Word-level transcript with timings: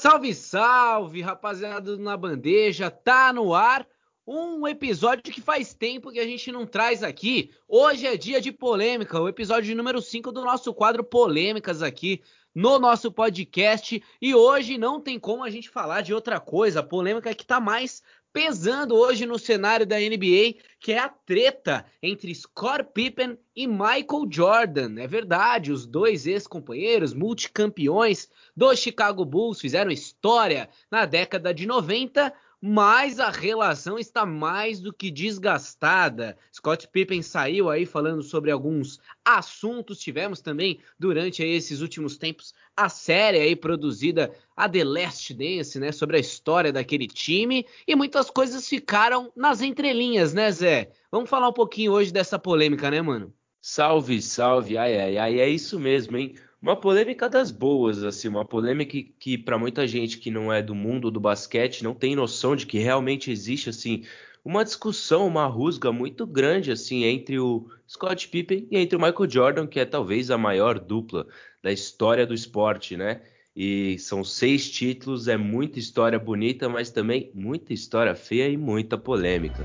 Salve, 0.00 0.34
salve, 0.34 1.20
rapaziada 1.20 1.94
do 1.94 2.02
Na 2.02 2.16
Bandeja, 2.16 2.90
tá 2.90 3.34
no 3.34 3.52
ar 3.52 3.86
um 4.26 4.66
episódio 4.66 5.22
que 5.22 5.42
faz 5.42 5.74
tempo 5.74 6.10
que 6.10 6.18
a 6.18 6.24
gente 6.24 6.50
não 6.50 6.66
traz 6.66 7.02
aqui. 7.02 7.50
Hoje 7.68 8.06
é 8.06 8.16
dia 8.16 8.40
de 8.40 8.50
polêmica, 8.50 9.20
o 9.20 9.28
episódio 9.28 9.76
número 9.76 10.00
5 10.00 10.32
do 10.32 10.42
nosso 10.42 10.72
quadro 10.72 11.04
Polêmicas 11.04 11.82
aqui 11.82 12.22
no 12.54 12.78
nosso 12.78 13.12
podcast. 13.12 14.02
E 14.22 14.34
hoje 14.34 14.78
não 14.78 15.02
tem 15.02 15.20
como 15.20 15.44
a 15.44 15.50
gente 15.50 15.68
falar 15.68 16.00
de 16.00 16.14
outra 16.14 16.40
coisa, 16.40 16.82
polêmica 16.82 17.34
que 17.34 17.44
tá 17.44 17.60
mais 17.60 18.02
pesando 18.32 18.94
hoje 18.94 19.26
no 19.26 19.38
cenário 19.38 19.84
da 19.84 19.96
NBA, 19.98 20.54
que 20.78 20.92
é 20.92 20.98
a 20.98 21.08
treta 21.08 21.84
entre 22.02 22.34
Scott 22.34 22.84
Pippen 22.94 23.36
e 23.54 23.66
Michael 23.66 24.28
Jordan. 24.30 25.00
É 25.00 25.06
verdade, 25.06 25.72
os 25.72 25.84
dois 25.84 26.26
ex-companheiros, 26.26 27.12
multicampeões 27.12 28.28
do 28.56 28.74
Chicago 28.76 29.24
Bulls, 29.24 29.60
fizeram 29.60 29.90
história 29.90 30.68
na 30.90 31.06
década 31.06 31.52
de 31.52 31.66
90, 31.66 32.32
mas 32.60 33.18
a 33.18 33.30
relação 33.30 33.98
está 33.98 34.26
mais 34.26 34.80
do 34.80 34.92
que 34.92 35.10
desgastada. 35.10 36.36
Scott 36.52 36.86
Pippen 36.88 37.22
saiu 37.22 37.70
aí 37.70 37.86
falando 37.86 38.22
sobre 38.22 38.50
alguns 38.50 39.00
assuntos. 39.24 39.98
Tivemos 39.98 40.40
também 40.40 40.78
durante 40.98 41.42
esses 41.42 41.80
últimos 41.80 42.18
tempos 42.18 42.52
a 42.76 42.88
série 42.88 43.38
aí 43.38 43.56
produzida 43.56 44.30
a 44.54 44.68
The 44.68 44.84
Last 44.84 45.32
Dance, 45.32 45.78
né, 45.78 45.90
sobre 45.90 46.18
a 46.18 46.20
história 46.20 46.72
daquele 46.72 47.06
time 47.06 47.66
e 47.86 47.96
muitas 47.96 48.28
coisas 48.28 48.68
ficaram 48.68 49.32
nas 49.34 49.62
entrelinhas, 49.62 50.34
né, 50.34 50.50
Zé? 50.50 50.90
Vamos 51.10 51.30
falar 51.30 51.48
um 51.48 51.54
pouquinho 51.54 51.92
hoje 51.92 52.12
dessa 52.12 52.38
polêmica, 52.38 52.90
né, 52.90 53.00
mano? 53.00 53.32
Salve, 53.62 54.20
salve. 54.22 54.76
Ai, 54.76 54.98
ai, 54.98 55.18
ai, 55.18 55.40
é 55.40 55.48
isso 55.48 55.78
mesmo, 55.78 56.16
hein? 56.16 56.34
Uma 56.62 56.76
polêmica 56.76 57.26
das 57.26 57.50
boas, 57.50 58.02
assim, 58.04 58.28
uma 58.28 58.44
polêmica 58.44 58.92
que, 58.92 59.02
que 59.18 59.38
para 59.38 59.56
muita 59.58 59.86
gente 59.86 60.18
que 60.18 60.30
não 60.30 60.52
é 60.52 60.62
do 60.62 60.74
mundo 60.74 61.10
do 61.10 61.18
basquete 61.18 61.82
não 61.82 61.94
tem 61.94 62.14
noção 62.14 62.54
de 62.54 62.66
que 62.66 62.78
realmente 62.78 63.30
existe, 63.30 63.70
assim, 63.70 64.04
uma 64.44 64.62
discussão, 64.62 65.26
uma 65.26 65.46
rusga 65.46 65.90
muito 65.90 66.26
grande, 66.26 66.70
assim, 66.70 67.04
entre 67.04 67.38
o 67.38 67.66
Scott 67.88 68.28
Pippen 68.28 68.68
e 68.70 68.76
entre 68.76 68.94
o 68.94 69.00
Michael 69.00 69.30
Jordan, 69.30 69.66
que 69.66 69.80
é 69.80 69.86
talvez 69.86 70.30
a 70.30 70.36
maior 70.36 70.78
dupla 70.78 71.26
da 71.62 71.72
história 71.72 72.26
do 72.26 72.34
esporte, 72.34 72.94
né? 72.94 73.22
E 73.56 73.98
são 73.98 74.22
seis 74.22 74.70
títulos, 74.70 75.28
é 75.28 75.38
muita 75.38 75.78
história 75.78 76.18
bonita, 76.18 76.68
mas 76.68 76.90
também 76.90 77.30
muita 77.34 77.72
história 77.72 78.14
feia 78.14 78.48
e 78.48 78.56
muita 78.58 78.98
polêmica. 78.98 79.64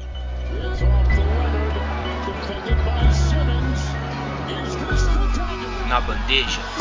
Na 5.87 6.01
bandeja. 6.01 6.74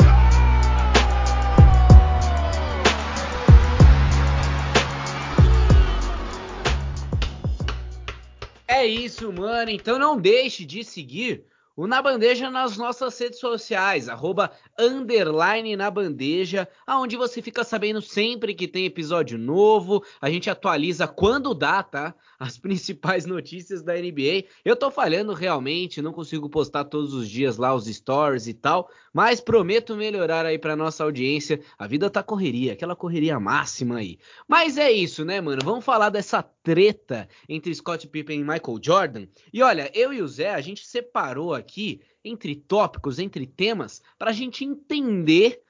É 8.85 8.87
isso, 8.87 9.33
mano. 9.33 9.71
Então 9.71 9.97
não 9.97 10.15
deixe 10.15 10.63
de 10.63 10.83
seguir 10.83 11.43
o 11.75 11.87
Na 11.87 12.03
Bandeja 12.03 12.51
nas 12.51 12.77
nossas 12.77 13.17
redes 13.19 13.39
sociais, 13.39 14.07
arroba 14.07 14.51
underline 14.77 15.75
na 15.75 15.89
bandeja, 15.89 16.67
aonde 16.85 17.15
você 17.15 17.41
fica 17.41 17.63
sabendo 17.63 18.01
sempre 18.01 18.53
que 18.53 18.67
tem 18.67 18.85
episódio 18.85 19.37
novo. 19.37 20.03
A 20.19 20.29
gente 20.29 20.49
atualiza 20.49 21.07
quando 21.07 21.53
dá, 21.53 21.81
tá? 21.81 22.13
As 22.37 22.57
principais 22.59 23.25
notícias 23.25 23.81
da 23.81 23.93
NBA. 23.93 24.45
Eu 24.63 24.75
tô 24.75 24.91
falhando 24.91 25.33
realmente, 25.33 26.01
não 26.01 26.11
consigo 26.11 26.49
postar 26.49 26.85
todos 26.85 27.13
os 27.13 27.29
dias 27.29 27.57
lá 27.57 27.73
os 27.73 27.85
stories 27.85 28.47
e 28.47 28.53
tal, 28.53 28.89
mas 29.13 29.39
prometo 29.39 29.95
melhorar 29.95 30.45
aí 30.45 30.59
pra 30.59 30.75
nossa 30.75 31.03
audiência. 31.03 31.59
A 31.77 31.87
vida 31.87 32.09
tá 32.09 32.21
correria, 32.21 32.73
aquela 32.73 32.95
correria 32.95 33.39
máxima 33.39 33.97
aí. 33.97 34.19
Mas 34.47 34.77
é 34.77 34.91
isso, 34.91 35.23
né, 35.23 35.39
mano? 35.39 35.61
Vamos 35.63 35.85
falar 35.85 36.09
dessa 36.09 36.43
treta 36.43 37.27
entre 37.47 37.73
Scott 37.73 38.07
Pippen 38.07 38.41
e 38.41 38.43
Michael 38.43 38.79
Jordan. 38.81 39.27
E 39.53 39.61
olha, 39.61 39.89
eu 39.93 40.11
e 40.11 40.21
o 40.21 40.27
Zé, 40.27 40.53
a 40.53 40.61
gente 40.61 40.85
separou 40.85 41.53
aqui 41.53 42.01
entre 42.25 42.55
tópicos, 42.55 43.19
entre 43.19 43.45
temas, 43.45 44.01
para 44.17 44.31
a 44.31 44.33
gente 44.33 44.65
entender 44.65 45.61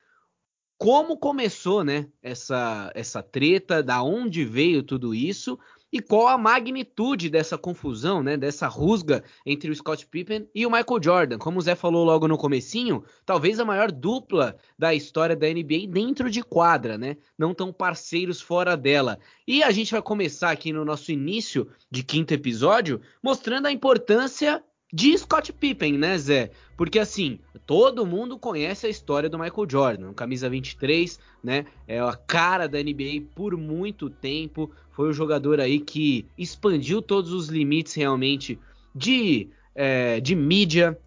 como 0.77 1.17
começou, 1.17 1.83
né, 1.83 2.07
essa, 2.21 2.91
essa 2.93 3.23
treta, 3.23 3.81
da 3.81 4.03
onde 4.03 4.43
veio 4.43 4.83
tudo 4.83 5.15
isso 5.15 5.57
e 5.91 6.01
qual 6.01 6.27
a 6.27 6.37
magnitude 6.37 7.29
dessa 7.29 7.57
confusão, 7.57 8.21
né, 8.21 8.35
dessa 8.35 8.67
rusga 8.67 9.23
entre 9.45 9.71
o 9.71 9.75
Scott 9.75 10.05
Pippen 10.05 10.49
e 10.53 10.65
o 10.65 10.69
Michael 10.69 11.01
Jordan. 11.01 11.37
Como 11.37 11.57
o 11.57 11.61
Zé 11.61 11.73
falou 11.73 12.03
logo 12.03 12.27
no 12.27 12.37
comecinho, 12.37 13.05
talvez 13.25 13.61
a 13.61 13.65
maior 13.65 13.89
dupla 13.89 14.57
da 14.77 14.93
história 14.93 15.37
da 15.37 15.47
NBA 15.47 15.87
dentro 15.89 16.29
de 16.29 16.43
quadra, 16.43 16.97
né, 16.97 17.15
não 17.37 17.53
tão 17.53 17.71
parceiros 17.71 18.41
fora 18.41 18.75
dela. 18.75 19.17
E 19.47 19.63
a 19.63 19.71
gente 19.71 19.93
vai 19.93 20.01
começar 20.01 20.51
aqui 20.51 20.73
no 20.73 20.83
nosso 20.83 21.13
início 21.13 21.69
de 21.89 22.03
quinto 22.03 22.33
episódio 22.33 22.99
mostrando 23.23 23.67
a 23.67 23.71
importância 23.71 24.61
de 24.93 25.17
Scott 25.17 25.51
Pippen, 25.51 25.97
né, 25.97 26.17
Zé? 26.17 26.51
Porque 26.77 26.99
assim, 26.99 27.39
todo 27.65 28.05
mundo 28.05 28.37
conhece 28.37 28.85
a 28.85 28.89
história 28.89 29.29
do 29.29 29.39
Michael 29.39 29.67
Jordan, 29.69 30.13
camisa 30.13 30.49
23, 30.49 31.19
né? 31.43 31.65
É 31.87 31.99
a 31.99 32.13
cara 32.13 32.67
da 32.67 32.81
NBA 32.81 33.27
por 33.33 33.57
muito 33.57 34.09
tempo. 34.09 34.71
Foi 34.91 35.09
o 35.09 35.13
jogador 35.13 35.59
aí 35.59 35.79
que 35.79 36.25
expandiu 36.37 37.01
todos 37.01 37.31
os 37.31 37.47
limites 37.47 37.93
realmente 37.93 38.59
de, 38.93 39.49
é, 39.73 40.19
de 40.19 40.35
mídia, 40.35 40.97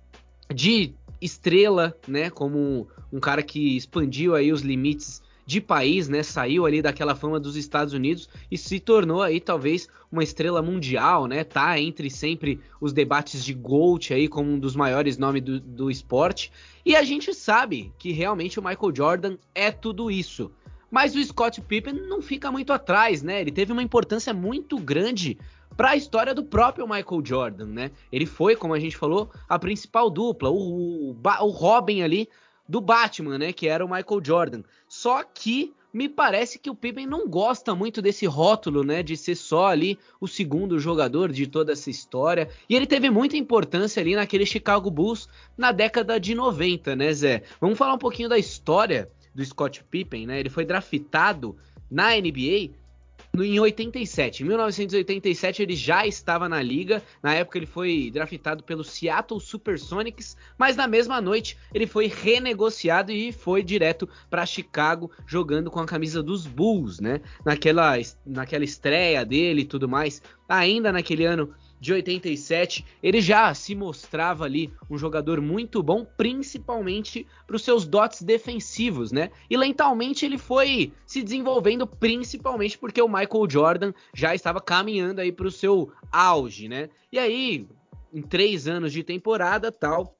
de 0.53 0.93
estrela, 1.21 1.97
né? 2.07 2.31
Como 2.31 2.89
um 3.13 3.21
cara 3.21 3.43
que 3.43 3.77
expandiu 3.77 4.35
aí 4.35 4.53
os 4.53 4.63
limites 4.63 5.23
de 5.49 5.63
país, 5.63 6.11
né? 6.11 6.23
Saiu 6.23 6.67
ali 6.67 6.83
daquela 6.83 7.15
fama 7.15 7.41
dos 7.41 7.57
Estados 7.57 7.95
Unidos 7.95 8.29
e 8.51 8.59
se 8.59 8.79
tornou 8.79 9.23
aí 9.23 9.41
talvez 9.41 9.89
uma 10.13 10.23
estrela 10.23 10.61
mundial, 10.61 11.27
né? 11.27 11.43
Tá 11.43 11.81
entre 11.81 12.11
sempre 12.11 12.61
os 12.79 12.93
debates 12.93 13.43
de 13.43 13.55
GOAT 13.55 14.13
aí 14.13 14.29
como 14.29 14.51
um 14.51 14.59
dos 14.59 14.77
maiores 14.77 15.17
nomes 15.17 15.41
do, 15.41 15.59
do 15.59 15.91
esporte. 15.91 16.53
E 16.85 16.95
a 16.95 17.03
gente 17.03 17.33
sabe 17.33 17.91
que 17.99 18.13
realmente 18.13 18.61
o 18.61 18.63
Michael 18.63 18.95
Jordan 18.95 19.37
é 19.55 19.71
tudo 19.71 20.11
isso. 20.11 20.51
Mas 20.91 21.17
o 21.17 21.25
Scott 21.25 21.63
Pippen 21.63 21.95
não 21.95 22.21
fica 22.21 22.53
muito 22.53 22.71
atrás, 22.71 23.23
né? 23.23 23.41
Ele 23.41 23.51
teve 23.51 23.73
uma 23.73 23.83
importância 23.83 24.35
muito 24.35 24.77
grande 24.77 25.39
para 25.79 25.93
a 25.93 25.97
história 25.97 26.35
do 26.35 26.45
próprio 26.45 26.87
Michael 26.87 27.23
Jordan, 27.25 27.67
né? 27.69 27.91
Ele 28.13 28.27
foi, 28.27 28.55
como 28.55 28.75
a 28.75 28.79
gente 28.79 28.99
falou, 28.99 29.31
a 29.49 29.59
principal 29.59 30.11
dupla, 30.11 30.51
o, 30.51 31.13
o, 31.13 31.17
o 31.41 31.49
Robin 31.49 32.03
ali 32.03 32.29
do 32.69 32.81
Batman, 32.81 33.39
né? 33.39 33.53
Que 33.53 33.69
era 33.69 33.85
o 33.85 33.89
Michael 33.89 34.21
Jordan. 34.23 34.63
Só 34.87 35.23
que 35.23 35.75
me 35.93 36.09
parece 36.09 36.59
que 36.59 36.69
o 36.69 36.75
Pippen 36.75 37.07
não 37.07 37.27
gosta 37.27 37.75
muito 37.75 38.03
desse 38.03 38.27
rótulo, 38.27 38.85
né, 38.85 39.03
de 39.03 39.17
ser 39.17 39.35
só 39.35 39.69
ali 39.69 39.99
o 40.21 40.29
segundo 40.29 40.79
jogador 40.79 41.33
de 41.33 41.47
toda 41.47 41.73
essa 41.73 41.89
história. 41.89 42.51
E 42.69 42.77
ele 42.77 42.87
teve 42.87 43.09
muita 43.11 43.37
importância 43.37 44.01
ali 44.01 44.15
naquele 44.15 44.45
Chicago 44.45 44.91
Bulls 44.91 45.29
na 45.57 45.73
década 45.73 46.21
de 46.21 46.35
90, 46.35 46.95
né, 46.95 47.13
Zé? 47.13 47.43
Vamos 47.61 47.79
falar 47.79 47.95
um 47.95 47.99
pouquinho 47.99 48.29
da 48.29 48.39
história 48.39 49.11
do 49.35 49.45
Scott 49.45 49.83
Pippen, 49.85 50.27
né? 50.27 50.39
Ele 50.39 50.51
foi 50.51 50.65
draftado 50.65 51.57
na 51.91 52.11
NBA 52.15 52.71
em 53.37 53.61
87. 53.61 54.43
Em 54.43 54.47
1987 54.47 55.63
ele 55.63 55.77
já 55.77 56.07
estava 56.07 56.49
na 56.49 56.63
liga. 56.63 57.03
Na 57.23 57.35
época 57.35 57.59
ele 57.59 57.67
foi 57.67 58.11
draftado 58.13 58.63
pelo 58.65 58.85
Seattle 58.85 59.41
Supersonics, 59.41 60.37
mas 60.57 60.77
na 60.77 60.87
mesma 60.87 61.21
noite 61.21 61.57
ele 61.73 61.87
foi 61.87 62.07
renegociado 62.07 63.13
e 63.13 63.33
foi 63.33 63.63
direto 63.63 64.09
para 64.31 64.47
Chicago 64.47 65.11
jogando 65.27 65.71
com 65.71 65.81
a 65.81 65.87
camisa 65.87 66.23
dos 66.23 66.47
Bulls, 66.47 67.01
né? 67.01 67.21
Naquela 67.45 67.95
naquela 68.25 68.65
estreia 68.65 69.25
dele 69.25 69.63
e 69.63 69.67
tudo 69.67 69.89
mais. 69.89 70.23
Ainda 70.49 70.93
naquele 70.93 71.25
ano 71.25 71.55
de 71.81 71.93
87, 71.93 72.85
ele 73.03 73.21
já 73.21 73.53
se 73.55 73.75
mostrava 73.75 74.45
ali 74.45 74.73
um 74.91 74.99
jogador 74.99 75.41
muito 75.41 75.83
bom, 75.83 76.05
principalmente 76.05 77.27
para 77.47 77.57
os 77.57 77.63
seus 77.63 77.87
dotes 77.87 78.23
defensivos, 78.23 79.13
né? 79.13 79.31
E 79.49 79.57
lentamente 79.57 80.27
ele 80.27 80.39
foi 80.39 80.93
se 81.07 81.23
desenvolvendo, 81.23 81.87
principalmente 81.87 82.77
porque 82.77 83.01
o 83.01 83.09
Michael 83.09 83.49
Jordan 83.49 83.93
já 84.13 84.35
estava 84.35 84.61
caminhando 84.61 85.21
aí 85.21 85.31
para 85.31 85.47
o 85.47 85.53
seu 85.53 85.93
auge, 86.11 86.69
né? 86.69 86.89
E 87.13 87.19
aí, 87.19 87.67
em 88.13 88.23
três 88.23 88.67
anos 88.67 88.93
de 88.93 89.03
temporada, 89.03 89.71
tal, 89.71 90.19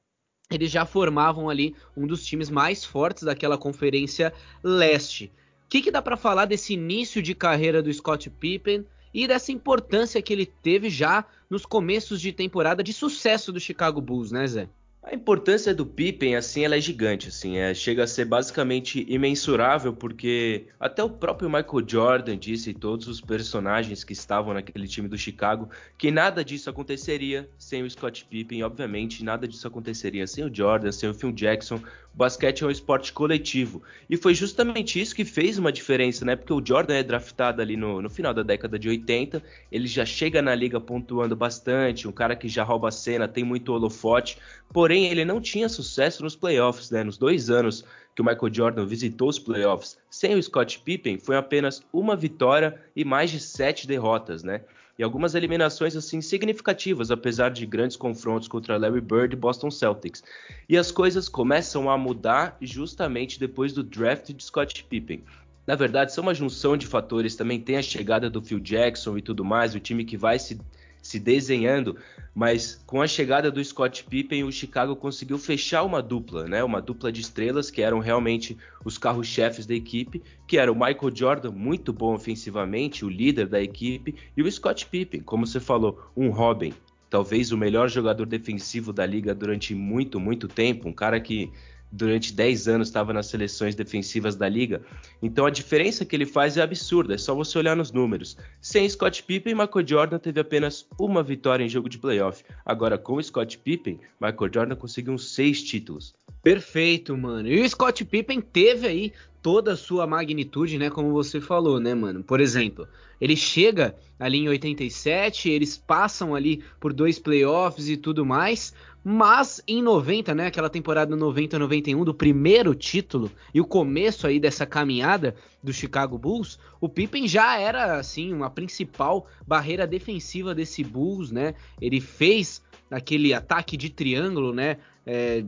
eles 0.49 0.71
já 0.71 0.85
formavam 0.85 1.49
ali 1.49 1.75
um 1.95 2.07
dos 2.07 2.25
times 2.25 2.49
mais 2.49 2.83
fortes 2.83 3.23
daquela 3.23 3.57
conferência 3.57 4.33
leste. 4.63 5.31
O 5.65 5.69
que, 5.69 5.83
que 5.83 5.91
dá 5.91 6.01
para 6.01 6.17
falar 6.17 6.45
desse 6.45 6.73
início 6.73 7.21
de 7.21 7.35
carreira 7.35 7.83
do 7.83 7.93
Scott 7.93 8.29
Pippen? 8.29 8.85
E 9.13 9.27
dessa 9.27 9.51
importância 9.51 10.21
que 10.21 10.33
ele 10.33 10.45
teve 10.45 10.89
já 10.89 11.25
nos 11.49 11.65
começos 11.65 12.21
de 12.21 12.31
temporada 12.31 12.83
de 12.83 12.93
sucesso 12.93 13.51
do 13.51 13.59
Chicago 13.59 14.01
Bulls, 14.01 14.31
né, 14.31 14.45
Zé? 14.47 14.69
A 15.01 15.15
importância 15.15 15.73
do 15.73 15.85
Pippen, 15.85 16.35
assim, 16.35 16.65
ela 16.65 16.75
é 16.75 16.81
gigante, 16.81 17.29
assim, 17.29 17.57
é, 17.57 17.73
chega 17.73 18.03
a 18.03 18.07
ser 18.07 18.25
basicamente 18.25 19.05
imensurável, 19.07 19.93
porque 19.93 20.67
até 20.77 21.01
o 21.01 21.09
próprio 21.09 21.49
Michael 21.49 21.87
Jordan 21.87 22.37
disse, 22.37 22.71
e 22.71 22.73
todos 22.73 23.07
os 23.07 23.21
personagens 23.21 24.03
que 24.03 24.11
estavam 24.11 24.53
naquele 24.53 24.87
time 24.87 25.07
do 25.07 25.17
Chicago, 25.17 25.69
que 25.97 26.11
nada 26.11 26.43
disso 26.43 26.69
aconteceria 26.69 27.49
sem 27.57 27.81
o 27.81 27.89
Scott 27.89 28.25
Pippen, 28.29 28.61
obviamente, 28.61 29.23
nada 29.23 29.47
disso 29.47 29.67
aconteceria 29.67 30.27
sem 30.27 30.43
o 30.43 30.53
Jordan, 30.53 30.91
sem 30.91 31.09
o 31.09 31.13
Phil 31.13 31.31
Jackson, 31.31 31.81
o 32.13 32.17
basquete 32.17 32.63
é 32.63 32.67
um 32.67 32.71
esporte 32.71 33.13
coletivo. 33.13 33.81
E 34.09 34.17
foi 34.17 34.33
justamente 34.33 34.99
isso 34.99 35.15
que 35.15 35.23
fez 35.23 35.57
uma 35.57 35.71
diferença, 35.71 36.25
né? 36.25 36.35
Porque 36.35 36.53
o 36.53 36.63
Jordan 36.65 36.95
é 36.95 37.03
draftado 37.03 37.61
ali 37.61 37.77
no, 37.77 38.01
no 38.01 38.09
final 38.09 38.33
da 38.33 38.43
década 38.43 38.77
de 38.77 38.89
80, 38.89 39.41
ele 39.71 39.87
já 39.87 40.05
chega 40.05 40.41
na 40.41 40.53
liga 40.53 40.79
pontuando 40.81 41.35
bastante, 41.35 42.07
um 42.07 42.11
cara 42.11 42.35
que 42.35 42.47
já 42.47 42.63
rouba 42.63 42.89
a 42.89 42.91
cena, 42.91 43.27
tem 43.27 43.43
muito 43.43 43.71
holofote, 43.73 44.37
porém 44.73 45.05
ele 45.05 45.23
não 45.23 45.39
tinha 45.39 45.69
sucesso 45.69 46.23
nos 46.23 46.35
playoffs, 46.35 46.89
né? 46.91 47.03
Nos 47.03 47.17
dois 47.17 47.49
anos 47.49 47.85
que 48.15 48.21
o 48.21 48.25
Michael 48.25 48.53
Jordan 48.53 48.85
visitou 48.85 49.29
os 49.29 49.39
playoffs 49.39 49.97
sem 50.09 50.35
o 50.35 50.43
Scott 50.43 50.79
Pippen, 50.79 51.17
foi 51.17 51.37
apenas 51.37 51.81
uma 51.93 52.15
vitória 52.15 52.81
e 52.95 53.05
mais 53.05 53.31
de 53.31 53.39
sete 53.39 53.87
derrotas, 53.87 54.43
né? 54.43 54.61
E 54.99 55.03
algumas 55.03 55.33
eliminações 55.33 55.95
assim 55.95 56.19
significativas, 56.19 57.09
apesar 57.09 57.51
de 57.51 57.65
grandes 57.65 57.95
confrontos 57.95 58.49
contra 58.49 58.75
Larry 58.75 58.99
Bird 58.99 59.33
e 59.33 59.39
Boston 59.39 59.71
Celtics. 59.71 60.21
E 60.67 60.77
as 60.77 60.91
coisas 60.91 61.29
começam 61.29 61.89
a 61.89 61.97
mudar 61.97 62.57
justamente 62.59 63.39
depois 63.39 63.71
do 63.71 63.81
draft 63.81 64.33
de 64.33 64.43
Scott 64.43 64.83
Pippen. 64.83 65.23
Na 65.65 65.75
verdade, 65.75 66.11
são 66.11 66.21
uma 66.21 66.33
junção 66.33 66.75
de 66.75 66.85
fatores. 66.85 67.37
Também 67.37 67.61
tem 67.61 67.77
a 67.77 67.81
chegada 67.81 68.29
do 68.29 68.41
Phil 68.41 68.59
Jackson 68.59 69.17
e 69.17 69.21
tudo 69.21 69.45
mais, 69.45 69.73
o 69.73 69.79
time 69.79 70.03
que 70.03 70.17
vai 70.17 70.37
se 70.37 70.59
se 71.01 71.19
desenhando, 71.19 71.97
mas 72.33 72.81
com 72.85 73.01
a 73.01 73.07
chegada 73.07 73.51
do 73.51 73.63
Scott 73.63 74.03
Pippen, 74.03 74.43
o 74.43 74.51
Chicago 74.51 74.95
conseguiu 74.95 75.37
fechar 75.37 75.83
uma 75.83 76.01
dupla, 76.01 76.47
né? 76.47 76.63
Uma 76.63 76.81
dupla 76.81 77.11
de 77.11 77.21
estrelas 77.21 77.71
que 77.71 77.81
eram 77.81 77.99
realmente 77.99 78.57
os 78.85 78.97
carros-chefes 78.97 79.65
da 79.65 79.73
equipe, 79.73 80.21
que 80.47 80.57
era 80.57 80.71
o 80.71 80.75
Michael 80.75 81.15
Jordan, 81.15 81.51
muito 81.51 81.91
bom 81.91 82.13
ofensivamente, 82.13 83.03
o 83.03 83.09
líder 83.09 83.47
da 83.47 83.61
equipe, 83.61 84.15
e 84.35 84.41
o 84.41 84.51
Scott 84.51 84.85
Pippen, 84.85 85.21
como 85.21 85.45
você 85.45 85.59
falou, 85.59 86.11
um 86.15 86.29
Robin, 86.29 86.73
talvez 87.09 87.51
o 87.51 87.57
melhor 87.57 87.89
jogador 87.89 88.25
defensivo 88.25 88.93
da 88.93 89.05
liga 89.05 89.33
durante 89.33 89.73
muito, 89.73 90.19
muito 90.19 90.47
tempo, 90.47 90.87
um 90.87 90.93
cara 90.93 91.19
que 91.19 91.51
durante 91.91 92.33
10 92.33 92.67
anos 92.67 92.87
estava 92.87 93.13
nas 93.13 93.27
seleções 93.27 93.75
defensivas 93.75 94.35
da 94.35 94.47
liga. 94.47 94.81
Então 95.21 95.45
a 95.45 95.49
diferença 95.49 96.05
que 96.05 96.15
ele 96.15 96.25
faz 96.25 96.57
é 96.57 96.61
absurda, 96.61 97.15
é 97.15 97.17
só 97.17 97.33
você 97.33 97.57
olhar 97.57 97.75
nos 97.75 97.91
números. 97.91 98.37
Sem 98.61 98.87
Scott 98.87 99.23
Pippen, 99.23 99.55
Michael 99.55 99.87
Jordan 99.87 100.19
teve 100.19 100.39
apenas 100.39 100.87
uma 100.99 101.23
vitória 101.23 101.63
em 101.63 101.69
jogo 101.69 101.89
de 101.89 101.97
playoff. 101.97 102.43
Agora 102.65 102.97
com 102.97 103.21
Scott 103.21 103.57
Pippen, 103.57 103.99
Michael 104.19 104.51
Jordan 104.53 104.75
conseguiu 104.75 105.17
seis 105.17 105.63
títulos. 105.63 106.13
Perfeito, 106.41 107.17
mano. 107.17 107.47
E 107.49 107.61
o 107.61 107.69
Scott 107.69 108.03
Pippen 108.05 108.39
teve 108.39 108.87
aí 108.87 109.13
toda 109.41 109.73
a 109.73 109.77
sua 109.77 110.05
magnitude, 110.05 110.77
né, 110.77 110.89
como 110.89 111.11
você 111.11 111.39
falou, 111.39 111.79
né, 111.79 111.93
mano? 111.93 112.23
Por 112.23 112.39
exemplo, 112.41 112.87
ele 113.19 113.35
chega 113.35 113.95
ali 114.17 114.39
em 114.39 114.49
87, 114.49 115.49
eles 115.49 115.77
passam 115.77 116.35
ali 116.35 116.63
por 116.79 116.91
dois 116.93 117.19
playoffs 117.19 117.89
e 117.89 117.95
tudo 117.95 118.25
mais, 118.25 118.73
mas 119.03 119.61
em 119.65 119.81
90, 119.81 120.35
né, 120.35 120.47
aquela 120.47 120.69
temporada 120.69 121.15
90-91 121.15 122.03
do 122.03 122.13
primeiro 122.13 122.75
título 122.75 123.31
e 123.53 123.61
o 123.61 123.65
começo 123.65 124.27
aí 124.27 124.39
dessa 124.39 124.65
caminhada 124.65 125.35
do 125.63 125.71
Chicago 125.71 126.17
Bulls, 126.17 126.59
o 126.81 126.89
Pippen 126.89 127.27
já 127.27 127.57
era 127.57 127.97
assim 127.97 128.33
uma 128.33 128.49
principal 128.49 129.25
barreira 129.47 129.87
defensiva 129.87 130.53
desse 130.53 130.83
Bulls, 130.83 131.31
né? 131.31 131.55
Ele 131.81 132.01
fez 132.01 132.61
aquele 132.91 133.33
ataque 133.33 133.77
de 133.77 133.89
triângulo, 133.89 134.53
né? 134.53 134.77
É, 135.05 135.43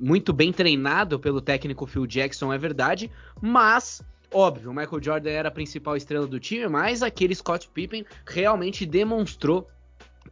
muito 0.00 0.32
bem 0.32 0.52
treinado 0.52 1.18
pelo 1.18 1.40
técnico 1.40 1.86
Phil 1.86 2.06
Jackson, 2.06 2.52
é 2.52 2.58
verdade, 2.58 3.10
mas 3.40 4.02
óbvio, 4.32 4.70
o 4.70 4.74
Michael 4.74 5.02
Jordan 5.02 5.30
era 5.30 5.48
a 5.48 5.52
principal 5.52 5.96
estrela 5.96 6.26
do 6.26 6.38
time, 6.38 6.68
mas 6.68 7.02
aquele 7.02 7.34
Scott 7.34 7.68
Pippen 7.68 8.04
realmente 8.26 8.86
demonstrou 8.86 9.68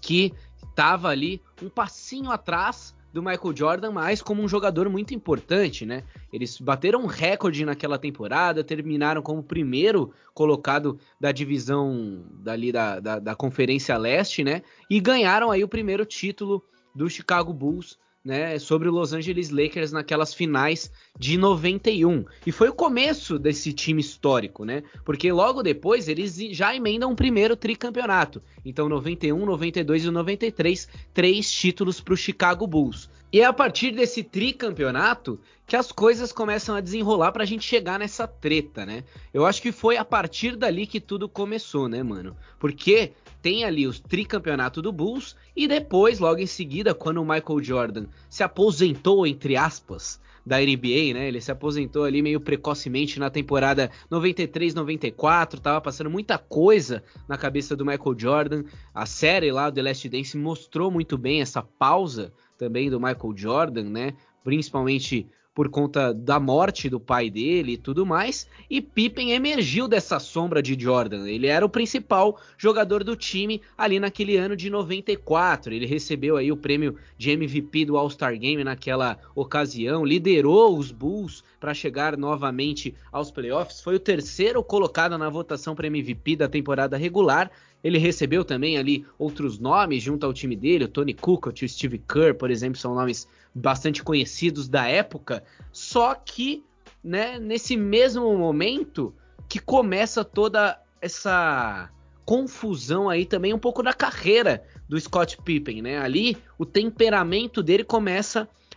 que 0.01 0.33
estava 0.71 1.09
ali 1.09 1.43
um 1.61 1.69
passinho 1.69 2.31
atrás 2.31 2.95
do 3.13 3.23
Michael 3.23 3.57
Jordan, 3.57 3.91
mas 3.91 4.23
como 4.23 4.43
um 4.43 4.49
jogador 4.49 4.89
muito 4.89 5.15
importante, 5.15 5.87
né? 5.87 6.05
Eles 6.33 6.61
bateram 6.61 7.03
um 7.03 7.07
recorde 7.07 7.65
naquela 7.65 7.99
temporada, 7.99 8.63
terminaram 8.63 9.23
como 9.23 9.43
primeiro 9.43 10.13
colocado 10.35 10.99
da 11.19 11.33
divisão 11.33 12.23
dali 12.35 12.71
da, 12.71 13.01
da, 13.01 13.19
da 13.19 13.35
Conferência 13.35 13.97
Leste, 13.97 14.45
né? 14.45 14.63
E 14.91 15.01
ganharam 15.01 15.51
aí 15.51 15.65
o 15.65 15.69
primeiro 15.69 16.05
título 16.05 16.63
do 16.95 17.09
Chicago 17.09 17.53
Bulls 17.53 17.99
né, 18.29 18.59
sobre 18.59 18.91
o 18.91 18.93
Los 18.93 19.15
Angeles 19.15 19.49
Lakers 19.49 19.91
naquelas 19.91 20.35
finais 20.35 20.93
de 21.19 21.39
91. 21.39 22.27
E 22.47 22.53
foi 22.53 22.69
o 22.69 22.75
começo 22.75 23.39
desse 23.39 23.73
time 23.73 24.03
histórico, 24.03 24.67
né? 24.67 24.83
Porque 25.03 25.33
logo 25.33 25.63
depois 25.63 26.09
eles 26.09 26.37
já 26.51 26.77
emendam 26.77 27.11
o 27.11 27.17
primeiro 27.17 27.57
tricampeonato. 27.57 28.43
Então 28.63 28.87
91, 28.87 29.47
92 29.47 30.05
e 30.05 30.11
93, 30.11 30.89
três 31.15 31.51
títulos 31.51 32.03
para 32.03 32.13
o 32.13 32.19
Chicago 32.19 32.67
Bulls. 32.67 33.09
E 33.33 33.41
é 33.41 33.47
a 33.47 33.53
partir 33.53 33.93
desse 33.93 34.23
tricampeonato 34.23 35.41
que 35.67 35.75
as 35.75 35.91
coisas 35.91 36.31
começam 36.31 36.75
a 36.75 36.83
desenrolar 36.83 37.33
pra 37.33 37.47
gente 37.47 37.65
chegar 37.65 37.99
nessa 37.99 38.27
treta, 38.27 38.85
né? 38.85 39.05
Eu 39.33 39.47
acho 39.47 39.63
que 39.63 39.73
foi 39.73 39.97
a 39.97 40.05
partir 40.05 40.55
dali 40.55 40.87
que 40.87 41.01
tudo 41.01 41.31
começou, 41.31 41.89
né, 41.89 42.03
mano? 42.03 42.37
Porque 42.59 43.13
tem 43.41 43.65
ali 43.65 43.87
os 43.87 44.01
tricampeonato 44.01 44.83
do 44.83 44.93
Bulls 44.93 45.37
e 45.55 45.67
depois, 45.69 46.19
logo 46.19 46.41
em 46.41 46.47
seguida, 46.47 46.95
quando 46.95 47.19
o 47.19 47.25
Michael 47.25 47.63
Jordan 47.63 48.07
se 48.29 48.43
aposentou, 48.43 49.27
entre 49.27 49.57
aspas, 49.57 50.21
da 50.45 50.59
NBA, 50.59 51.13
né? 51.15 51.29
Ele 51.29 51.41
se 51.41 51.53
aposentou 51.53 52.05
ali 52.05 52.23
meio 52.23 52.41
precocemente 52.41 53.21
na 53.21 53.29
temporada 53.29 53.91
93-94, 54.11 55.61
tava 55.61 55.81
passando 55.81 56.09
muita 56.09 56.39
coisa 56.39 57.05
na 57.29 57.37
cabeça 57.37 57.77
do 57.77 57.85
Michael 57.85 58.19
Jordan. 58.19 58.65
A 58.95 59.05
série 59.05 59.53
lá 59.53 59.69
do 59.69 59.75
The 59.75 59.83
Last 59.83 60.09
Dance 60.09 60.37
mostrou 60.37 60.91
muito 60.91 61.19
bem 61.19 61.43
essa 61.43 61.63
pausa 61.63 62.33
também 62.57 62.89
do 62.89 62.99
Michael 62.99 63.35
Jordan, 63.37 63.85
né? 63.85 64.15
Principalmente 64.43 65.29
por 65.59 65.69
conta 65.69 66.15
da 66.15 66.39
morte 66.39 66.89
do 66.89 67.01
pai 67.01 67.29
dele 67.29 67.73
e 67.73 67.77
tudo 67.77 68.07
mais, 68.07 68.47
e 68.71 68.81
Pippen 68.81 69.33
emergiu 69.33 69.89
dessa 69.89 70.21
sombra 70.21 70.63
de 70.63 70.81
Jordan. 70.81 71.29
Ele 71.29 71.49
era 71.49 71.67
o 71.67 71.69
principal 71.69 72.39
jogador 72.57 73.03
do 73.03 73.17
time 73.17 73.61
ali 73.77 73.99
naquele 73.99 74.37
ano 74.37 74.55
de 74.55 74.71
94. 74.71 75.75
Ele 75.75 75.85
recebeu 75.85 76.37
aí 76.37 76.53
o 76.53 76.57
prêmio 76.57 76.95
de 77.17 77.31
MVP 77.31 77.87
do 77.87 77.97
All-Star 77.99 78.39
Game 78.39 78.63
naquela 78.63 79.19
ocasião, 79.35 80.05
liderou 80.05 80.79
os 80.79 80.93
Bulls 80.93 81.43
para 81.59 81.75
chegar 81.75 82.17
novamente 82.17 82.95
aos 83.11 83.33
playoffs, 83.33 83.81
foi 83.81 83.97
o 83.97 84.01
terceiro 84.01 84.63
colocado 84.63 85.19
na 85.19 85.29
votação 85.29 85.75
para 85.75 85.89
MVP 85.89 86.37
da 86.37 86.49
temporada 86.49 86.97
regular. 86.97 87.51
Ele 87.83 87.99
recebeu 87.99 88.45
também 88.45 88.77
ali 88.77 89.05
outros 89.19 89.59
nomes 89.59 90.03
junto 90.03 90.25
ao 90.25 90.33
time 90.33 90.55
dele, 90.55 90.85
o 90.85 90.89
Tony 90.89 91.15
Kukoc, 91.15 91.65
o 91.65 91.69
Steve 91.69 91.99
Kerr, 91.99 92.35
por 92.35 92.51
exemplo, 92.51 92.79
são 92.79 92.95
nomes 92.95 93.27
bastante 93.59 94.03
conhecidos 94.03 94.69
da 94.69 94.87
época, 94.87 95.43
só 95.73 96.15
que, 96.15 96.65
né, 97.03 97.39
nesse 97.39 97.77
mesmo 97.77 98.37
momento 98.37 99.15
que 99.49 99.59
começa 99.59 100.25
toda 100.25 100.81
essa 101.01 101.91
confusão 102.25 103.09
aí 103.09 103.25
também 103.25 103.55
um 103.55 103.59
pouco 103.59 103.83
da 103.83 103.95
carreira 103.95 104.63
do 104.87 105.01
Scott 105.01 105.39
Pippen, 105.43 105.81
né? 105.81 105.99
Ali 105.99 106.37
o 106.59 106.67
temperamento 106.67 107.63
dele 107.63 107.85
começa 107.85 108.43
a 108.43 108.68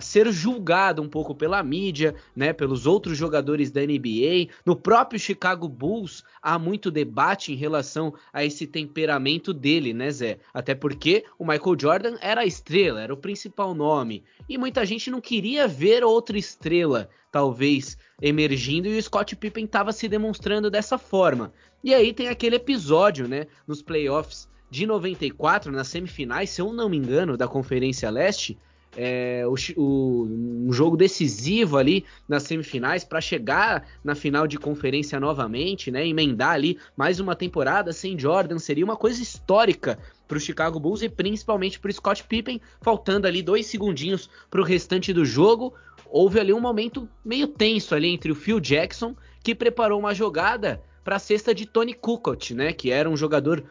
ser 0.00 0.30
julgado 0.32 1.02
um 1.02 1.08
pouco 1.08 1.34
pela 1.34 1.62
mídia, 1.62 2.14
né, 2.34 2.52
pelos 2.52 2.86
outros 2.86 3.16
jogadores 3.16 3.70
da 3.70 3.80
NBA. 3.80 4.52
No 4.64 4.76
próprio 4.76 5.18
Chicago 5.18 5.68
Bulls 5.68 6.24
há 6.40 6.58
muito 6.58 6.90
debate 6.90 7.52
em 7.52 7.56
relação 7.56 8.14
a 8.32 8.44
esse 8.44 8.66
temperamento 8.66 9.52
dele, 9.52 9.92
né, 9.92 10.10
Zé? 10.10 10.38
Até 10.52 10.74
porque 10.74 11.24
o 11.38 11.44
Michael 11.44 11.76
Jordan 11.78 12.16
era 12.20 12.42
a 12.42 12.46
estrela, 12.46 13.00
era 13.00 13.12
o 13.12 13.16
principal 13.16 13.74
nome, 13.74 14.24
e 14.48 14.56
muita 14.56 14.84
gente 14.86 15.10
não 15.10 15.20
queria 15.20 15.66
ver 15.66 16.04
outra 16.04 16.38
estrela, 16.38 17.08
talvez 17.30 17.98
emergindo, 18.20 18.88
e 18.88 18.98
o 18.98 19.02
Scott 19.02 19.34
Pippen 19.36 19.64
estava 19.64 19.92
se 19.92 20.08
demonstrando 20.08 20.70
dessa 20.70 20.98
forma. 20.98 21.52
E 21.82 21.94
aí 21.94 22.12
tem 22.12 22.28
aquele 22.28 22.56
episódio, 22.56 23.28
né, 23.28 23.46
nos 23.66 23.82
playoffs 23.82 24.48
de 24.70 24.86
94, 24.86 25.70
nas 25.70 25.88
semifinais, 25.88 26.50
se 26.50 26.60
eu 26.60 26.72
não 26.72 26.88
me 26.88 26.96
engano, 26.96 27.36
da 27.36 27.46
Conferência 27.46 28.10
Leste, 28.10 28.58
é, 28.96 29.44
o, 29.46 29.54
o, 29.76 30.22
um 30.66 30.72
jogo 30.72 30.96
decisivo 30.96 31.76
ali 31.76 32.04
nas 32.26 32.44
semifinais 32.44 33.04
para 33.04 33.20
chegar 33.20 33.86
na 34.02 34.14
final 34.14 34.46
de 34.46 34.58
conferência 34.58 35.20
novamente, 35.20 35.90
né? 35.90 36.06
Emendar 36.06 36.52
ali 36.52 36.78
mais 36.96 37.20
uma 37.20 37.36
temporada 37.36 37.92
sem 37.92 38.18
Jordan 38.18 38.58
seria 38.58 38.84
uma 38.84 38.96
coisa 38.96 39.22
histórica 39.22 39.98
para 40.26 40.38
o 40.38 40.40
Chicago 40.40 40.80
Bulls 40.80 41.02
e 41.02 41.08
principalmente 41.10 41.78
para 41.78 41.90
o 41.90 41.92
Scott 41.92 42.24
Pippen, 42.24 42.60
faltando 42.80 43.26
ali 43.26 43.42
dois 43.42 43.66
segundinhos 43.66 44.30
para 44.50 44.62
o 44.62 44.64
restante 44.64 45.12
do 45.12 45.24
jogo. 45.24 45.74
Houve 46.08 46.40
ali 46.40 46.52
um 46.52 46.60
momento 46.60 47.06
meio 47.24 47.48
tenso 47.48 47.94
ali 47.94 48.08
entre 48.08 48.32
o 48.32 48.34
Phil 48.34 48.58
Jackson, 48.58 49.14
que 49.44 49.54
preparou 49.54 50.00
uma 50.00 50.14
jogada 50.14 50.82
para 51.04 51.16
a 51.16 51.20
cesta 51.20 51.54
de 51.54 51.66
Tony 51.66 51.92
Kukoc, 51.92 52.54
né? 52.54 52.72
Que 52.72 52.90
era 52.90 53.10
um 53.10 53.16
jogador 53.16 53.62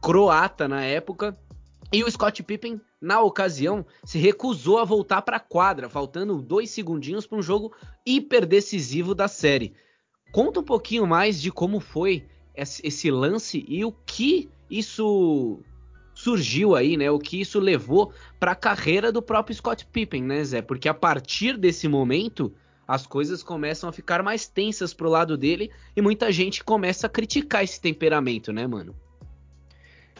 croata 0.00 0.68
na 0.68 0.82
época 0.82 1.36
e 1.92 2.04
o 2.04 2.10
Scott 2.10 2.42
Pippen, 2.42 2.80
na 3.00 3.20
ocasião, 3.20 3.84
se 4.04 4.18
recusou 4.18 4.78
a 4.78 4.84
voltar 4.84 5.22
para 5.22 5.38
a 5.38 5.40
quadra, 5.40 5.88
faltando 5.88 6.40
dois 6.40 6.70
segundinhos 6.70 7.26
para 7.26 7.38
um 7.38 7.42
jogo 7.42 7.74
hiper 8.06 8.46
decisivo 8.46 9.14
da 9.14 9.26
série. 9.26 9.74
Conta 10.32 10.60
um 10.60 10.64
pouquinho 10.64 11.06
mais 11.06 11.40
de 11.40 11.50
como 11.50 11.80
foi 11.80 12.28
esse 12.54 13.10
lance 13.10 13.64
e 13.66 13.84
o 13.84 13.90
que 13.90 14.48
isso 14.70 15.60
surgiu 16.14 16.76
aí, 16.76 16.96
né? 16.96 17.10
O 17.10 17.18
que 17.18 17.40
isso 17.40 17.58
levou 17.58 18.12
para 18.38 18.52
a 18.52 18.56
carreira 18.56 19.10
do 19.10 19.22
próprio 19.22 19.56
Scott 19.56 19.86
Pippen, 19.86 20.22
né, 20.22 20.44
Zé? 20.44 20.62
Porque 20.62 20.88
a 20.88 20.94
partir 20.94 21.56
desse 21.56 21.88
momento 21.88 22.52
as 22.86 23.06
coisas 23.06 23.42
começam 23.42 23.88
a 23.88 23.92
ficar 23.92 24.22
mais 24.22 24.46
tensas 24.46 24.92
pro 24.92 25.08
lado 25.08 25.36
dele 25.36 25.70
e 25.96 26.02
muita 26.02 26.30
gente 26.30 26.62
começa 26.62 27.06
a 27.06 27.10
criticar 27.10 27.64
esse 27.64 27.80
temperamento, 27.80 28.52
né, 28.52 28.66
mano? 28.66 28.94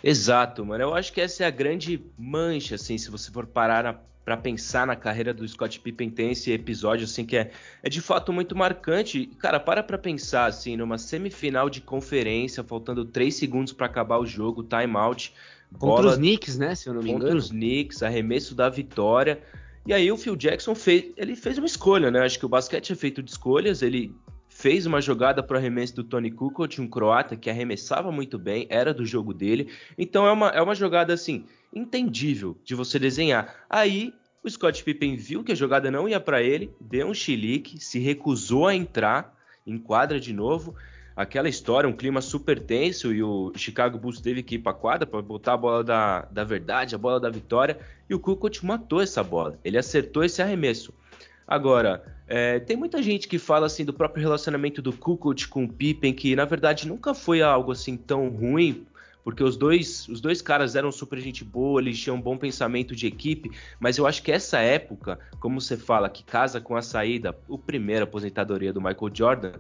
Exato, 0.03 0.65
mano. 0.65 0.83
Eu 0.85 0.95
acho 0.95 1.13
que 1.13 1.21
essa 1.21 1.45
é 1.45 1.47
a 1.47 1.51
grande 1.51 2.03
mancha, 2.19 2.75
assim, 2.75 2.97
se 2.97 3.11
você 3.11 3.31
for 3.31 3.47
parar 3.47 4.05
para 4.25 4.37
pensar 4.37 4.87
na 4.87 4.95
carreira 4.95 5.33
do 5.35 5.47
Scott 5.47 5.81
Pippen, 5.81 6.11
tem 6.11 6.31
esse 6.31 6.53
episódio, 6.53 7.05
assim, 7.05 7.25
que 7.25 7.37
é, 7.37 7.51
é 7.83 7.89
de 7.89 8.01
fato 8.01 8.33
muito 8.33 8.55
marcante. 8.55 9.27
Cara, 9.39 9.59
para 9.59 9.83
pra 9.83 9.99
pensar, 9.99 10.47
assim, 10.47 10.77
numa 10.77 10.99
semifinal 10.99 11.69
de 11.69 11.81
conferência, 11.81 12.63
faltando 12.63 13.05
3 13.05 13.35
segundos 13.35 13.73
para 13.73 13.87
acabar 13.87 14.19
o 14.19 14.27
jogo, 14.27 14.63
timeout. 14.63 15.35
Contra 15.73 15.87
bola, 15.87 16.11
os 16.13 16.17
Knicks, 16.17 16.59
né, 16.59 16.75
se 16.75 16.89
eu 16.89 16.95
não 16.95 17.03
me 17.03 17.11
engano. 17.11 17.25
Contra 17.25 17.39
os 17.39 17.51
Knicks, 17.51 18.03
arremesso 18.03 18.55
da 18.55 18.69
vitória. 18.69 19.41
E 19.87 19.93
aí 19.93 20.11
o 20.13 20.17
Phil 20.17 20.37
Jackson 20.37 20.75
fez, 20.75 21.13
ele 21.17 21.35
fez 21.35 21.59
uma 21.59 21.67
escolha, 21.67 22.11
né? 22.11 22.21
Acho 22.21 22.39
que 22.39 22.47
o 22.47 22.49
basquete 22.49 22.93
é 22.93 22.97
feito 22.97 23.23
de 23.23 23.31
escolhas. 23.31 23.83
Ele 23.83 24.15
fez 24.61 24.85
uma 24.85 25.01
jogada 25.01 25.43
para 25.43 25.55
o 25.55 25.59
arremesso 25.59 25.97
do 25.97 26.05
Tony 26.05 26.31
Kukoc, 26.31 26.79
um 26.81 26.87
croata 26.87 27.35
que 27.35 27.49
arremessava 27.49 28.13
muito 28.13 28.39
bem, 28.39 28.67
era 28.69 28.93
do 28.93 29.07
jogo 29.07 29.33
dele. 29.33 29.71
Então 29.97 30.27
é 30.27 30.33
uma, 30.33 30.49
é 30.49 30.61
uma 30.61 30.75
jogada 30.75 31.15
assim 31.15 31.47
entendível 31.75 32.59
de 32.63 32.75
você 32.75 32.99
desenhar. 32.99 33.65
Aí 33.71 34.13
o 34.45 34.51
Scott 34.51 34.85
Pippen 34.85 35.17
viu 35.17 35.43
que 35.43 35.53
a 35.53 35.55
jogada 35.55 35.91
não 35.91 36.07
ia 36.07 36.21
para 36.21 36.43
ele, 36.43 36.71
deu 36.79 37.09
um 37.09 37.15
chilique, 37.15 37.83
se 37.83 37.99
recusou 37.99 38.67
a 38.67 38.75
entrar, 38.75 39.35
em 39.67 39.79
quadra 39.79 40.21
de 40.21 40.33
novo 40.33 40.75
aquela 41.17 41.49
história, 41.49 41.89
um 41.89 41.93
clima 41.93 42.21
super 42.21 42.59
tenso 42.59 43.13
e 43.13 43.23
o 43.23 43.53
Chicago 43.55 43.99
Bulls 43.99 44.21
teve 44.21 44.43
que 44.43 44.55
ir 44.55 44.59
para 44.61 44.73
quadra 44.73 45.07
para 45.07 45.21
botar 45.21 45.55
a 45.55 45.57
bola 45.57 45.85
da, 45.85 46.23
da 46.31 46.45
verdade, 46.45 46.95
a 46.95 46.99
bola 46.99 47.21
da 47.21 47.29
vitória 47.29 47.79
e 48.09 48.15
o 48.15 48.21
Kukoc 48.21 48.65
matou 48.65 49.01
essa 49.01 49.23
bola. 49.23 49.59
Ele 49.65 49.77
acertou 49.77 50.25
esse 50.25 50.41
arremesso. 50.41 50.95
Agora, 51.51 52.05
é, 52.29 52.61
tem 52.61 52.77
muita 52.77 53.03
gente 53.03 53.27
que 53.27 53.37
fala 53.37 53.67
assim 53.67 53.85
do 53.85 53.93
próprio 53.93 54.23
relacionamento 54.23 54.81
do 54.81 54.93
Kukoc 54.93 55.49
com 55.49 55.65
o 55.65 55.69
Pippen, 55.69 56.15
que 56.15 56.37
na 56.37 56.45
verdade 56.45 56.87
nunca 56.87 57.13
foi 57.13 57.43
algo 57.43 57.73
assim 57.73 57.97
tão 57.97 58.29
ruim, 58.29 58.87
porque 59.25 59.43
os 59.43 59.57
dois, 59.57 60.07
os 60.07 60.21
dois 60.21 60.41
caras 60.41 60.77
eram 60.77 60.93
super 60.93 61.19
gente 61.19 61.43
boa, 61.43 61.81
eles 61.81 61.99
tinham 61.99 62.15
um 62.15 62.21
bom 62.21 62.37
pensamento 62.37 62.95
de 62.95 63.09
equipe, 63.09 63.51
mas 63.81 63.99
eu 63.99 64.07
acho 64.07 64.23
que 64.23 64.31
essa 64.31 64.61
época, 64.61 65.19
como 65.41 65.61
você 65.61 65.77
fala, 65.77 66.09
que 66.09 66.23
casa 66.23 66.61
com 66.61 66.77
a 66.77 66.83
saída, 66.83 67.37
o 67.49 67.59
primeiro 67.59 68.05
aposentadoria 68.05 68.73
do 68.73 68.81
Michael 68.81 69.11
Jordan, 69.13 69.53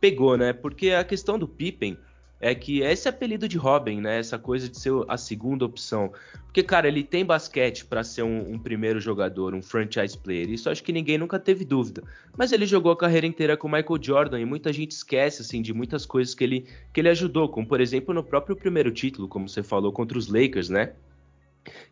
pegou, 0.00 0.36
né? 0.36 0.52
Porque 0.52 0.90
a 0.90 1.04
questão 1.04 1.38
do 1.38 1.46
Pippen 1.46 1.96
é 2.40 2.54
que 2.54 2.80
esse 2.80 3.08
apelido 3.08 3.48
de 3.48 3.56
Robin, 3.56 4.00
né? 4.00 4.18
Essa 4.18 4.38
coisa 4.38 4.68
de 4.68 4.78
ser 4.78 4.92
a 5.08 5.16
segunda 5.16 5.64
opção. 5.64 6.12
Porque, 6.44 6.62
cara, 6.62 6.88
ele 6.88 7.02
tem 7.02 7.24
basquete 7.24 7.84
para 7.84 8.04
ser 8.04 8.22
um, 8.22 8.52
um, 8.52 8.58
primeiro 8.58 9.00
jogador, 9.00 9.54
um 9.54 9.62
franchise 9.62 10.16
player. 10.16 10.50
Isso 10.50 10.70
acho 10.70 10.82
que 10.82 10.92
ninguém 10.92 11.18
nunca 11.18 11.38
teve 11.38 11.64
dúvida. 11.64 12.02
Mas 12.36 12.52
ele 12.52 12.66
jogou 12.66 12.92
a 12.92 12.96
carreira 12.96 13.26
inteira 13.26 13.56
com 13.56 13.68
o 13.68 13.70
Michael 13.70 14.02
Jordan 14.02 14.40
e 14.40 14.44
muita 14.44 14.72
gente 14.72 14.92
esquece, 14.92 15.42
assim, 15.42 15.62
de 15.62 15.72
muitas 15.72 16.04
coisas 16.04 16.34
que 16.34 16.44
ele, 16.44 16.66
que 16.92 17.00
ele 17.00 17.08
ajudou. 17.08 17.48
Como, 17.48 17.66
por 17.66 17.80
exemplo, 17.80 18.14
no 18.14 18.22
próprio 18.22 18.56
primeiro 18.56 18.90
título, 18.90 19.28
como 19.28 19.48
você 19.48 19.62
falou, 19.62 19.92
contra 19.92 20.18
os 20.18 20.28
Lakers, 20.28 20.68
né? 20.68 20.92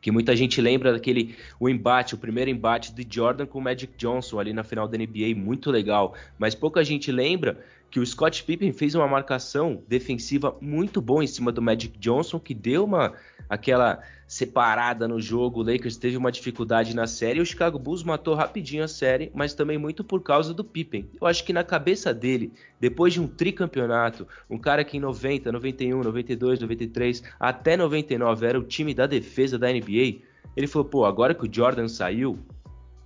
que 0.01 0.13
muita 0.13 0.37
gente 0.37 0.61
lembra 0.61 0.93
daquele 0.93 1.35
o 1.59 1.69
embate, 1.69 2.15
o 2.15 2.19
primeiro 2.19 2.51
embate 2.51 2.95
de 2.95 3.07
Jordan 3.09 3.45
com 3.47 3.59
o 3.59 3.63
Magic 3.63 3.93
Johnson 3.97 4.39
ali 4.39 4.53
na 4.53 4.63
final 4.63 4.87
da 4.87 4.97
NBA, 4.97 5.35
muito 5.37 5.69
legal, 5.71 6.15
mas 6.39 6.55
pouca 6.55 6.85
gente 6.85 7.11
lembra 7.11 7.59
que 7.95 8.01
o 8.01 8.05
Scott 8.05 8.43
Pippen 8.43 8.73
fez 8.73 8.97
uma 8.97 9.07
marcação 9.07 9.81
defensiva 9.87 10.57
muito 10.61 11.01
boa 11.01 11.23
em 11.23 11.29
cima 11.29 11.53
do 11.53 11.63
Magic 11.63 11.97
Johnson, 12.01 12.41
que 12.41 12.53
deu 12.53 12.83
uma 12.83 13.13
aquela 13.49 14.03
separada 14.27 15.07
no 15.07 15.21
jogo. 15.21 15.61
O 15.61 15.63
Lakers 15.63 15.97
teve 15.97 16.17
uma 16.17 16.33
dificuldade 16.33 16.93
na 16.93 17.07
série. 17.07 17.41
O 17.41 17.47
Chicago 17.47 17.79
Bulls 17.79 18.03
matou 18.03 18.35
rapidinho 18.35 18.83
a 18.83 18.89
série, 18.89 19.31
mas 19.33 19.55
também 19.55 19.79
muito 19.79 20.03
por 20.03 20.21
causa 20.25 20.53
do 20.53 20.65
Pippen. 20.65 21.09
Eu 21.21 21.29
acho 21.29 21.45
que 21.45 21.53
na 21.53 21.63
cabeça 21.63 22.13
dele, 22.13 22.53
depois 22.81 23.13
de 23.13 23.21
um 23.21 23.29
tricampeonato, 23.29 24.27
um 24.51 24.59
cara 24.59 24.83
que 24.83 24.97
em 24.97 25.01
90, 25.01 25.53
91, 25.53 26.03
92, 26.03 26.59
93, 26.59 27.23
até 27.39 27.77
99 27.77 28.45
era 28.45 28.59
o 28.59 28.65
time 28.65 28.93
da 28.93 29.07
defesa 29.07 29.57
da 29.57 29.73
NBA, 29.73 30.19
ele 30.57 30.67
falou: 30.67 30.89
pô, 30.89 31.05
agora 31.05 31.33
que 31.33 31.47
o 31.47 31.55
Jordan 31.55 31.87
saiu, 31.87 32.41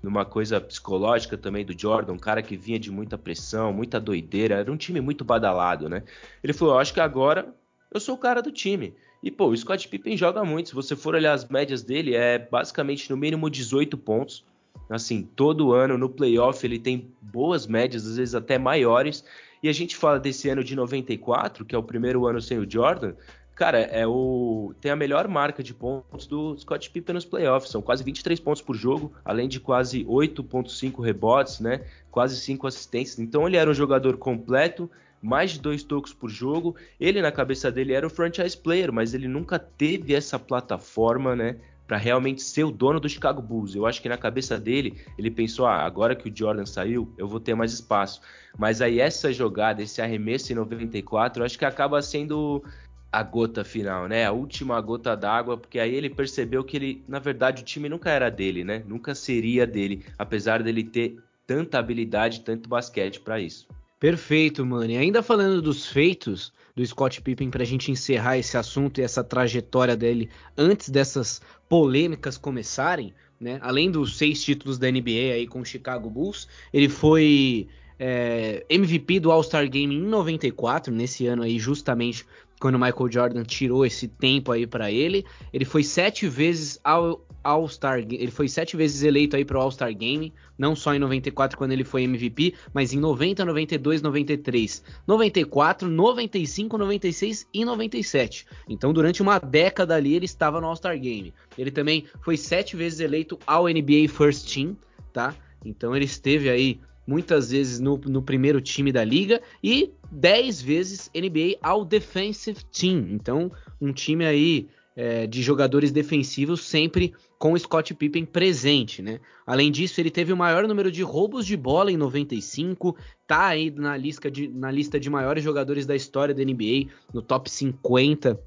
numa 0.02 0.24
coisa 0.24 0.60
psicológica 0.60 1.36
também 1.36 1.64
do 1.64 1.78
Jordan, 1.78 2.12
um 2.12 2.18
cara 2.18 2.42
que 2.42 2.56
vinha 2.56 2.78
de 2.78 2.90
muita 2.90 3.18
pressão, 3.18 3.72
muita 3.72 4.00
doideira, 4.00 4.56
era 4.56 4.72
um 4.72 4.76
time 4.76 5.00
muito 5.00 5.24
badalado, 5.24 5.88
né? 5.88 6.02
Ele 6.42 6.52
falou: 6.52 6.74
Eu 6.74 6.80
acho 6.80 6.94
que 6.94 7.00
agora 7.00 7.54
eu 7.92 8.00
sou 8.00 8.14
o 8.14 8.18
cara 8.18 8.40
do 8.40 8.52
time. 8.52 8.94
E, 9.22 9.30
pô, 9.30 9.48
o 9.48 9.56
Scott 9.56 9.88
Pippen 9.88 10.16
joga 10.16 10.44
muito. 10.44 10.68
Se 10.68 10.74
você 10.74 10.94
for 10.94 11.14
olhar 11.14 11.32
as 11.32 11.48
médias 11.48 11.82
dele, 11.82 12.14
é 12.14 12.38
basicamente 12.38 13.10
no 13.10 13.16
mínimo 13.16 13.50
18 13.50 13.96
pontos. 13.98 14.44
Assim, 14.88 15.22
todo 15.22 15.72
ano 15.72 15.98
no 15.98 16.08
playoff 16.08 16.64
ele 16.64 16.78
tem 16.78 17.12
boas 17.20 17.66
médias, 17.66 18.06
às 18.06 18.16
vezes 18.16 18.34
até 18.34 18.58
maiores. 18.58 19.24
E 19.62 19.68
a 19.68 19.72
gente 19.72 19.96
fala 19.96 20.20
desse 20.20 20.48
ano 20.48 20.62
de 20.62 20.76
94, 20.76 21.64
que 21.64 21.74
é 21.74 21.78
o 21.78 21.82
primeiro 21.82 22.26
ano 22.26 22.40
sem 22.40 22.58
o 22.58 22.70
Jordan. 22.70 23.14
Cara, 23.58 23.80
é 23.80 24.06
o 24.06 24.72
tem 24.80 24.92
a 24.92 24.94
melhor 24.94 25.26
marca 25.26 25.64
de 25.64 25.74
pontos 25.74 26.28
do 26.28 26.56
Scott 26.56 26.88
Pippen 26.90 27.12
nos 27.12 27.24
playoffs, 27.24 27.72
são 27.72 27.82
quase 27.82 28.04
23 28.04 28.38
pontos 28.38 28.62
por 28.62 28.76
jogo, 28.76 29.12
além 29.24 29.48
de 29.48 29.58
quase 29.58 30.04
8.5 30.04 31.04
rebotes, 31.04 31.58
né? 31.58 31.84
Quase 32.08 32.36
5 32.36 32.68
assistências. 32.68 33.18
Então 33.18 33.48
ele 33.48 33.56
era 33.56 33.68
um 33.68 33.74
jogador 33.74 34.16
completo, 34.16 34.88
mais 35.20 35.50
de 35.50 35.60
dois 35.60 35.82
tocos 35.82 36.14
por 36.14 36.30
jogo. 36.30 36.76
Ele 37.00 37.20
na 37.20 37.32
cabeça 37.32 37.68
dele 37.68 37.94
era 37.94 38.06
o 38.06 38.10
franchise 38.10 38.56
player, 38.56 38.92
mas 38.92 39.12
ele 39.12 39.26
nunca 39.26 39.58
teve 39.58 40.14
essa 40.14 40.38
plataforma, 40.38 41.34
né? 41.34 41.56
Para 41.84 41.96
realmente 41.96 42.42
ser 42.42 42.62
o 42.62 42.70
dono 42.70 43.00
do 43.00 43.08
Chicago 43.08 43.42
Bulls. 43.42 43.74
Eu 43.74 43.86
acho 43.86 44.00
que 44.00 44.08
na 44.08 44.16
cabeça 44.16 44.56
dele, 44.56 45.00
ele 45.18 45.32
pensou: 45.32 45.66
ah, 45.66 45.82
agora 45.82 46.14
que 46.14 46.30
o 46.30 46.32
Jordan 46.32 46.64
saiu, 46.64 47.12
eu 47.18 47.26
vou 47.26 47.40
ter 47.40 47.56
mais 47.56 47.72
espaço. 47.72 48.20
Mas 48.56 48.80
aí 48.80 49.00
essa 49.00 49.32
jogada, 49.32 49.82
esse 49.82 50.00
arremesso 50.00 50.52
em 50.52 50.54
94, 50.54 51.42
eu 51.42 51.46
acho 51.46 51.58
que 51.58 51.64
acaba 51.64 52.00
sendo 52.02 52.62
a 53.10 53.22
gota 53.22 53.64
final, 53.64 54.06
né? 54.06 54.26
A 54.26 54.32
última 54.32 54.80
gota 54.80 55.16
d'água, 55.16 55.56
porque 55.56 55.78
aí 55.78 55.94
ele 55.94 56.10
percebeu 56.10 56.62
que 56.62 56.76
ele, 56.76 57.02
na 57.08 57.18
verdade, 57.18 57.62
o 57.62 57.64
time 57.64 57.88
nunca 57.88 58.10
era 58.10 58.30
dele, 58.30 58.64
né? 58.64 58.82
Nunca 58.86 59.14
seria 59.14 59.66
dele, 59.66 60.04
apesar 60.18 60.62
dele 60.62 60.84
ter 60.84 61.18
tanta 61.46 61.78
habilidade, 61.78 62.40
tanto 62.40 62.68
basquete 62.68 63.20
para 63.20 63.40
isso. 63.40 63.66
Perfeito, 63.98 64.64
mano. 64.64 64.90
E 64.90 64.96
ainda 64.96 65.22
falando 65.22 65.62
dos 65.62 65.86
feitos 65.86 66.52
do 66.76 66.86
Scott 66.86 67.20
Pippen 67.20 67.50
para 67.50 67.62
a 67.62 67.66
gente 67.66 67.90
encerrar 67.90 68.38
esse 68.38 68.56
assunto 68.56 68.98
e 68.98 69.02
essa 69.02 69.24
trajetória 69.24 69.96
dele 69.96 70.30
antes 70.56 70.90
dessas 70.90 71.40
polêmicas 71.68 72.38
começarem, 72.38 73.12
né? 73.40 73.58
Além 73.62 73.90
dos 73.90 74.16
seis 74.16 74.42
títulos 74.44 74.78
da 74.78 74.90
NBA 74.90 75.32
aí 75.34 75.46
com 75.46 75.60
o 75.60 75.64
Chicago 75.64 76.08
Bulls, 76.08 76.46
ele 76.72 76.88
foi 76.88 77.66
é, 77.98 78.64
MVP 78.68 79.18
do 79.18 79.32
All-Star 79.32 79.68
Game 79.68 79.94
em 79.94 80.00
94, 80.00 80.94
nesse 80.94 81.26
ano 81.26 81.42
aí, 81.42 81.58
justamente 81.58 82.24
quando 82.60 82.74
o 82.74 82.78
Michael 82.78 83.10
Jordan 83.10 83.42
tirou 83.44 83.84
esse 83.86 84.08
tempo 84.08 84.52
aí 84.52 84.66
para 84.66 84.90
ele. 84.90 85.24
Ele 85.52 85.64
foi 85.64 85.82
sete 85.82 86.26
vezes 86.28 86.78
ao 86.82 87.24
All-Star, 87.44 87.98
ele 87.98 88.30
foi 88.30 88.48
sete 88.48 88.76
vezes 88.76 89.02
eleito 89.02 89.36
aí 89.36 89.46
o 89.48 89.56
All-Star 89.56 89.94
Game, 89.96 90.34
não 90.58 90.74
só 90.74 90.94
em 90.94 90.98
94 90.98 91.56
quando 91.56 91.72
ele 91.72 91.84
foi 91.84 92.02
MVP, 92.02 92.54
mas 92.74 92.92
em 92.92 92.98
90, 92.98 93.44
92, 93.44 94.02
93, 94.02 94.84
94, 95.06 95.88
95, 95.88 96.76
96 96.78 97.48
e 97.54 97.64
97. 97.64 98.46
Então, 98.68 98.92
durante 98.92 99.22
uma 99.22 99.38
década 99.38 99.94
ali 99.94 100.14
ele 100.14 100.24
estava 100.24 100.60
no 100.60 100.66
All-Star 100.66 100.98
Game. 100.98 101.32
Ele 101.56 101.70
também 101.70 102.04
foi 102.20 102.36
sete 102.36 102.76
vezes 102.76 103.00
eleito 103.00 103.38
ao 103.46 103.66
NBA 103.66 104.08
First 104.08 104.52
Team, 104.52 104.76
tá? 105.12 105.34
Então 105.64 105.94
ele 105.94 106.04
esteve 106.04 106.48
aí 106.48 106.80
muitas 107.08 107.50
vezes 107.50 107.80
no, 107.80 107.96
no 107.96 108.20
primeiro 108.20 108.60
time 108.60 108.92
da 108.92 109.02
liga 109.02 109.40
e 109.64 109.90
10 110.12 110.60
vezes 110.60 111.10
NBA 111.14 111.56
ao 111.62 111.82
Defensive 111.82 112.62
Team. 112.66 113.08
Então, 113.10 113.50
um 113.80 113.94
time 113.94 114.26
aí 114.26 114.68
é, 114.94 115.26
de 115.26 115.40
jogadores 115.40 115.90
defensivos 115.90 116.60
sempre 116.66 117.14
com 117.38 117.52
o 117.52 117.58
Scott 117.58 117.94
Pippen 117.94 118.26
presente, 118.26 119.00
né? 119.00 119.20
Além 119.46 119.72
disso, 119.72 119.98
ele 120.00 120.10
teve 120.10 120.34
o 120.34 120.36
maior 120.36 120.68
número 120.68 120.92
de 120.92 121.02
roubos 121.02 121.46
de 121.46 121.56
bola 121.56 121.90
em 121.90 121.96
95, 121.96 122.94
tá 123.26 123.46
aí 123.46 123.70
na 123.70 123.96
lista 123.96 124.30
de, 124.30 124.48
na 124.48 124.70
lista 124.70 125.00
de 125.00 125.08
maiores 125.08 125.42
jogadores 125.42 125.86
da 125.86 125.96
história 125.96 126.34
da 126.34 126.44
NBA, 126.44 126.90
no 127.14 127.22
top 127.22 127.48
50 127.48 128.38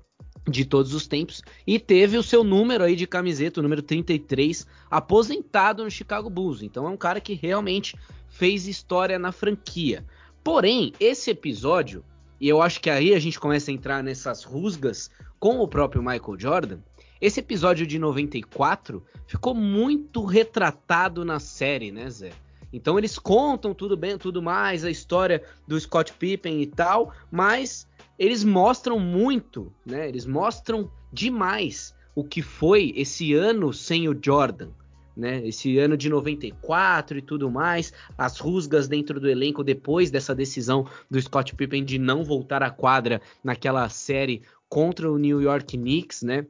de 0.47 0.65
todos 0.65 0.93
os 0.93 1.07
tempos 1.07 1.41
e 1.67 1.79
teve 1.79 2.17
o 2.17 2.23
seu 2.23 2.43
número 2.43 2.83
aí 2.83 2.95
de 2.95 3.05
camiseta, 3.05 3.59
o 3.59 3.63
número 3.63 3.81
33, 3.81 4.65
aposentado 4.89 5.83
no 5.83 5.91
Chicago 5.91 6.29
Bulls. 6.29 6.63
Então 6.63 6.87
é 6.87 6.89
um 6.89 6.97
cara 6.97 7.21
que 7.21 7.33
realmente 7.33 7.95
fez 8.29 8.67
história 8.67 9.19
na 9.19 9.31
franquia. 9.31 10.05
Porém, 10.43 10.93
esse 10.99 11.29
episódio, 11.29 12.03
e 12.39 12.49
eu 12.49 12.61
acho 12.61 12.81
que 12.81 12.89
aí 12.89 13.13
a 13.13 13.19
gente 13.19 13.39
começa 13.39 13.69
a 13.69 13.73
entrar 13.73 14.03
nessas 14.03 14.43
rusgas 14.43 15.11
com 15.39 15.59
o 15.59 15.67
próprio 15.67 16.01
Michael 16.01 16.39
Jordan, 16.39 16.79
esse 17.19 17.39
episódio 17.39 17.85
de 17.85 17.99
94 17.99 19.05
ficou 19.27 19.53
muito 19.53 20.25
retratado 20.25 21.23
na 21.23 21.39
série, 21.39 21.91
né, 21.91 22.09
Zé? 22.09 22.31
Então 22.73 22.97
eles 22.97 23.19
contam 23.19 23.73
tudo 23.73 23.95
bem, 23.95 24.17
tudo 24.17 24.41
mais, 24.41 24.83
a 24.83 24.89
história 24.89 25.43
do 25.67 25.79
Scott 25.79 26.13
Pippen 26.13 26.61
e 26.61 26.65
tal, 26.65 27.13
mas 27.29 27.87
eles 28.21 28.43
mostram 28.43 28.99
muito, 28.99 29.73
né? 29.83 30.07
Eles 30.07 30.27
mostram 30.27 30.91
demais 31.11 31.91
o 32.13 32.23
que 32.23 32.43
foi 32.43 32.93
esse 32.95 33.33
ano 33.33 33.73
sem 33.73 34.07
o 34.07 34.15
Jordan, 34.23 34.69
né? 35.17 35.43
Esse 35.47 35.79
ano 35.79 35.97
de 35.97 36.07
94 36.07 37.17
e 37.17 37.21
tudo 37.23 37.49
mais, 37.49 37.91
as 38.15 38.37
rusgas 38.37 38.87
dentro 38.87 39.19
do 39.19 39.27
elenco 39.27 39.63
depois 39.63 40.11
dessa 40.11 40.35
decisão 40.35 40.85
do 41.09 41.19
Scott 41.19 41.55
Pippen 41.55 41.83
de 41.83 41.97
não 41.97 42.23
voltar 42.23 42.61
à 42.61 42.69
quadra 42.69 43.19
naquela 43.43 43.89
série 43.89 44.43
contra 44.69 45.11
o 45.11 45.17
New 45.17 45.41
York 45.41 45.75
Knicks, 45.75 46.21
né? 46.21 46.45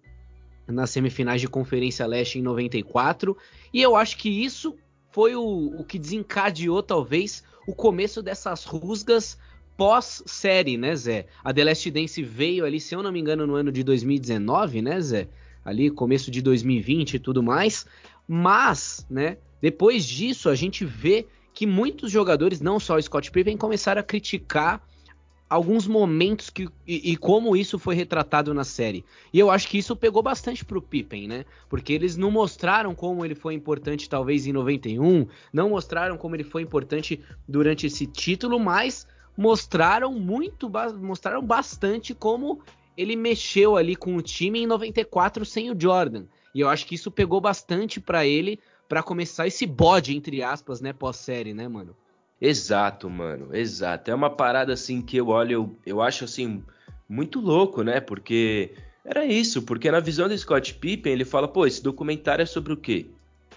Nas 0.68 0.90
semifinais 0.90 1.40
de 1.40 1.48
Conferência 1.48 2.06
Leste 2.06 2.38
em 2.38 2.42
94. 2.42 3.38
E 3.74 3.82
eu 3.82 3.96
acho 3.96 4.18
que 4.18 4.28
isso 4.28 4.76
foi 5.10 5.38
o, 5.38 5.74
o 5.80 5.86
que 5.86 5.98
desencadeou, 5.98 6.84
talvez, 6.84 7.46
o 7.66 7.74
começo 7.74 8.22
dessas 8.22 8.66
rusgas 8.66 9.38
pós-série, 9.82 10.78
né, 10.78 10.96
Zé? 10.96 11.26
A 11.44 11.52
The 11.52 11.64
Last 11.64 11.90
Dance 11.90 12.22
veio 12.22 12.66
ali, 12.66 12.80
se 12.80 12.94
eu 12.94 13.02
não 13.02 13.12
me 13.12 13.20
engano, 13.20 13.48
no 13.48 13.56
ano 13.56 13.72
de 13.72 13.84
2019, 13.84 14.80
né, 14.80 15.02
Zé? 15.02 15.28
Ali, 15.66 15.90
começo 15.90 16.30
de 16.30 16.40
2020 16.40 17.16
e 17.16 17.20
tudo 17.20 17.42
mais. 17.42 17.88
Mas, 18.28 19.08
né, 19.10 19.38
depois 19.60 20.06
disso, 20.06 20.50
a 20.50 20.56
gente 20.56 20.86
vê 20.86 21.26
que 21.52 21.66
muitos 21.66 22.12
jogadores, 22.12 22.62
não 22.62 22.80
só 22.80 22.96
o 22.96 23.02
Scott 23.02 23.32
Pippen, 23.32 23.58
começaram 23.58 24.00
a 24.00 24.04
criticar 24.04 24.88
alguns 25.50 25.88
momentos 25.88 26.52
que, 26.52 26.70
e, 26.88 27.14
e, 27.14 27.18
como 27.18 27.58
isso 27.58 27.80
foi 27.80 27.96
retratado 27.96 28.54
na 28.54 28.64
série. 28.64 29.04
E 29.34 29.40
eu 29.40 29.50
acho 29.50 29.68
que 29.68 29.80
isso 29.80 29.96
pegou 29.96 30.22
bastante 30.22 30.64
pro 30.64 30.80
Pippen, 30.80 31.28
né? 31.28 31.44
Porque 31.68 31.92
eles 31.92 32.16
não 32.16 32.30
mostraram 32.30 32.94
como 32.94 33.26
ele 33.26 33.34
foi 33.34 33.56
importante 33.56 34.08
talvez 34.08 34.46
em 34.46 34.54
91, 34.54 35.26
não 35.52 35.70
mostraram 35.70 36.18
como 36.18 36.36
ele 36.36 36.44
foi 36.44 36.62
importante 36.62 37.20
durante 37.48 37.88
esse 37.88 38.06
título, 38.06 38.60
mas 38.60 39.08
mostraram 39.42 40.14
muito, 40.14 40.72
mostraram 41.02 41.42
bastante 41.42 42.14
como 42.14 42.62
ele 42.96 43.16
mexeu 43.16 43.76
ali 43.76 43.96
com 43.96 44.16
o 44.16 44.22
time 44.22 44.60
em 44.60 44.68
94 44.68 45.44
sem 45.44 45.72
o 45.72 45.80
Jordan. 45.80 46.26
E 46.54 46.60
eu 46.60 46.70
acho 46.70 46.86
que 46.86 46.94
isso 46.94 47.10
pegou 47.10 47.42
bastante 47.42 48.00
para 48.00 48.24
ele 48.24 48.60
para 48.88 49.02
começar 49.02 49.48
esse 49.48 49.66
bode 49.66 50.16
entre 50.16 50.44
aspas, 50.44 50.80
né, 50.80 50.94
pós-série, 50.94 51.56
né, 51.56 51.68
mano? 51.68 51.96
Exato, 52.40 53.10
mano, 53.10 53.56
exato. 53.56 54.12
É 54.12 54.14
uma 54.14 54.30
parada 54.30 54.74
assim 54.74 55.02
que 55.02 55.18
eu 55.18 55.30
olho, 55.30 55.52
eu, 55.52 55.76
eu 55.88 56.02
acho 56.02 56.26
assim 56.26 56.64
muito 57.10 57.40
louco, 57.40 57.82
né? 57.82 58.00
Porque 58.00 58.76
era 59.04 59.26
isso, 59.26 59.64
porque 59.64 59.90
na 59.90 60.00
visão 60.00 60.28
do 60.28 60.38
Scott 60.38 60.76
Pippen, 60.76 61.14
ele 61.14 61.26
fala, 61.26 61.48
pô, 61.48 61.66
esse 61.66 61.82
documentário 61.82 62.44
é 62.44 62.46
sobre 62.46 62.74
o 62.74 62.78
quê? 62.78 63.08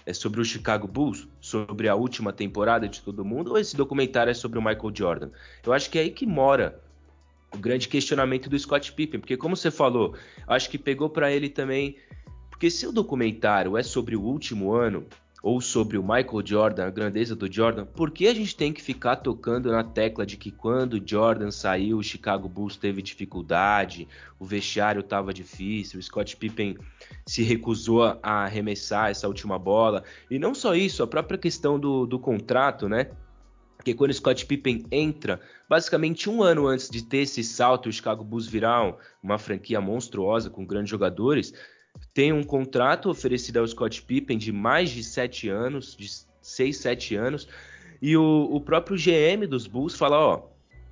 É 0.05 0.13
sobre 0.13 0.39
o 0.39 0.45
Chicago 0.45 0.87
Bulls? 0.87 1.27
Sobre 1.41 1.89
a 1.89 1.95
última 1.95 2.31
temporada 2.31 2.87
de 2.87 3.01
todo 3.01 3.25
mundo? 3.25 3.51
Ou 3.51 3.57
esse 3.57 3.75
documentário 3.75 4.29
é 4.29 4.33
sobre 4.33 4.59
o 4.59 4.61
Michael 4.61 4.91
Jordan? 4.93 5.29
Eu 5.65 5.73
acho 5.73 5.89
que 5.89 5.97
é 5.97 6.01
aí 6.01 6.11
que 6.11 6.25
mora 6.25 6.79
o 7.53 7.57
grande 7.57 7.87
questionamento 7.87 8.49
do 8.49 8.59
Scott 8.59 8.91
Pippen, 8.93 9.19
porque 9.19 9.37
como 9.37 9.55
você 9.55 9.71
falou, 9.71 10.15
acho 10.47 10.69
que 10.69 10.77
pegou 10.77 11.09
para 11.09 11.31
ele 11.31 11.49
também, 11.49 11.95
porque 12.49 12.69
se 12.69 12.85
o 12.85 12.91
documentário 12.91 13.77
é 13.77 13.83
sobre 13.83 14.15
o 14.15 14.21
último 14.21 14.73
ano, 14.73 15.05
ou 15.45 15.61
sobre 15.61 15.95
o 15.95 16.01
Michael 16.01 16.43
Jordan, 16.43 16.87
a 16.87 16.89
grandeza 16.89 17.35
do 17.35 17.51
Jordan, 17.53 17.85
por 17.85 18.09
que 18.09 18.27
a 18.27 18.33
gente 18.33 18.55
tem 18.55 18.73
que 18.73 18.81
ficar 18.81 19.17
tocando 19.17 19.71
na 19.71 19.83
tecla 19.83 20.25
de 20.25 20.37
que 20.37 20.49
quando 20.49 20.99
Jordan 21.05 21.51
saiu, 21.51 21.99
o 21.99 22.03
Chicago 22.03 22.49
Bulls 22.49 22.75
teve 22.75 22.99
dificuldade, 22.99 24.07
o 24.39 24.45
vestiário 24.45 25.01
estava 25.01 25.31
difícil, 25.31 25.99
o 25.99 26.01
Scott 26.01 26.35
Pippen 26.35 26.75
se 27.27 27.43
recusou 27.43 28.17
a 28.23 28.43
arremessar 28.45 29.11
essa 29.11 29.27
última 29.27 29.59
bola. 29.59 30.03
E 30.31 30.39
não 30.39 30.55
só 30.55 30.73
isso, 30.73 31.03
a 31.03 31.07
própria 31.07 31.37
questão 31.37 31.79
do, 31.79 32.07
do 32.07 32.17
contrato, 32.17 32.89
né? 32.89 33.11
Porque 33.77 33.93
quando 33.93 34.09
o 34.09 34.15
Scott 34.15 34.47
Pippen 34.47 34.83
entra, 34.91 35.39
basicamente 35.69 36.27
um 36.27 36.41
ano 36.41 36.65
antes 36.65 36.89
de 36.89 37.03
ter 37.03 37.19
esse 37.19 37.43
salto, 37.43 37.87
o 37.87 37.91
Chicago 37.93 38.23
Bulls 38.23 38.47
virar 38.47 38.97
uma 39.21 39.37
franquia 39.37 39.79
monstruosa 39.79 40.49
com 40.49 40.65
grandes 40.65 40.89
jogadores, 40.89 41.53
tem 42.15 42.31
um 42.31 42.45
contrato 42.45 43.09
oferecido 43.09 43.57
ao 43.57 43.67
Scott 43.67 44.01
Pippen 44.01 44.37
de 44.37 44.49
mais 44.49 44.89
de 44.89 45.03
sete 45.03 45.49
anos, 45.49 45.97
de 45.97 46.09
seis, 46.41 46.77
sete 46.77 47.13
anos, 47.13 47.45
e 48.01 48.15
o, 48.15 48.47
o 48.49 48.61
próprio 48.61 48.95
GM 48.95 49.45
dos 49.45 49.67
Bulls 49.67 49.95
fala, 49.97 50.17
ó, 50.17 50.43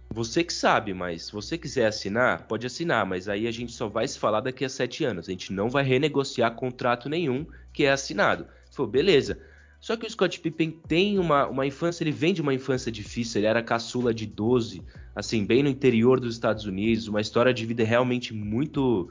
você 0.09 0.43
que 0.43 0.51
sabe, 0.51 0.93
mas 0.93 1.27
se 1.27 1.31
você 1.31 1.57
quiser 1.57 1.85
assinar, 1.85 2.45
pode 2.45 2.67
assinar, 2.67 3.05
mas 3.05 3.29
aí 3.29 3.47
a 3.47 3.51
gente 3.51 3.71
só 3.71 3.87
vai 3.87 4.05
se 4.05 4.19
falar 4.19 4.41
daqui 4.41 4.65
a 4.65 4.69
sete 4.69 5.05
anos. 5.05 5.29
A 5.29 5.31
gente 5.31 5.53
não 5.53 5.69
vai 5.69 5.83
renegociar 5.85 6.53
contrato 6.55 7.07
nenhum 7.07 7.47
que 7.71 7.85
é 7.85 7.91
assinado. 7.91 8.45
Falou, 8.69 8.91
beleza. 8.91 9.39
Só 9.79 9.95
que 9.95 10.05
o 10.05 10.09
Scott 10.09 10.41
Pippen 10.41 10.71
tem 10.89 11.17
uma, 11.17 11.47
uma 11.47 11.65
infância, 11.65 12.03
ele 12.03 12.11
vem 12.11 12.33
de 12.33 12.41
uma 12.41 12.53
infância 12.53 12.91
difícil, 12.91 13.39
ele 13.39 13.47
era 13.47 13.63
caçula 13.63 14.13
de 14.13 14.25
12, 14.25 14.83
assim, 15.15 15.45
bem 15.45 15.63
no 15.63 15.69
interior 15.69 16.19
dos 16.19 16.35
Estados 16.35 16.65
Unidos, 16.65 17.07
uma 17.07 17.21
história 17.21 17.53
de 17.53 17.65
vida 17.65 17.83
realmente 17.85 18.33
muito 18.33 19.09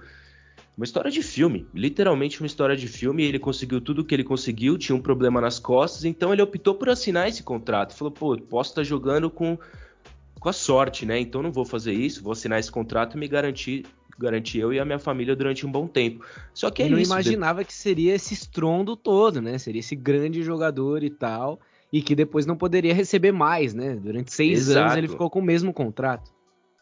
uma 0.77 0.85
história 0.85 1.11
de 1.11 1.23
filme, 1.23 1.67
literalmente 1.75 2.41
uma 2.41 2.47
história 2.47 2.77
de 2.77 2.89
filme. 2.89 3.23
Ele 3.25 3.39
conseguiu 3.39 3.81
tudo 3.81 4.01
o 4.01 4.05
que 4.05 4.15
ele 4.15 4.25
conseguiu, 4.25 4.79
tinha 4.79 4.97
um 4.97 5.01
problema 5.01 5.41
nas 5.41 5.59
costas, 5.59 6.05
então 6.05 6.33
ele 6.33 6.43
optou 6.43 6.75
por 6.75 6.89
assinar 6.89 7.29
esse 7.29 7.43
contrato. 7.43 7.95
Falou, 7.95 8.11
pô, 8.11 8.37
posso 8.39 8.71
estar 8.71 8.83
jogando 8.83 9.31
com, 9.31 9.59
com 10.41 10.49
a 10.49 10.53
sorte, 10.53 11.05
né? 11.05 11.21
Então 11.21 11.43
não 11.43 11.53
vou 11.53 11.65
fazer 11.65 11.93
isso, 11.93 12.23
vou 12.23 12.33
assinar 12.33 12.59
esse 12.59 12.71
contrato 12.71 13.17
e 13.17 13.21
me 13.21 13.29
garantir, 13.29 13.85
garantir 14.19 14.61
eu 14.61 14.73
e 14.73 14.81
a 14.81 14.85
minha 14.85 14.99
família 14.99 15.37
durante 15.37 15.67
um 15.67 15.71
bom 15.71 15.87
tempo. 15.87 16.25
Só 16.55 16.71
que 16.71 16.83
é 16.83 16.89
não 16.89 16.99
isso, 16.99 17.13
imaginava 17.13 17.61
de... 17.61 17.67
que 17.67 17.75
seria 17.75 18.15
esse 18.15 18.33
estrondo 18.33 18.97
todo, 18.97 19.43
né? 19.43 19.59
Seria 19.59 19.81
esse 19.81 19.95
grande 19.95 20.43
jogador 20.43 21.05
e 21.05 21.11
tal, 21.11 21.61
e 21.93 22.01
que 22.01 22.15
depois 22.15 22.47
não 22.47 22.57
poderia 22.57 22.95
receber 22.95 23.31
mais, 23.33 23.75
né? 23.75 23.95
Durante 23.95 24.33
seis 24.33 24.69
Exato. 24.69 24.81
anos 24.81 24.97
ele 24.97 25.09
ficou 25.09 25.29
com 25.29 25.41
o 25.41 25.45
mesmo 25.45 25.71
contrato. 25.71 26.33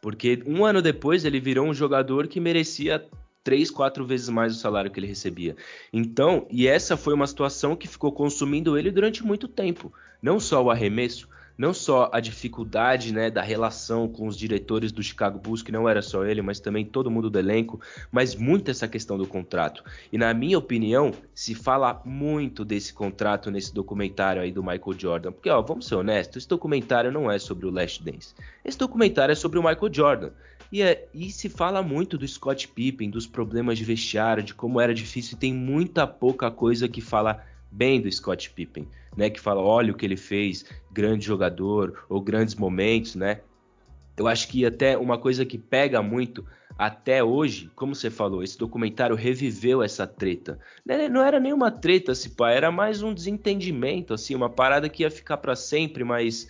Porque 0.01 0.43
um 0.47 0.65
ano 0.65 0.81
depois 0.81 1.25
ele 1.25 1.41
virou 1.41 1.67
um 1.67 1.75
jogador 1.75 2.29
que 2.29 2.41
merecia 2.41 3.05
três, 3.43 3.71
quatro 3.71 4.05
vezes 4.05 4.29
mais 4.29 4.55
o 4.55 4.59
salário 4.59 4.91
que 4.91 5.01
ele 5.01 5.07
recebia. 5.07 5.57
Então, 5.93 6.47
e 6.51 6.67
essa 6.67 6.97
foi 6.97 7.15
uma 7.15 7.27
situação 7.27 7.77
que 7.77 7.89
ficou 7.89 8.13
consumindo 8.13 8.77
ele 8.77 8.91
durante 8.91 9.25
muito 9.25 9.49
tempo. 9.49 9.93
Não 10.23 10.39
só 10.39 10.63
o 10.63 10.71
arremesso, 10.71 11.29
não 11.61 11.75
só 11.75 12.09
a 12.11 12.21
dificuldade 12.21 13.13
né, 13.13 13.31
da 13.31 13.43
relação 13.43 14.09
com 14.09 14.27
os 14.27 14.35
diretores 14.35 14.93
do 14.93 15.03
Chicago 15.03 15.39
Bulls, 15.39 15.63
que 15.63 15.71
não 15.71 15.87
era 15.87 16.01
só 16.01 16.25
ele, 16.25 16.41
mas 16.41 16.59
também 16.59 16.87
todo 16.87 17.11
mundo 17.11 17.29
do 17.29 17.39
elenco, 17.39 17.79
mas 18.11 18.35
muito 18.35 18.71
essa 18.71 18.89
questão 18.89 19.19
do 19.19 19.27
contrato. 19.27 19.85
E 20.11 20.17
na 20.17 20.33
minha 20.33 20.57
opinião, 20.57 21.13
se 21.35 21.55
fala 21.55 22.01
muito 22.03 22.65
desse 22.65 22.95
contrato 22.95 23.51
nesse 23.51 23.75
documentário 23.75 24.41
aí 24.41 24.51
do 24.51 24.63
Michael 24.63 24.99
Jordan. 24.99 25.33
Porque, 25.33 25.51
ó, 25.51 25.61
vamos 25.61 25.87
ser 25.87 25.97
honestos, 25.97 26.39
esse 26.39 26.49
documentário 26.49 27.13
não 27.13 27.31
é 27.31 27.39
sobre 27.39 27.67
o 27.67 27.71
Last 27.71 28.03
Dance. 28.03 28.35
Esse 28.65 28.79
documentário 28.79 29.33
é 29.33 29.37
sobre 29.37 29.59
o 29.59 29.63
Michael 29.63 29.93
Jordan. 29.93 30.31
E, 30.73 30.83
é, 30.83 31.09
e 31.13 31.31
se 31.31 31.49
fala 31.49 31.83
muito 31.83 32.17
do 32.17 32.27
Scott 32.27 32.69
Pippen, 32.69 33.11
dos 33.11 33.27
problemas 33.27 33.77
de 33.77 33.85
vestiário, 33.85 34.43
de 34.43 34.55
como 34.55 34.81
era 34.81 34.95
difícil, 34.95 35.37
e 35.37 35.41
tem 35.41 35.53
muita 35.53 36.07
pouca 36.07 36.51
coisa 36.51 36.89
que 36.89 37.01
fala 37.01 37.45
bem 37.71 38.01
do 38.01 38.11
Scott 38.11 38.51
Pippen, 38.51 38.87
né? 39.17 39.31
Que 39.31 39.41
fala, 39.41 39.61
olha 39.61 39.93
o 39.93 39.97
que 39.97 40.07
ele 40.07 40.17
fez, 40.17 40.65
grande 40.91 41.25
jogador, 41.25 42.05
ou 42.09 42.21
grandes 42.21 42.55
momentos, 42.55 43.15
né? 43.15 43.41
Eu 44.17 44.29
acho 44.29 44.49
que 44.49 44.65
até 44.65 44.97
uma 44.97 45.19
coisa 45.19 45.45
que 45.45 45.59
pega 45.59 46.03
muito 46.03 46.47
até 46.79 47.23
hoje, 47.23 47.71
como 47.75 47.95
você 47.95 48.11
falou, 48.11 48.43
esse 48.43 48.57
documentário 48.57 49.15
reviveu 49.15 49.83
essa 49.83 50.07
treta. 50.07 50.59
Né, 50.85 51.09
não 51.09 51.23
era 51.23 51.39
nenhuma 51.39 51.71
treta, 51.71 52.15
se 52.15 52.31
pá, 52.31 52.51
era 52.51 52.71
mais 52.71 53.03
um 53.03 53.13
desentendimento, 53.13 54.15
assim, 54.15 54.35
uma 54.35 54.49
parada 54.49 54.89
que 54.89 55.03
ia 55.03 55.11
ficar 55.11 55.37
para 55.37 55.55
sempre, 55.55 56.05
mas, 56.05 56.49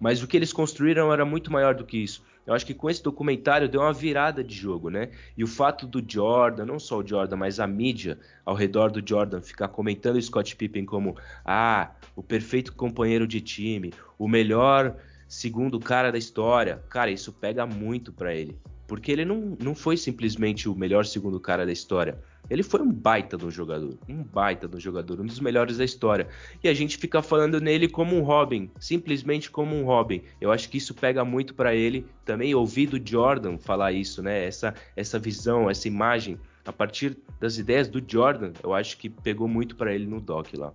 mas 0.00 0.22
o 0.22 0.26
que 0.26 0.36
eles 0.36 0.52
construíram 0.52 1.12
era 1.12 1.24
muito 1.24 1.52
maior 1.52 1.74
do 1.74 1.84
que 1.84 1.98
isso. 1.98 2.24
Eu 2.48 2.54
acho 2.54 2.64
que 2.64 2.72
com 2.72 2.88
esse 2.88 3.02
documentário 3.02 3.68
deu 3.68 3.82
uma 3.82 3.92
virada 3.92 4.42
de 4.42 4.54
jogo, 4.54 4.88
né? 4.88 5.10
E 5.36 5.44
o 5.44 5.46
fato 5.46 5.86
do 5.86 6.02
Jordan, 6.02 6.64
não 6.64 6.78
só 6.78 6.96
o 6.96 7.06
Jordan, 7.06 7.36
mas 7.36 7.60
a 7.60 7.66
mídia 7.66 8.18
ao 8.42 8.54
redor 8.54 8.90
do 8.90 9.06
Jordan 9.06 9.42
ficar 9.42 9.68
comentando 9.68 10.16
o 10.16 10.22
Scott 10.22 10.56
Pippen 10.56 10.86
como 10.86 11.14
ah, 11.44 11.90
o 12.16 12.22
perfeito 12.22 12.72
companheiro 12.72 13.26
de 13.26 13.42
time, 13.42 13.92
o 14.18 14.26
melhor 14.26 14.96
segundo 15.28 15.78
cara 15.78 16.10
da 16.10 16.16
história. 16.16 16.82
Cara, 16.88 17.10
isso 17.10 17.34
pega 17.34 17.66
muito 17.66 18.14
para 18.14 18.34
ele. 18.34 18.56
Porque 18.86 19.12
ele 19.12 19.26
não, 19.26 19.54
não 19.62 19.74
foi 19.74 19.98
simplesmente 19.98 20.70
o 20.70 20.74
melhor 20.74 21.04
segundo 21.04 21.38
cara 21.38 21.66
da 21.66 21.72
história. 21.72 22.18
Ele 22.50 22.62
foi 22.62 22.80
um 22.80 22.90
baita 22.90 23.36
do 23.36 23.50
jogador, 23.50 23.98
um 24.08 24.22
baita 24.22 24.66
do 24.66 24.80
jogador, 24.80 25.20
um 25.20 25.26
dos 25.26 25.40
melhores 25.40 25.78
da 25.78 25.84
história. 25.84 26.28
E 26.62 26.68
a 26.68 26.74
gente 26.74 26.96
fica 26.96 27.20
falando 27.20 27.60
nele 27.60 27.88
como 27.88 28.16
um 28.16 28.22
Robin, 28.22 28.70
simplesmente 28.78 29.50
como 29.50 29.76
um 29.76 29.84
Robin. 29.84 30.22
Eu 30.40 30.50
acho 30.50 30.68
que 30.68 30.78
isso 30.78 30.94
pega 30.94 31.24
muito 31.24 31.54
para 31.54 31.74
ele. 31.74 32.06
Também 32.24 32.54
ouvi 32.54 32.86
do 32.86 33.00
Jordan 33.04 33.58
falar 33.58 33.92
isso, 33.92 34.22
né? 34.22 34.46
Essa 34.46 34.74
essa 34.96 35.18
visão, 35.18 35.68
essa 35.68 35.88
imagem 35.88 36.38
a 36.64 36.72
partir 36.72 37.16
das 37.40 37.56
ideias 37.56 37.88
do 37.88 38.02
Jordan, 38.06 38.52
eu 38.62 38.74
acho 38.74 38.98
que 38.98 39.08
pegou 39.08 39.48
muito 39.48 39.74
para 39.74 39.94
ele 39.94 40.06
no 40.06 40.20
doc 40.20 40.52
lá. 40.54 40.72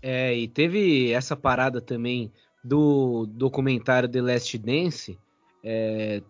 É, 0.00 0.36
e 0.36 0.46
teve 0.46 1.10
essa 1.12 1.34
parada 1.34 1.80
também 1.80 2.30
do 2.62 3.26
documentário 3.26 4.08
The 4.08 4.22
Last 4.22 4.56
Dance, 4.58 5.18
é, 5.62 6.22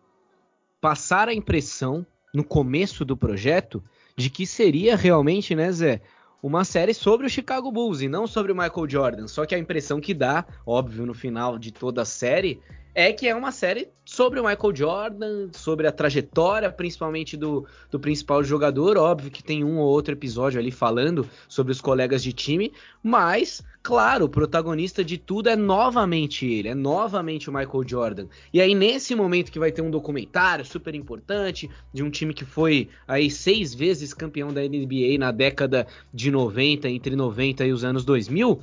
passar 0.80 1.28
a 1.28 1.34
impressão 1.34 2.06
no 2.32 2.42
começo 2.42 3.04
do 3.04 3.16
projeto 3.16 3.82
de 4.16 4.30
que 4.30 4.46
seria 4.46 4.96
realmente, 4.96 5.54
né, 5.54 5.70
Zé, 5.72 6.00
uma 6.42 6.64
série 6.64 6.92
sobre 6.92 7.26
o 7.26 7.30
Chicago 7.30 7.72
Bulls 7.72 8.02
e 8.02 8.08
não 8.08 8.26
sobre 8.26 8.52
o 8.52 8.54
Michael 8.54 8.88
Jordan. 8.88 9.26
Só 9.26 9.46
que 9.46 9.54
a 9.54 9.58
impressão 9.58 10.00
que 10.00 10.12
dá, 10.12 10.44
óbvio, 10.66 11.06
no 11.06 11.14
final 11.14 11.58
de 11.58 11.72
toda 11.72 12.02
a 12.02 12.04
série, 12.04 12.60
é 12.94 13.12
que 13.12 13.26
é 13.26 13.34
uma 13.34 13.50
série 13.50 13.88
sobre 14.04 14.38
o 14.38 14.44
Michael 14.46 14.76
Jordan, 14.76 15.48
sobre 15.52 15.86
a 15.86 15.92
trajetória, 15.92 16.70
principalmente 16.70 17.36
do, 17.36 17.66
do 17.90 17.98
principal 17.98 18.44
jogador. 18.44 18.96
Óbvio 18.96 19.30
que 19.30 19.42
tem 19.42 19.64
um 19.64 19.78
ou 19.78 19.88
outro 19.88 20.12
episódio 20.12 20.60
ali 20.60 20.70
falando 20.70 21.28
sobre 21.48 21.72
os 21.72 21.80
colegas 21.80 22.22
de 22.22 22.32
time, 22.32 22.72
mas, 23.02 23.62
claro, 23.82 24.26
o 24.26 24.28
protagonista 24.28 25.02
de 25.02 25.18
tudo 25.18 25.48
é 25.48 25.56
novamente 25.56 26.46
ele, 26.46 26.68
é 26.68 26.74
novamente 26.74 27.50
o 27.50 27.52
Michael 27.52 27.88
Jordan. 27.88 28.26
E 28.52 28.60
aí, 28.60 28.74
nesse 28.74 29.14
momento 29.14 29.50
que 29.50 29.58
vai 29.58 29.72
ter 29.72 29.82
um 29.82 29.90
documentário 29.90 30.64
super 30.64 30.94
importante 30.94 31.68
de 31.92 32.02
um 32.02 32.10
time 32.10 32.32
que 32.32 32.44
foi 32.44 32.88
aí 33.08 33.30
seis 33.30 33.74
vezes 33.74 34.14
campeão 34.14 34.52
da 34.52 34.60
NBA 34.60 35.18
na 35.18 35.32
década 35.32 35.86
de 36.12 36.30
90, 36.30 36.88
entre 36.88 37.16
90 37.16 37.66
e 37.66 37.72
os 37.72 37.84
anos 37.84 38.04
2000 38.04 38.60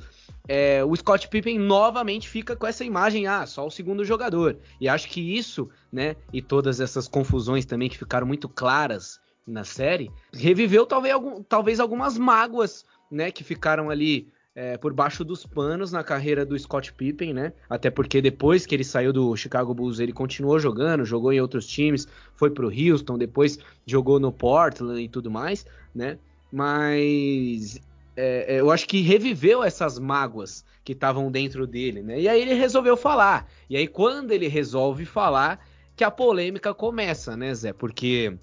é, 0.48 0.84
o 0.84 0.94
Scott 0.96 1.28
Pippen 1.28 1.58
novamente 1.58 2.28
fica 2.28 2.56
com 2.56 2.66
essa 2.66 2.84
imagem, 2.84 3.26
ah, 3.26 3.46
só 3.46 3.66
o 3.66 3.70
segundo 3.70 4.04
jogador. 4.04 4.58
E 4.80 4.88
acho 4.88 5.08
que 5.08 5.36
isso, 5.36 5.68
né, 5.92 6.16
e 6.32 6.42
todas 6.42 6.80
essas 6.80 7.06
confusões 7.06 7.64
também 7.64 7.88
que 7.88 7.98
ficaram 7.98 8.26
muito 8.26 8.48
claras 8.48 9.20
na 9.46 9.64
série, 9.64 10.10
reviveu 10.32 10.86
talvez, 10.86 11.14
algum, 11.14 11.42
talvez 11.42 11.80
algumas 11.80 12.16
mágoas, 12.18 12.84
né, 13.10 13.30
que 13.30 13.44
ficaram 13.44 13.90
ali 13.90 14.32
é, 14.54 14.76
por 14.76 14.92
baixo 14.92 15.24
dos 15.24 15.46
panos 15.46 15.92
na 15.92 16.04
carreira 16.04 16.44
do 16.44 16.58
Scott 16.58 16.92
Pippen, 16.92 17.32
né? 17.32 17.52
Até 17.70 17.90
porque 17.90 18.20
depois 18.20 18.66
que 18.66 18.74
ele 18.74 18.84
saiu 18.84 19.12
do 19.12 19.34
Chicago 19.34 19.72
Bulls, 19.72 19.98
ele 19.98 20.12
continuou 20.12 20.58
jogando, 20.58 21.04
jogou 21.06 21.32
em 21.32 21.40
outros 21.40 21.66
times, 21.66 22.06
foi 22.34 22.50
pro 22.50 22.68
Houston, 22.68 23.16
depois 23.16 23.58
jogou 23.86 24.20
no 24.20 24.30
Portland 24.30 25.00
e 25.02 25.08
tudo 25.08 25.30
mais, 25.30 25.64
né? 25.94 26.18
Mas 26.52 27.80
é, 28.16 28.60
eu 28.60 28.70
acho 28.70 28.86
que 28.86 29.00
reviveu 29.00 29.62
essas 29.62 29.98
mágoas 29.98 30.64
que 30.84 30.92
estavam 30.92 31.30
dentro 31.30 31.66
dele, 31.66 32.02
né? 32.02 32.20
E 32.20 32.28
aí 32.28 32.40
ele 32.40 32.54
resolveu 32.54 32.96
falar. 32.96 33.48
E 33.70 33.76
aí 33.76 33.86
quando 33.86 34.32
ele 34.32 34.48
resolve 34.48 35.04
falar, 35.04 35.64
que 35.96 36.04
a 36.04 36.10
polêmica 36.10 36.74
começa, 36.74 37.36
né, 37.36 37.54
Zé? 37.54 37.72
Porque 37.72 38.36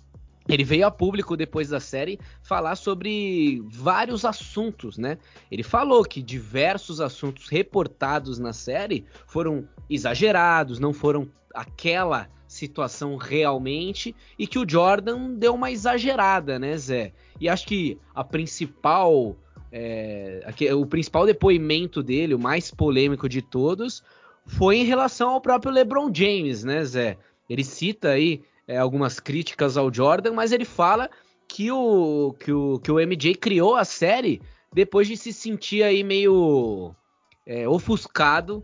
ele 0.47 0.63
veio 0.63 0.87
a 0.87 0.91
público 0.91 1.37
depois 1.37 1.69
da 1.69 1.79
série 1.79 2.19
falar 2.41 2.75
sobre 2.75 3.61
vários 3.67 4.25
assuntos, 4.25 4.97
né? 4.97 5.17
Ele 5.51 5.61
falou 5.61 6.03
que 6.03 6.23
diversos 6.23 6.99
assuntos 6.99 7.47
reportados 7.49 8.39
na 8.39 8.53
série 8.53 9.05
foram 9.27 9.67
exagerados, 9.89 10.79
não 10.79 10.91
foram 10.91 11.29
aquela 11.53 12.27
situação 12.47 13.15
realmente 13.15 14.15
e 14.37 14.47
que 14.47 14.57
o 14.57 14.67
Jordan 14.67 15.35
deu 15.35 15.53
uma 15.53 15.69
exagerada, 15.69 16.57
né, 16.57 16.75
Zé? 16.77 17.13
E 17.39 17.47
acho 17.47 17.67
que 17.67 17.99
a 18.13 18.23
principal 18.23 19.37
é, 19.71 20.41
aqui, 20.45 20.71
o 20.71 20.85
principal 20.85 21.25
depoimento 21.25 22.01
dele, 22.01 22.33
o 22.33 22.39
mais 22.39 22.71
polêmico 22.71 23.29
de 23.29 23.41
todos, 23.41 24.03
foi 24.45 24.77
em 24.77 24.85
relação 24.85 25.31
ao 25.31 25.41
próprio 25.41 25.71
LeBron 25.71 26.11
James, 26.13 26.63
né, 26.63 26.83
Zé? 26.83 27.17
Ele 27.49 27.63
cita 27.63 28.09
aí 28.09 28.41
é, 28.67 28.77
algumas 28.77 29.19
críticas 29.19 29.77
ao 29.77 29.93
Jordan, 29.93 30.33
mas 30.33 30.51
ele 30.51 30.65
fala 30.65 31.09
que 31.47 31.71
o, 31.71 32.35
que 32.39 32.51
o, 32.51 32.79
que 32.79 32.91
o 32.91 32.99
MJ 32.99 33.35
criou 33.35 33.75
a 33.75 33.83
série 33.83 34.41
depois 34.73 35.07
de 35.07 35.17
se 35.17 35.33
sentir 35.33 35.83
aí 35.83 36.03
meio 36.03 36.93
é, 37.45 37.67
ofuscado 37.67 38.63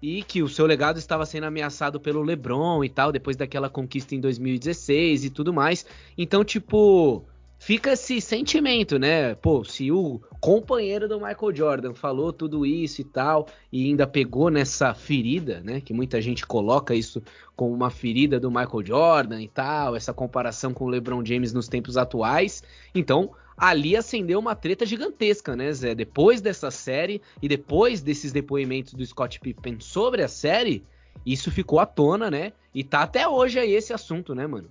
e 0.00 0.22
que 0.22 0.42
o 0.42 0.48
seu 0.48 0.66
legado 0.66 0.98
estava 0.98 1.24
sendo 1.24 1.44
ameaçado 1.44 1.98
pelo 2.00 2.22
LeBron 2.22 2.84
e 2.84 2.88
tal, 2.88 3.10
depois 3.10 3.36
daquela 3.36 3.70
conquista 3.70 4.14
em 4.14 4.20
2016 4.20 5.24
e 5.24 5.30
tudo 5.30 5.52
mais. 5.52 5.86
Então, 6.16 6.44
tipo, 6.44 7.24
fica 7.64 7.92
esse 7.92 8.20
sentimento, 8.20 8.98
né? 8.98 9.34
Pô, 9.36 9.64
se 9.64 9.90
o 9.90 10.20
companheiro 10.38 11.08
do 11.08 11.18
Michael 11.18 11.56
Jordan 11.56 11.94
falou 11.94 12.30
tudo 12.30 12.66
isso 12.66 13.00
e 13.00 13.04
tal, 13.04 13.48
e 13.72 13.86
ainda 13.86 14.06
pegou 14.06 14.50
nessa 14.50 14.92
ferida, 14.92 15.62
né? 15.64 15.80
Que 15.80 15.94
muita 15.94 16.20
gente 16.20 16.46
coloca 16.46 16.94
isso 16.94 17.22
como 17.56 17.72
uma 17.72 17.88
ferida 17.88 18.38
do 18.38 18.50
Michael 18.50 18.84
Jordan 18.84 19.40
e 19.40 19.48
tal, 19.48 19.96
essa 19.96 20.12
comparação 20.12 20.74
com 20.74 20.84
o 20.84 20.88
LeBron 20.88 21.24
James 21.24 21.54
nos 21.54 21.66
tempos 21.66 21.96
atuais. 21.96 22.62
Então, 22.94 23.30
ali 23.56 23.96
acendeu 23.96 24.38
uma 24.38 24.54
treta 24.54 24.84
gigantesca, 24.84 25.56
né, 25.56 25.72
Zé? 25.72 25.94
Depois 25.94 26.42
dessa 26.42 26.70
série 26.70 27.22
e 27.40 27.48
depois 27.48 28.02
desses 28.02 28.30
depoimentos 28.30 28.92
do 28.92 29.06
Scott 29.06 29.40
Pippen 29.40 29.80
sobre 29.80 30.22
a 30.22 30.28
série, 30.28 30.84
isso 31.24 31.50
ficou 31.50 31.80
à 31.80 31.86
tona, 31.86 32.30
né? 32.30 32.52
E 32.74 32.84
tá 32.84 33.00
até 33.00 33.26
hoje 33.26 33.58
aí 33.58 33.72
esse 33.72 33.94
assunto, 33.94 34.34
né, 34.34 34.46
mano? 34.46 34.68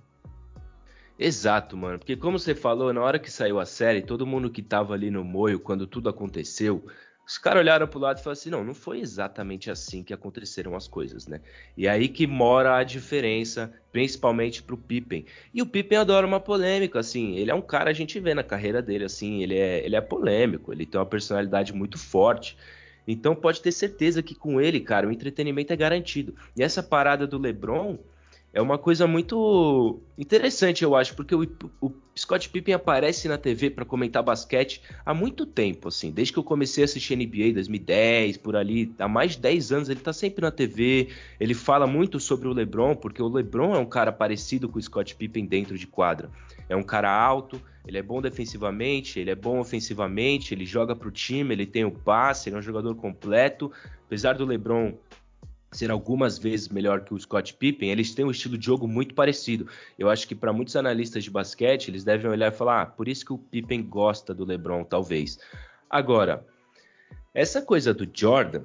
Exato, 1.18 1.76
mano. 1.76 1.98
Porque 1.98 2.16
como 2.16 2.38
você 2.38 2.54
falou, 2.54 2.92
na 2.92 3.00
hora 3.00 3.18
que 3.18 3.30
saiu 3.30 3.60
a 3.60 3.66
série, 3.66 4.02
todo 4.02 4.26
mundo 4.26 4.50
que 4.50 4.62
tava 4.62 4.94
ali 4.94 5.10
no 5.10 5.22
moio, 5.24 5.60
quando 5.60 5.86
tudo 5.86 6.08
aconteceu, 6.08 6.84
os 7.26 7.38
caras 7.38 7.60
olharam 7.60 7.86
pro 7.86 8.00
lado 8.00 8.18
e 8.18 8.22
falaram 8.22 8.38
assim: 8.38 8.50
não, 8.50 8.64
não 8.64 8.74
foi 8.74 9.00
exatamente 9.00 9.70
assim 9.70 10.02
que 10.02 10.12
aconteceram 10.12 10.74
as 10.76 10.88
coisas, 10.88 11.26
né? 11.26 11.40
E 11.76 11.88
aí 11.88 12.08
que 12.08 12.26
mora 12.26 12.76
a 12.76 12.82
diferença, 12.84 13.72
principalmente 13.92 14.62
pro 14.62 14.76
Pippen. 14.76 15.24
E 15.52 15.62
o 15.62 15.66
Pippen 15.66 15.98
adora 15.98 16.26
uma 16.26 16.40
polêmica, 16.40 16.98
assim. 16.98 17.36
Ele 17.36 17.50
é 17.50 17.54
um 17.54 17.62
cara, 17.62 17.90
a 17.90 17.94
gente 17.94 18.18
vê 18.20 18.34
na 18.34 18.42
carreira 18.42 18.82
dele, 18.82 19.04
assim, 19.04 19.42
ele 19.42 19.56
é, 19.56 19.84
ele 19.84 19.96
é 19.96 20.00
polêmico, 20.00 20.72
ele 20.72 20.84
tem 20.84 20.98
uma 20.98 21.06
personalidade 21.06 21.72
muito 21.72 21.96
forte. 21.96 22.56
Então 23.06 23.34
pode 23.36 23.60
ter 23.60 23.72
certeza 23.72 24.22
que 24.22 24.34
com 24.34 24.60
ele, 24.60 24.80
cara, 24.80 25.06
o 25.06 25.12
entretenimento 25.12 25.72
é 25.72 25.76
garantido. 25.76 26.34
E 26.56 26.62
essa 26.62 26.82
parada 26.82 27.26
do 27.26 27.38
LeBron 27.38 27.98
é 28.54 28.62
uma 28.62 28.78
coisa 28.78 29.04
muito 29.04 30.00
interessante, 30.16 30.84
eu 30.84 30.94
acho, 30.94 31.16
porque 31.16 31.34
o, 31.34 31.42
o 31.80 31.92
Scott 32.16 32.48
Pippen 32.48 32.72
aparece 32.72 33.26
na 33.26 33.36
TV 33.36 33.68
para 33.68 33.84
comentar 33.84 34.22
basquete 34.22 34.80
há 35.04 35.12
muito 35.12 35.44
tempo, 35.44 35.88
assim, 35.88 36.12
desde 36.12 36.32
que 36.32 36.38
eu 36.38 36.44
comecei 36.44 36.84
a 36.84 36.86
assistir 36.86 37.16
NBA 37.16 37.52
2010, 37.52 38.36
por 38.36 38.54
ali, 38.54 38.94
há 39.00 39.08
mais 39.08 39.32
de 39.32 39.40
10 39.40 39.72
anos 39.72 39.88
ele 39.88 39.98
tá 39.98 40.12
sempre 40.12 40.42
na 40.42 40.52
TV, 40.52 41.08
ele 41.40 41.52
fala 41.52 41.84
muito 41.84 42.20
sobre 42.20 42.46
o 42.46 42.52
LeBron, 42.52 42.94
porque 42.94 43.20
o 43.20 43.26
LeBron 43.26 43.74
é 43.74 43.78
um 43.78 43.86
cara 43.86 44.12
parecido 44.12 44.68
com 44.68 44.78
o 44.78 44.82
Scott 44.82 45.16
Pippen 45.16 45.44
dentro 45.44 45.76
de 45.76 45.88
quadra. 45.88 46.30
É 46.68 46.76
um 46.76 46.82
cara 46.84 47.10
alto, 47.10 47.60
ele 47.84 47.98
é 47.98 48.02
bom 48.02 48.22
defensivamente, 48.22 49.18
ele 49.18 49.30
é 49.30 49.34
bom 49.34 49.58
ofensivamente, 49.58 50.54
ele 50.54 50.64
joga 50.64 50.94
pro 50.94 51.10
time, 51.10 51.52
ele 51.52 51.66
tem 51.66 51.84
o 51.84 51.90
passe, 51.90 52.48
ele 52.48 52.56
é 52.56 52.58
um 52.60 52.62
jogador 52.62 52.94
completo. 52.94 53.72
Apesar 54.06 54.34
do 54.34 54.46
LeBron 54.46 54.94
ser 55.76 55.90
algumas 55.90 56.38
vezes 56.38 56.68
melhor 56.68 57.00
que 57.00 57.12
o 57.12 57.18
Scott 57.18 57.54
Pippen, 57.54 57.90
eles 57.90 58.14
têm 58.14 58.24
um 58.24 58.30
estilo 58.30 58.56
de 58.56 58.66
jogo 58.66 58.86
muito 58.86 59.14
parecido. 59.14 59.68
Eu 59.98 60.08
acho 60.08 60.26
que 60.26 60.34
para 60.34 60.52
muitos 60.52 60.76
analistas 60.76 61.24
de 61.24 61.30
basquete, 61.30 61.88
eles 61.88 62.04
devem 62.04 62.30
olhar 62.30 62.52
e 62.52 62.56
falar: 62.56 62.82
ah, 62.82 62.86
por 62.86 63.08
isso 63.08 63.24
que 63.24 63.32
o 63.32 63.38
Pippen 63.38 63.82
gosta 63.82 64.34
do 64.34 64.44
LeBron, 64.44 64.84
talvez. 64.84 65.38
Agora, 65.88 66.46
essa 67.32 67.60
coisa 67.60 67.92
do 67.92 68.08
Jordan 68.12 68.62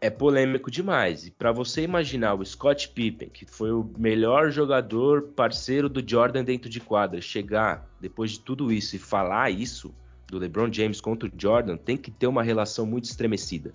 é 0.00 0.10
polêmico 0.10 0.70
demais. 0.70 1.26
E 1.26 1.30
para 1.30 1.52
você 1.52 1.82
imaginar 1.82 2.34
o 2.34 2.44
Scott 2.44 2.88
Pippen, 2.88 3.28
que 3.28 3.44
foi 3.46 3.72
o 3.72 3.90
melhor 3.96 4.50
jogador 4.50 5.22
parceiro 5.34 5.88
do 5.88 6.08
Jordan 6.08 6.44
dentro 6.44 6.68
de 6.68 6.80
quadra, 6.80 7.20
chegar 7.20 7.88
depois 8.00 8.32
de 8.32 8.40
tudo 8.40 8.72
isso 8.72 8.96
e 8.96 8.98
falar 8.98 9.50
isso 9.50 9.94
do 10.26 10.38
LeBron 10.38 10.72
James 10.72 11.00
contra 11.00 11.28
o 11.28 11.32
Jordan, 11.36 11.76
tem 11.76 11.96
que 11.96 12.10
ter 12.10 12.26
uma 12.26 12.42
relação 12.42 12.84
muito 12.86 13.04
estremecida. 13.04 13.74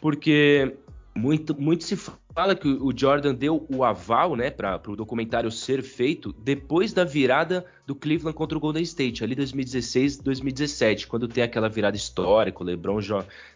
Porque 0.00 0.76
muito, 1.16 1.58
muito 1.58 1.84
se 1.84 1.96
fala 1.96 2.56
que 2.56 2.66
o 2.68 2.92
Jordan 2.94 3.34
deu 3.34 3.66
o 3.72 3.84
aval 3.84 4.34
né, 4.34 4.50
para 4.50 4.80
o 4.88 4.96
documentário 4.96 5.50
ser 5.50 5.82
feito 5.82 6.32
depois 6.32 6.92
da 6.92 7.04
virada 7.04 7.64
do 7.86 7.94
Cleveland 7.94 8.36
contra 8.36 8.58
o 8.58 8.60
Golden 8.60 8.82
State, 8.82 9.22
ali 9.22 9.34
2016, 9.34 10.18
2017, 10.18 11.06
quando 11.06 11.28
tem 11.28 11.44
aquela 11.44 11.68
virada 11.68 11.96
histórica, 11.96 12.62
o 12.62 12.66
LeBron 12.66 12.98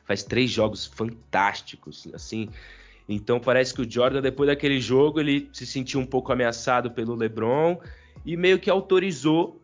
faz 0.05 0.23
três 0.23 0.51
jogos 0.51 0.87
fantásticos, 0.87 2.09
assim. 2.15 2.49
Então 3.09 3.41
parece 3.41 3.75
que 3.75 3.83
o 3.83 3.91
Jordan, 3.91 4.21
depois 4.21 4.49
daquele 4.49 4.81
jogo, 4.81 5.19
ele 5.19 5.49
se 5.53 5.67
sentiu 5.67 5.99
um 5.99 6.07
pouco 6.07 6.31
ameaçado 6.31 6.91
pelo 6.91 7.15
LeBron 7.15 7.79
e 8.25 8.37
meio 8.37 8.59
que 8.59 8.71
autorizou 8.71 9.61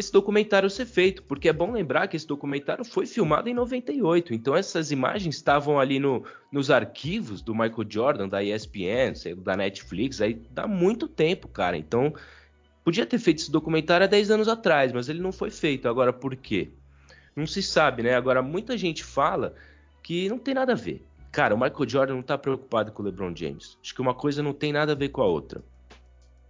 esse 0.00 0.10
documentário 0.10 0.68
ser 0.68 0.86
feito, 0.86 1.22
porque 1.22 1.48
é 1.48 1.52
bom 1.52 1.70
lembrar 1.70 2.08
que 2.08 2.16
esse 2.16 2.26
documentário 2.26 2.84
foi 2.84 3.06
filmado 3.06 3.48
em 3.48 3.54
98, 3.54 4.34
então 4.34 4.56
essas 4.56 4.90
imagens 4.90 5.36
estavam 5.36 5.78
ali 5.78 5.98
no, 5.98 6.24
nos 6.50 6.70
arquivos 6.70 7.42
do 7.42 7.54
Michael 7.54 7.86
Jordan, 7.88 8.28
da 8.28 8.42
ESPN, 8.42 9.12
da 9.36 9.56
Netflix, 9.56 10.20
aí 10.20 10.34
dá 10.50 10.66
muito 10.66 11.06
tempo, 11.06 11.46
cara. 11.48 11.76
Então, 11.76 12.14
podia 12.82 13.04
ter 13.04 13.18
feito 13.18 13.38
esse 13.38 13.50
documentário 13.52 14.04
há 14.04 14.08
10 14.08 14.30
anos 14.30 14.48
atrás, 14.48 14.90
mas 14.92 15.08
ele 15.08 15.20
não 15.20 15.32
foi 15.32 15.50
feito. 15.50 15.86
Agora, 15.86 16.12
por 16.12 16.34
quê? 16.34 16.70
Não 17.36 17.46
se 17.46 17.62
sabe, 17.62 18.02
né? 18.02 18.14
Agora, 18.14 18.42
muita 18.42 18.76
gente 18.76 19.04
fala 19.04 19.54
que 20.02 20.28
não 20.28 20.38
tem 20.38 20.54
nada 20.54 20.72
a 20.72 20.76
ver. 20.76 21.04
Cara, 21.30 21.54
o 21.54 21.60
Michael 21.60 21.88
Jordan 21.88 22.14
não 22.14 22.22
tá 22.22 22.36
preocupado 22.36 22.90
com 22.90 23.02
o 23.02 23.06
LeBron 23.06 23.36
James. 23.36 23.78
Acho 23.82 23.94
que 23.94 24.00
uma 24.00 24.14
coisa 24.14 24.42
não 24.42 24.52
tem 24.52 24.72
nada 24.72 24.92
a 24.92 24.96
ver 24.96 25.10
com 25.10 25.20
a 25.22 25.26
outra. 25.26 25.62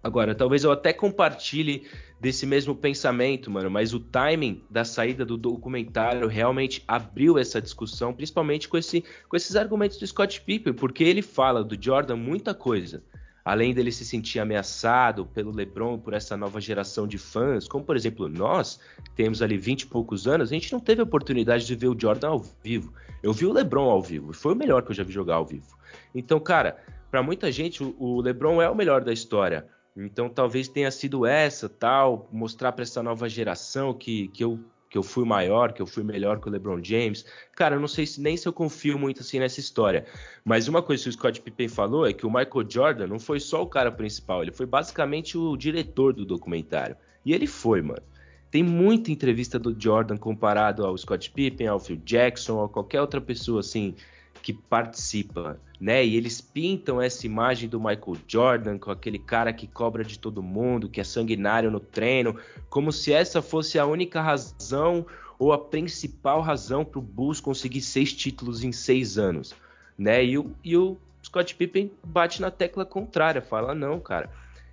Agora, 0.03 0.35
talvez 0.35 0.65
eu 0.65 0.73
até 0.73 0.93
compartilhe 0.93 1.87
desse 2.19 2.47
mesmo 2.47 2.75
pensamento, 2.75 3.51
mano, 3.51 3.71
mas 3.71 3.93
o 3.93 4.01
timing 4.01 4.63
da 4.71 4.85
saída 4.85 5.25
do 5.25 5.37
documentário 5.37 6.27
realmente 6.27 6.83
abriu 6.89 7.39
essa 7.39 7.61
discussão, 7.61 8.13
principalmente 8.13 8.69
com, 8.69 8.79
esse, 8.79 9.05
com 9.29 9.37
esses 9.37 9.57
argumentos 9.57 9.99
do 9.99 10.07
Scott 10.07 10.41
Pippen, 10.41 10.73
porque 10.73 11.05
ele 11.05 11.21
fala 11.21 11.63
do 11.63 11.77
Jordan 11.83 12.17
muita 12.17 12.55
coisa. 12.55 13.03
Além 13.45 13.75
dele 13.75 13.91
se 13.91 14.05
sentir 14.05 14.39
ameaçado 14.39 15.27
pelo 15.27 15.51
LeBron, 15.51 15.99
por 15.99 16.13
essa 16.13 16.37
nova 16.37 16.61
geração 16.61 17.07
de 17.07 17.19
fãs, 17.19 17.67
como 17.67 17.85
por 17.85 17.97
exemplo 17.97 18.29
nós, 18.29 18.79
temos 19.15 19.43
ali 19.43 19.57
20 19.57 19.83
e 19.83 19.87
poucos 19.87 20.27
anos, 20.27 20.51
a 20.51 20.55
gente 20.55 20.73
não 20.73 20.81
teve 20.81 21.01
a 21.01 21.05
oportunidade 21.05 21.67
de 21.67 21.75
ver 21.75 21.89
o 21.89 21.99
Jordan 21.99 22.29
ao 22.29 22.45
vivo. 22.63 22.93
Eu 23.23 23.33
vi 23.33 23.47
o 23.47 23.53
LeBron 23.53 23.91
ao 23.91 24.03
vivo, 24.03 24.33
foi 24.33 24.53
o 24.53 24.57
melhor 24.57 24.83
que 24.83 24.91
eu 24.91 24.95
já 24.95 25.03
vi 25.03 25.13
jogar 25.13 25.37
ao 25.37 25.47
vivo. 25.47 25.67
Então, 26.15 26.39
cara, 26.39 26.79
para 27.11 27.23
muita 27.23 27.51
gente 27.51 27.83
o, 27.83 28.21
LeBron 28.21 28.63
é 28.63 28.71
o 28.71 28.75
melhor 28.75 29.03
da 29.03 29.13
história. 29.13 29.67
Então 29.97 30.29
talvez 30.29 30.69
tenha 30.69 30.91
sido 30.91 31.27
essa, 31.27 31.69
tal, 31.69 32.29
mostrar 32.33 32.73
para 32.73 32.83
essa 32.83 33.03
nova 33.03 33.29
geração 33.29 33.93
que, 33.93 34.29
que 34.29 34.45
eu 34.45 34.59
que 34.91 34.99
eu 34.99 35.05
fui 35.05 35.25
maior, 35.25 35.73
que 35.73 35.81
eu 35.81 35.87
fui 35.87 36.03
melhor 36.03 36.41
que 36.41 36.49
o 36.49 36.51
LeBron 36.51 36.83
James. 36.83 37.25
Cara, 37.55 37.77
eu 37.77 37.81
não 37.81 37.87
sei 37.87 38.05
se, 38.05 38.21
nem 38.21 38.37
se 38.37 38.49
eu 38.49 38.53
confio 38.53 38.99
muito 38.99 39.21
assim 39.21 39.39
nessa 39.39 39.61
história. 39.61 40.05
Mas 40.45 40.67
uma 40.67 40.83
coisa 40.83 41.05
que 41.05 41.09
o 41.09 41.13
Scott 41.13 41.41
Pippen 41.41 41.69
falou 41.69 42.05
é 42.05 42.13
que 42.13 42.27
o 42.27 42.29
Michael 42.29 42.69
Jordan 42.69 43.07
não 43.07 43.21
foi 43.21 43.39
só 43.39 43.63
o 43.63 43.69
cara 43.69 43.93
principal, 43.93 44.43
ele 44.43 44.51
foi 44.51 44.67
basicamente 44.67 45.39
o 45.39 45.57
diretor 45.57 46.13
do 46.13 46.25
documentário. 46.25 46.97
E 47.25 47.33
ele 47.33 47.47
foi, 47.47 47.81
mano. 47.81 48.03
Tem 48.51 48.65
muita 48.65 49.13
entrevista 49.13 49.61
do 49.61 49.81
Jordan 49.81 50.17
comparado 50.17 50.85
ao 50.85 50.99
Scott 50.99 51.31
Pippen, 51.31 51.69
ao 51.69 51.79
Phil 51.79 52.01
Jackson, 52.05 52.65
a 52.65 52.69
qualquer 52.69 53.01
outra 53.01 53.21
pessoa 53.21 53.61
assim 53.61 53.95
que 54.43 54.53
participa, 54.53 55.59
né? 55.81 56.05
E 56.05 56.17
eles 56.17 56.41
pintam 56.41 57.01
essa 57.01 57.27
imagem 57.27 57.69
do 57.69 57.79
Michael 57.79 58.17
Jordan 58.27 58.79
com 58.79 58.91
aquele 58.91 59.19
cara 59.19 59.53
que 59.53 59.67
cobra 59.67 60.05
de 60.05 60.19
todo 60.19 60.43
mundo, 60.43 60.89
que 60.89 61.01
é 61.01 61.05
sanguinário 61.05 61.71
no 61.71 61.81
treino, 61.81 62.37
como 62.69 62.93
se 62.93 63.13
essa 63.13 63.43
fosse 63.43 63.79
a 63.79 63.87
única 63.87 64.21
razão 64.21 65.07
ou 65.39 65.53
a 65.53 65.59
principal 65.59 66.41
razão 66.41 66.85
para 66.85 66.99
o 66.99 67.03
Bulls 67.03 67.41
conseguir 67.41 67.81
seis 67.81 68.13
títulos 68.13 68.63
em 68.63 68.73
seis 68.73 69.17
anos, 69.19 69.55
né? 69.99 70.25
E 70.25 70.39
o, 70.39 70.55
e 70.63 70.77
o 70.77 70.97
Scott 71.23 71.55
Pippen 71.55 71.91
bate 72.05 72.41
na 72.41 72.51
tecla 72.51 72.85
contrária, 72.85 73.41
fala 73.41 73.75
não, 73.75 74.01
cara 74.01 74.31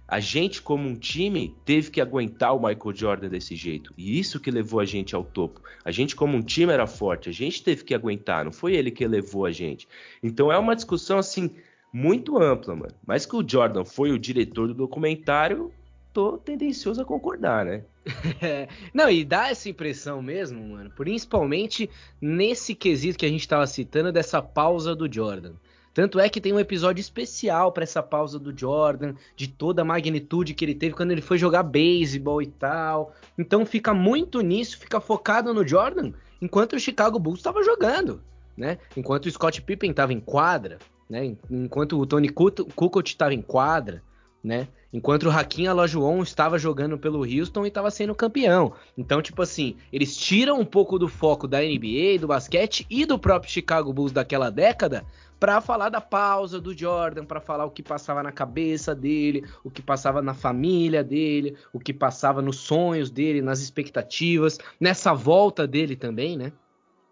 a 0.08 0.20
gente, 0.22 0.62
como 0.62 0.88
um 0.88 0.96
time, 0.96 1.54
teve 1.66 1.92
que 1.92 2.00
aguentar 2.00 2.56
o 2.56 2.60
Michael 2.60 2.96
Jordan 2.96 3.28
desse 3.28 3.56
jeito. 3.56 3.94
E 3.98 4.18
isso 4.18 4.40
que 4.40 4.50
levou 4.50 4.80
a 4.80 4.86
gente 4.86 5.14
ao 5.14 5.24
topo. 5.24 5.62
A 5.84 5.92
gente, 5.92 6.16
como 6.16 6.38
um 6.38 6.42
time, 6.42 6.72
era 6.72 6.88
forte. 6.88 7.28
A 7.28 7.34
gente 7.34 7.62
teve 7.62 7.84
que 7.84 7.94
aguentar. 7.94 8.46
Não 8.46 8.52
foi 8.52 8.76
ele 8.76 8.90
que 8.90 9.06
levou 9.06 9.46
a 9.46 9.52
gente. 9.52 9.88
Então 10.24 10.50
é 10.50 10.58
uma 10.58 10.76
discussão, 10.76 11.18
assim, 11.18 11.52
muito 11.92 12.42
ampla, 12.42 12.74
mano. 12.74 12.94
Mas 13.06 13.26
que 13.26 13.36
o 13.36 13.48
Jordan 13.48 13.84
foi 13.84 14.12
o 14.12 14.20
diretor 14.20 14.68
do 14.68 14.74
documentário, 14.74 15.74
tô 16.14 16.38
tendencioso 16.38 17.02
a 17.02 17.06
concordar, 17.06 17.66
né? 17.66 17.84
Não, 18.94 19.10
e 19.10 19.26
dá 19.26 19.50
essa 19.50 19.70
impressão 19.70 20.22
mesmo, 20.22 20.70
mano. 20.70 20.90
Principalmente 20.92 21.90
nesse 22.22 22.74
quesito 22.74 23.20
que 23.20 23.26
a 23.26 23.30
gente 23.30 23.48
tava 23.48 23.68
citando 23.68 24.12
dessa 24.12 24.42
pausa 24.42 24.96
do 24.96 25.12
Jordan. 25.12 25.54
Tanto 25.98 26.20
é 26.20 26.30
que 26.30 26.40
tem 26.40 26.54
um 26.54 26.60
episódio 26.60 27.02
especial 27.02 27.72
para 27.72 27.82
essa 27.82 28.04
pausa 28.04 28.38
do 28.38 28.56
Jordan, 28.56 29.16
de 29.36 29.48
toda 29.48 29.82
a 29.82 29.86
magnitude 29.86 30.54
que 30.54 30.64
ele 30.64 30.76
teve 30.76 30.94
quando 30.94 31.10
ele 31.10 31.24
foi 31.24 31.40
jogar 31.40 31.64
beisebol 31.64 32.40
e 32.40 32.46
tal. 32.46 33.16
Então 33.36 33.66
fica 33.66 33.96
muito 33.96 34.42
nisso, 34.42 34.78
fica 34.78 35.02
focado 35.02 35.56
no 35.56 35.68
Jordan, 35.68 36.12
enquanto 36.40 36.74
o 36.74 36.80
Chicago 36.80 37.18
Bulls 37.18 37.40
estava 37.40 37.64
jogando, 37.64 38.22
né? 38.56 38.78
Enquanto 38.96 39.26
o 39.26 39.32
Scott 39.32 39.60
Pippen 39.60 39.90
estava 39.90 40.14
em 40.14 40.20
quadra, 40.20 40.78
né? 41.10 41.36
Enquanto 41.50 42.00
o 42.00 42.06
Tony 42.06 42.30
Kukoc 42.30 43.10
estava 43.10 43.34
em 43.34 43.42
quadra, 43.42 44.04
né? 44.44 44.68
Enquanto 44.94 45.24
o 45.24 45.32
Hakim 45.32 45.68
Olajuwon 45.68 46.22
estava 46.22 46.60
jogando 46.60 46.98
pelo 47.00 47.26
Houston 47.26 47.66
e 47.66 47.70
estava 47.70 47.90
sendo 47.90 48.14
campeão. 48.14 48.74
Então, 48.96 49.20
tipo 49.20 49.42
assim, 49.42 49.76
eles 49.92 50.16
tiram 50.16 50.60
um 50.60 50.66
pouco 50.66 51.00
do 51.00 51.08
foco 51.08 51.48
da 51.48 51.60
NBA, 51.60 52.20
do 52.20 52.28
basquete 52.28 52.86
e 52.88 53.04
do 53.04 53.18
próprio 53.18 53.52
Chicago 53.52 53.92
Bulls 53.92 54.12
daquela 54.12 54.52
década 54.52 55.04
para 55.40 55.62
falar 55.62 55.90
da 55.90 56.02
pausa 56.02 56.60
do 56.60 56.78
Jordan, 56.78 57.26
para 57.26 57.40
falar 57.40 57.66
o 57.66 57.72
que 57.72 57.84
passava 57.84 58.24
na 58.24 58.32
cabeça 58.32 58.96
dele, 58.96 59.46
o 59.64 59.70
que 59.70 59.82
passava 59.82 60.22
na 60.22 60.34
família 60.34 61.04
dele, 61.04 61.56
o 61.72 61.80
que 61.80 61.94
passava 61.94 62.42
nos 62.42 62.58
sonhos 62.58 63.10
dele, 63.10 63.42
nas 63.42 63.60
expectativas, 63.60 64.58
nessa 64.80 65.14
volta 65.14 65.68
dele 65.68 65.96
também, 65.96 66.38
né? 66.38 66.52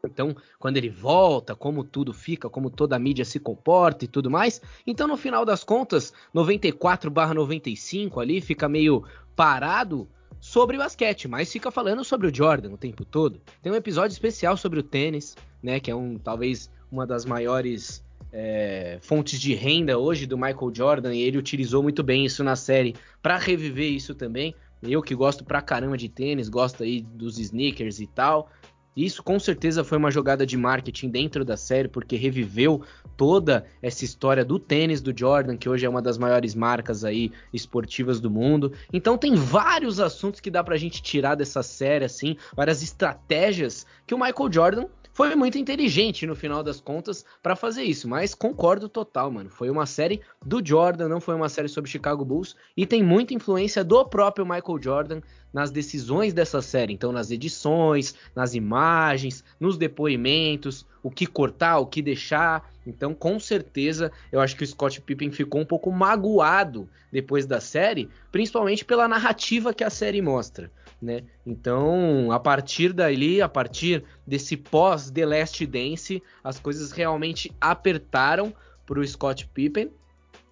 Então, 0.03 0.35
quando 0.59 0.77
ele 0.77 0.89
volta, 0.89 1.55
como 1.55 1.83
tudo 1.83 2.13
fica, 2.13 2.47
como 2.49 2.69
toda 2.69 2.95
a 2.95 2.99
mídia 2.99 3.25
se 3.25 3.39
comporta 3.39 4.05
e 4.05 4.07
tudo 4.07 4.29
mais. 4.29 4.61
Então, 4.85 5.07
no 5.07 5.17
final 5.17 5.43
das 5.43 5.63
contas, 5.63 6.13
94/95 6.33 8.19
ali 8.19 8.39
fica 8.39 8.69
meio 8.69 9.03
parado 9.35 10.07
sobre 10.39 10.75
o 10.75 10.79
basquete, 10.79 11.27
mas 11.27 11.51
fica 11.51 11.71
falando 11.71 12.03
sobre 12.03 12.27
o 12.27 12.33
Jordan 12.33 12.71
o 12.73 12.77
tempo 12.77 13.03
todo. 13.03 13.41
Tem 13.63 13.71
um 13.71 13.75
episódio 13.75 14.13
especial 14.13 14.55
sobre 14.55 14.79
o 14.79 14.83
tênis, 14.83 15.35
né, 15.61 15.79
que 15.79 15.89
é 15.89 15.95
um 15.95 16.19
talvez 16.19 16.69
uma 16.91 17.07
das 17.07 17.25
maiores 17.25 18.04
é, 18.37 18.97
fontes 19.01 19.39
de 19.39 19.53
renda 19.53 19.97
hoje 19.97 20.25
do 20.25 20.37
Michael 20.37 20.71
Jordan 20.73 21.15
e 21.15 21.21
ele 21.21 21.37
utilizou 21.37 21.81
muito 21.81 22.03
bem 22.03 22.25
isso 22.25 22.43
na 22.43 22.57
série 22.57 22.93
para 23.21 23.37
reviver 23.37 23.89
isso 23.89 24.13
também. 24.13 24.53
Eu 24.83 25.01
que 25.01 25.15
gosto 25.15 25.45
pra 25.45 25.61
caramba 25.61 25.97
de 25.97 26.09
tênis, 26.09 26.49
gosto 26.49 26.83
aí 26.83 26.99
dos 26.99 27.39
sneakers 27.39 28.01
e 28.01 28.07
tal. 28.07 28.51
Isso 28.95 29.23
com 29.23 29.39
certeza 29.39 29.85
foi 29.85 29.97
uma 29.97 30.11
jogada 30.11 30.45
de 30.45 30.57
marketing 30.57 31.09
dentro 31.09 31.45
da 31.45 31.55
série, 31.55 31.87
porque 31.87 32.17
reviveu 32.17 32.83
toda 33.15 33.65
essa 33.81 34.03
história 34.03 34.43
do 34.43 34.59
tênis 34.59 35.01
do 35.01 35.17
Jordan, 35.17 35.55
que 35.55 35.69
hoje 35.69 35.85
é 35.85 35.89
uma 35.89 36.01
das 36.01 36.17
maiores 36.17 36.53
marcas 36.53 37.05
aí 37.05 37.31
esportivas 37.53 38.19
do 38.19 38.29
mundo. 38.29 38.73
Então 38.91 39.17
tem 39.17 39.35
vários 39.35 39.99
assuntos 40.01 40.41
que 40.41 40.51
dá 40.51 40.61
pra 40.61 40.77
gente 40.77 41.01
tirar 41.01 41.35
dessa 41.35 41.63
série, 41.63 42.03
assim, 42.03 42.35
várias 42.53 42.83
estratégias 42.83 43.85
que 44.05 44.13
o 44.13 44.19
Michael 44.19 44.51
Jordan 44.51 44.85
foi 45.15 45.33
muito 45.33 45.57
inteligente 45.57 46.27
no 46.27 46.35
final 46.35 46.61
das 46.61 46.81
contas 46.81 47.23
para 47.41 47.55
fazer 47.55 47.83
isso, 47.83 48.05
mas 48.05 48.35
concordo 48.35 48.89
total, 48.89 49.31
mano. 49.31 49.49
Foi 49.49 49.69
uma 49.69 49.85
série 49.85 50.19
do 50.45 50.61
Jordan, 50.61 51.07
não 51.07 51.21
foi 51.21 51.35
uma 51.35 51.47
série 51.47 51.69
sobre 51.69 51.89
Chicago 51.89 52.25
Bulls 52.25 52.53
e 52.75 52.85
tem 52.85 53.01
muita 53.01 53.33
influência 53.33 53.81
do 53.81 54.03
próprio 54.03 54.45
Michael 54.45 54.77
Jordan 54.83 55.21
nas 55.53 55.71
decisões 55.71 56.33
dessa 56.33 56.61
série, 56.61 56.91
então 56.91 57.13
nas 57.13 57.31
edições, 57.31 58.13
nas 58.35 58.55
imagens, 58.55 59.41
nos 59.57 59.77
depoimentos, 59.77 60.85
o 61.01 61.09
que 61.09 61.25
cortar, 61.25 61.79
o 61.79 61.87
que 61.87 62.01
deixar. 62.01 62.69
Então, 62.85 63.13
com 63.13 63.39
certeza, 63.39 64.11
eu 64.33 64.41
acho 64.41 64.57
que 64.57 64.65
o 64.65 64.67
Scott 64.67 64.99
Pippen 64.99 65.31
ficou 65.31 65.61
um 65.61 65.65
pouco 65.65 65.89
magoado 65.93 66.89
depois 67.09 67.45
da 67.45 67.61
série, 67.61 68.09
principalmente 68.33 68.83
pela 68.83 69.07
narrativa 69.07 69.73
que 69.73 69.85
a 69.85 69.89
série 69.89 70.21
mostra 70.21 70.69
né? 71.01 71.23
Então, 71.45 72.31
a 72.31 72.39
partir 72.39 72.93
dali, 72.93 73.41
a 73.41 73.49
partir 73.49 74.03
desse 74.25 74.57
pós 74.57 75.09
The 75.09 75.25
Last 75.25 75.65
Dance, 75.65 76.21
as 76.43 76.59
coisas 76.59 76.91
realmente 76.91 77.51
apertaram 77.59 78.53
para 78.85 78.99
o 78.99 79.07
Scott 79.07 79.47
Pippen 79.47 79.91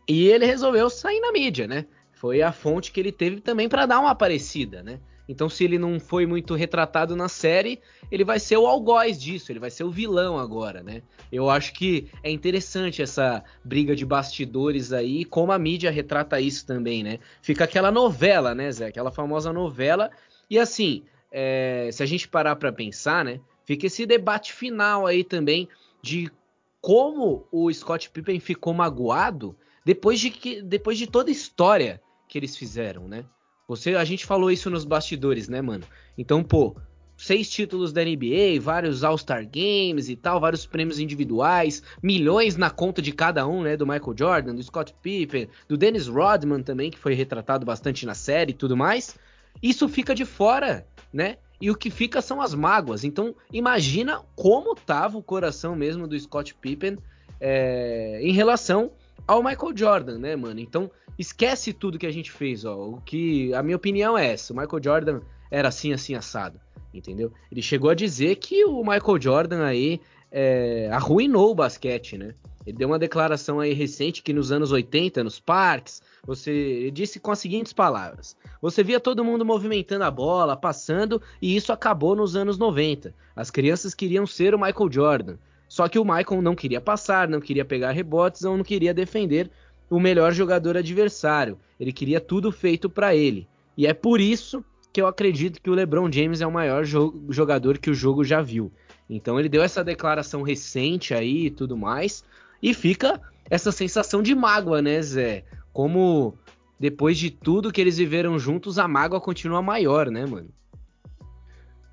e 0.08 0.28
ele 0.28 0.46
resolveu 0.46 0.90
sair 0.90 1.20
na 1.20 1.32
mídia, 1.32 1.68
né? 1.68 1.86
Foi 2.12 2.42
a 2.42 2.52
fonte 2.52 2.92
que 2.92 3.00
ele 3.00 3.12
teve 3.12 3.42
também 3.42 3.68
para 3.68 3.86
dar 3.86 4.00
uma 4.00 4.12
aparecida, 4.12 4.82
né? 4.84 5.00
Então, 5.28 5.48
se 5.48 5.64
ele 5.64 5.80
não 5.80 6.00
foi 6.00 6.26
muito 6.26 6.54
retratado 6.54 7.16
na 7.16 7.30
série, 7.30 7.80
ele 8.12 8.26
vai 8.26 8.40
ser 8.40 8.58
o 8.58 8.68
algoz 8.68 9.20
disso, 9.20 9.52
ele 9.52 9.60
vai 9.60 9.72
ser 9.72 9.86
o 9.86 9.92
vilão 9.92 10.38
agora, 10.38 10.84
né? 10.84 11.02
Eu 11.32 11.50
acho 11.50 11.74
que 11.74 12.10
é 12.22 12.30
interessante 12.30 13.02
essa 13.02 13.42
briga 13.64 13.96
de 13.96 14.06
bastidores 14.06 14.92
aí, 14.92 15.24
como 15.24 15.52
a 15.54 15.60
mídia 15.60 15.90
retrata 15.90 16.42
isso 16.42 16.66
também, 16.66 17.04
né? 17.04 17.20
Fica 17.42 17.64
aquela 17.64 17.90
novela, 17.92 18.54
né, 18.54 18.70
Zé? 18.72 18.88
Aquela 18.88 19.12
famosa 19.12 19.54
novela 19.54 20.12
e 20.54 20.60
assim, 20.60 21.02
é, 21.32 21.90
se 21.92 22.04
a 22.04 22.06
gente 22.06 22.28
parar 22.28 22.56
para 22.58 22.72
pensar, 22.72 23.26
né, 23.26 23.40
fica 23.66 23.88
esse 23.88 24.06
debate 24.06 24.54
final 24.54 25.08
aí 25.08 25.24
também 25.24 25.68
de 26.00 26.32
como 26.80 27.48
o 27.52 27.74
Scott 27.74 28.08
Pippen 28.12 28.40
ficou 28.40 28.72
magoado 28.72 29.56
depois 29.84 30.20
de 30.20 30.30
que 30.30 30.62
depois 30.62 31.00
de 31.00 31.08
toda 31.08 31.32
a 31.32 31.32
história 31.32 32.00
que 32.28 32.38
eles 32.38 32.56
fizeram, 32.56 33.08
né? 33.08 33.26
Você, 33.68 33.96
a 33.96 34.04
gente 34.06 34.28
falou 34.28 34.52
isso 34.52 34.70
nos 34.70 34.86
bastidores, 34.86 35.50
né, 35.50 35.60
mano? 35.60 35.86
Então, 36.16 36.44
pô, 36.44 36.76
seis 37.18 37.50
títulos 37.50 37.92
da 37.92 38.04
NBA, 38.04 38.62
vários 38.62 39.04
All-Star 39.04 39.44
Games 39.50 40.10
e 40.10 40.16
tal, 40.16 40.40
vários 40.40 40.68
prêmios 40.68 41.00
individuais, 41.00 41.82
milhões 42.02 42.56
na 42.58 42.70
conta 42.70 43.02
de 43.02 43.12
cada 43.12 43.48
um, 43.48 43.64
né? 43.64 43.76
Do 43.76 43.88
Michael 43.88 44.16
Jordan, 44.16 44.54
do 44.54 44.62
Scott 44.62 44.94
Pippen, 45.02 45.50
do 45.68 45.76
Dennis 45.76 46.08
Rodman 46.08 46.62
também, 46.62 46.92
que 46.92 47.00
foi 47.00 47.16
retratado 47.16 47.66
bastante 47.66 48.06
na 48.06 48.14
série 48.14 48.52
e 48.52 48.56
tudo 48.56 48.78
mais. 48.78 49.18
Isso 49.62 49.88
fica 49.88 50.14
de 50.14 50.26
fora, 50.26 50.86
né? 51.12 51.38
E 51.62 51.72
o 51.72 51.76
que 51.76 51.90
fica 51.90 52.22
são 52.22 52.42
as 52.42 52.54
mágoas. 52.54 53.04
Então, 53.04 53.36
imagina 53.52 54.22
como 54.36 54.76
tava 54.76 55.18
o 55.18 55.24
coração 55.24 55.76
mesmo 55.76 56.08
do 56.08 56.20
Scott 56.20 56.54
Pippen 56.56 56.98
é, 57.40 58.20
em 58.22 58.34
relação 58.34 58.92
ao 59.28 59.44
Michael 59.44 59.76
Jordan, 59.76 60.18
né, 60.18 60.36
mano? 60.36 60.60
Então, 60.60 60.92
esquece 61.18 61.72
tudo 61.74 61.98
que 61.98 62.08
a 62.08 62.12
gente 62.12 62.32
fez, 62.32 62.66
ó. 62.66 62.76
O 62.76 63.02
que 63.02 63.54
a 63.54 63.64
minha 63.64 63.78
opinião 63.78 64.18
é 64.18 64.34
essa: 64.34 64.54
o 64.54 64.58
Michael 64.58 64.84
Jordan 64.84 65.22
era 65.50 65.70
assim, 65.70 65.94
assim 65.94 66.16
assado, 66.16 66.60
entendeu? 66.94 67.32
Ele 67.52 67.62
chegou 67.62 67.90
a 67.90 67.96
dizer 67.96 68.36
que 68.38 68.66
o 68.66 68.82
Michael 68.82 69.22
Jordan 69.22 69.64
aí 69.64 70.02
é, 70.32 70.90
arruinou 70.92 71.52
o 71.52 71.56
basquete, 71.56 72.18
né? 72.18 72.34
Ele 72.66 72.78
deu 72.78 72.88
uma 72.88 73.00
declaração 73.00 73.60
aí 73.60 73.74
recente 73.74 74.22
que 74.22 74.34
nos 74.34 74.52
anos 74.52 74.72
80, 74.72 75.24
nos 75.24 75.40
parques, 75.40 76.02
você 76.26 76.90
disse 76.92 77.20
com 77.20 77.32
as 77.32 77.40
seguintes 77.40 77.74
palavras: 77.74 78.38
Você 78.62 78.84
via 78.84 79.00
todo 79.00 79.24
mundo 79.24 79.46
movimentando 79.46 80.04
a 80.04 80.12
bola, 80.12 80.56
passando, 80.56 81.22
e 81.42 81.56
isso 81.56 81.74
acabou 81.74 82.16
nos 82.16 82.36
anos 82.36 82.58
90. 82.58 83.14
As 83.36 83.52
crianças 83.52 83.94
queriam 83.94 84.26
ser 84.26 84.56
o 84.56 84.60
Michael 84.60 84.92
Jordan. 84.92 85.38
Só 85.68 85.88
que 85.90 85.98
o 85.98 86.06
Michael 86.06 86.42
não 86.42 86.56
queria 86.56 86.80
passar, 86.80 87.28
não 87.28 87.42
queria 87.42 87.66
pegar 87.66 87.92
rebotes 87.92 88.44
ou 88.44 88.56
não 88.56 88.64
queria 88.64 88.94
defender 88.94 89.50
o 89.90 90.00
melhor 90.00 90.32
jogador 90.32 90.78
adversário. 90.78 91.58
Ele 91.80 91.92
queria 91.92 92.22
tudo 92.22 92.52
feito 92.52 92.90
para 92.90 93.16
ele. 93.16 93.48
E 93.76 93.88
é 93.88 93.94
por 93.94 94.22
isso 94.22 94.64
que 94.94 95.02
eu 95.02 95.08
acredito 95.08 95.60
que 95.60 95.70
o 95.70 95.74
LeBron 95.74 96.12
James 96.12 96.42
é 96.42 96.48
o 96.48 96.52
maior 96.52 96.86
jogador 96.86 97.80
que 97.80 97.90
o 97.90 97.96
jogo 97.96 98.24
já 98.24 98.42
viu. 98.42 98.72
Então 99.10 99.40
ele 99.40 99.50
deu 99.50 99.64
essa 99.64 99.84
declaração 99.84 100.44
recente 100.44 101.14
aí 101.14 101.48
e 101.48 101.52
tudo 101.52 101.76
mais. 101.76 102.24
E 102.64 102.74
fica 102.74 103.22
essa 103.50 103.74
sensação 103.74 104.24
de 104.24 104.34
mágoa, 104.34 104.82
né, 104.82 105.02
Zé? 105.02 105.44
Como 105.74 106.34
depois 106.80 107.18
de 107.18 107.30
tudo 107.30 107.74
que 107.74 107.82
eles 107.82 107.98
viveram 107.98 108.40
juntos, 108.40 108.80
a 108.80 108.88
mágoa 108.88 109.20
continua 109.20 109.62
maior, 109.62 110.10
né, 110.10 110.26
mano? 110.26 110.50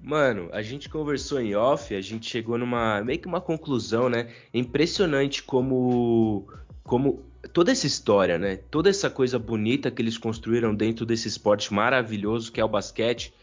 Mano, 0.00 0.48
a 0.52 0.62
gente 0.62 0.88
conversou 0.88 1.40
em 1.40 1.56
off, 1.56 1.92
a 1.92 2.00
gente 2.00 2.30
chegou 2.30 2.56
numa 2.56 3.02
meio 3.02 3.18
que 3.18 3.26
uma 3.26 3.40
conclusão, 3.40 4.08
né? 4.08 4.32
É 4.54 4.58
impressionante 4.58 5.42
como 5.42 6.48
como 6.84 7.24
toda 7.52 7.72
essa 7.72 7.86
história, 7.86 8.38
né? 8.38 8.56
Toda 8.56 8.88
essa 8.88 9.10
coisa 9.10 9.38
bonita 9.38 9.90
que 9.90 10.00
eles 10.00 10.16
construíram 10.16 10.74
dentro 10.74 11.04
desse 11.04 11.26
esporte 11.26 11.74
maravilhoso 11.74 12.52
que 12.52 12.60
é 12.60 12.64
o 12.64 12.68
basquete, 12.68 13.34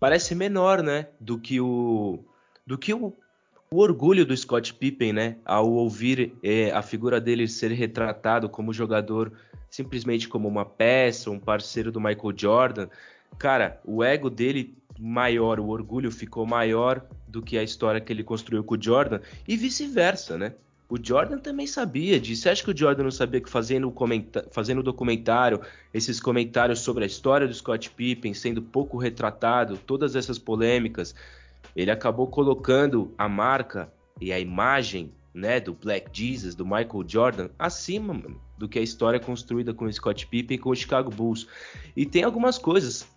parece 0.00 0.34
menor, 0.34 0.82
né, 0.82 1.08
do 1.20 1.38
que 1.38 1.60
o 1.60 2.24
do 2.66 2.76
que 2.78 2.92
o, 2.92 3.14
o 3.70 3.78
orgulho 3.78 4.24
do 4.24 4.36
Scott 4.36 4.72
Pippen, 4.74 5.12
né, 5.12 5.36
ao 5.44 5.70
ouvir 5.70 6.34
é, 6.42 6.70
a 6.70 6.82
figura 6.82 7.20
dele 7.20 7.48
ser 7.48 7.72
retratado 7.72 8.48
como 8.48 8.72
jogador 8.72 9.32
simplesmente 9.74 10.28
como 10.28 10.46
uma 10.46 10.64
peça, 10.64 11.30
um 11.30 11.38
parceiro 11.38 11.90
do 11.90 12.00
Michael 12.00 12.32
Jordan. 12.36 12.88
Cara, 13.36 13.80
o 13.84 14.04
ego 14.04 14.30
dele 14.30 14.76
maior, 14.96 15.58
o 15.58 15.66
orgulho 15.66 16.12
ficou 16.12 16.46
maior 16.46 17.04
do 17.26 17.42
que 17.42 17.58
a 17.58 17.62
história 17.62 18.00
que 18.00 18.12
ele 18.12 18.22
construiu 18.22 18.62
com 18.62 18.76
o 18.76 18.80
Jordan 18.80 19.18
e 19.48 19.56
vice-versa, 19.56 20.38
né? 20.38 20.54
O 20.88 20.96
Jordan 21.02 21.38
também 21.38 21.66
sabia 21.66 22.20
disso. 22.20 22.42
Você 22.42 22.50
acha 22.50 22.62
que 22.62 22.70
o 22.70 22.76
Jordan 22.76 23.02
não 23.02 23.10
sabia 23.10 23.40
que 23.40 23.50
fazendo, 23.50 23.92
fazendo 24.52 24.80
documentário, 24.80 25.60
esses 25.92 26.20
comentários 26.20 26.78
sobre 26.78 27.02
a 27.02 27.06
história 27.06 27.48
do 27.48 27.54
Scott 27.54 27.90
Pippen 27.90 28.32
sendo 28.32 28.62
pouco 28.62 28.96
retratado, 28.96 29.76
todas 29.76 30.14
essas 30.14 30.38
polêmicas, 30.38 31.12
ele 31.74 31.90
acabou 31.90 32.26
colocando 32.26 33.12
a 33.18 33.28
marca 33.28 33.92
e 34.20 34.32
a 34.32 34.38
imagem 34.38 35.12
né, 35.32 35.58
do 35.58 35.74
Black 35.74 36.08
Jesus, 36.12 36.54
do 36.54 36.64
Michael 36.64 37.04
Jordan, 37.06 37.48
acima 37.58 38.14
mano, 38.14 38.40
do 38.56 38.68
que 38.68 38.78
a 38.78 38.82
história 38.82 39.18
construída 39.18 39.74
com 39.74 39.86
o 39.86 39.92
Scott 39.92 40.26
Pippen 40.26 40.56
e 40.56 40.58
com 40.58 40.70
o 40.70 40.76
Chicago 40.76 41.10
Bulls. 41.10 41.48
E 41.96 42.06
tem 42.06 42.22
algumas 42.22 42.56
coisas 42.56 43.08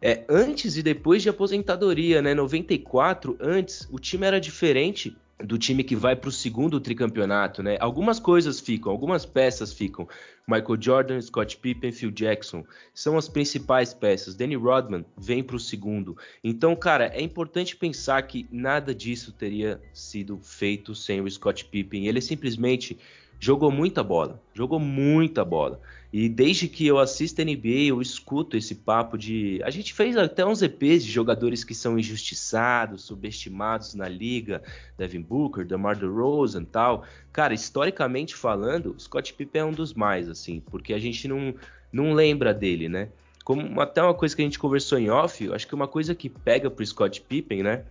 é, 0.00 0.24
antes 0.28 0.76
e 0.76 0.82
depois 0.82 1.22
de 1.22 1.28
aposentadoria, 1.28 2.20
né? 2.20 2.34
94, 2.34 3.36
antes, 3.40 3.88
o 3.90 3.98
time 3.98 4.26
era 4.26 4.40
diferente 4.40 5.16
do 5.44 5.58
time 5.58 5.82
que 5.82 5.96
vai 5.96 6.14
para 6.16 6.28
o 6.28 6.32
segundo 6.32 6.80
tricampeonato, 6.80 7.62
né? 7.62 7.76
Algumas 7.80 8.18
coisas 8.20 8.60
ficam, 8.60 8.90
algumas 8.92 9.26
peças 9.26 9.72
ficam. 9.72 10.08
Michael 10.46 10.80
Jordan, 10.80 11.20
Scott 11.20 11.56
Pippen, 11.56 11.92
Phil 11.92 12.10
Jackson 12.10 12.64
são 12.92 13.16
as 13.16 13.28
principais 13.28 13.94
peças. 13.94 14.34
Danny 14.34 14.56
Rodman 14.56 15.04
vem 15.16 15.42
para 15.42 15.56
o 15.56 15.60
segundo. 15.60 16.16
Então, 16.42 16.74
cara, 16.74 17.06
é 17.06 17.20
importante 17.20 17.76
pensar 17.76 18.22
que 18.22 18.46
nada 18.50 18.94
disso 18.94 19.32
teria 19.32 19.80
sido 19.92 20.38
feito 20.42 20.94
sem 20.94 21.20
o 21.20 21.30
Scott 21.30 21.64
Pippen. 21.66 22.06
Ele 22.06 22.20
simplesmente 22.20 22.98
jogou 23.38 23.70
muita 23.70 24.02
bola, 24.02 24.40
jogou 24.54 24.78
muita 24.78 25.44
bola. 25.44 25.80
E 26.12 26.28
desde 26.28 26.68
que 26.68 26.86
eu 26.86 26.98
assisto 26.98 27.42
NBA, 27.42 27.86
eu 27.88 28.02
escuto 28.02 28.54
esse 28.54 28.74
papo 28.74 29.16
de. 29.16 29.62
A 29.64 29.70
gente 29.70 29.94
fez 29.94 30.14
até 30.14 30.44
uns 30.44 30.60
EPs 30.60 31.02
de 31.06 31.10
jogadores 31.10 31.64
que 31.64 31.74
são 31.74 31.98
injustiçados, 31.98 33.04
subestimados 33.04 33.94
na 33.94 34.08
liga, 34.08 34.62
Devin 34.98 35.22
Booker, 35.22 35.64
DeMar 35.64 35.98
DeRozan 35.98 36.64
tal. 36.64 37.04
Cara, 37.32 37.54
historicamente 37.54 38.34
falando, 38.34 38.94
Scott 38.98 39.32
Pippen 39.32 39.62
é 39.62 39.64
um 39.64 39.72
dos 39.72 39.94
mais, 39.94 40.28
assim, 40.28 40.60
porque 40.60 40.92
a 40.92 40.98
gente 40.98 41.26
não, 41.26 41.54
não 41.90 42.12
lembra 42.12 42.52
dele, 42.52 42.90
né? 42.90 43.08
Como 43.42 43.80
até 43.80 44.02
uma 44.02 44.14
coisa 44.14 44.36
que 44.36 44.42
a 44.42 44.44
gente 44.44 44.58
conversou 44.58 44.98
em 44.98 45.08
off, 45.08 45.50
acho 45.50 45.66
que 45.66 45.74
uma 45.74 45.88
coisa 45.88 46.14
que 46.14 46.28
pega 46.28 46.70
pro 46.70 46.84
Scott 46.84 47.22
Pippen, 47.22 47.62
né? 47.62 47.84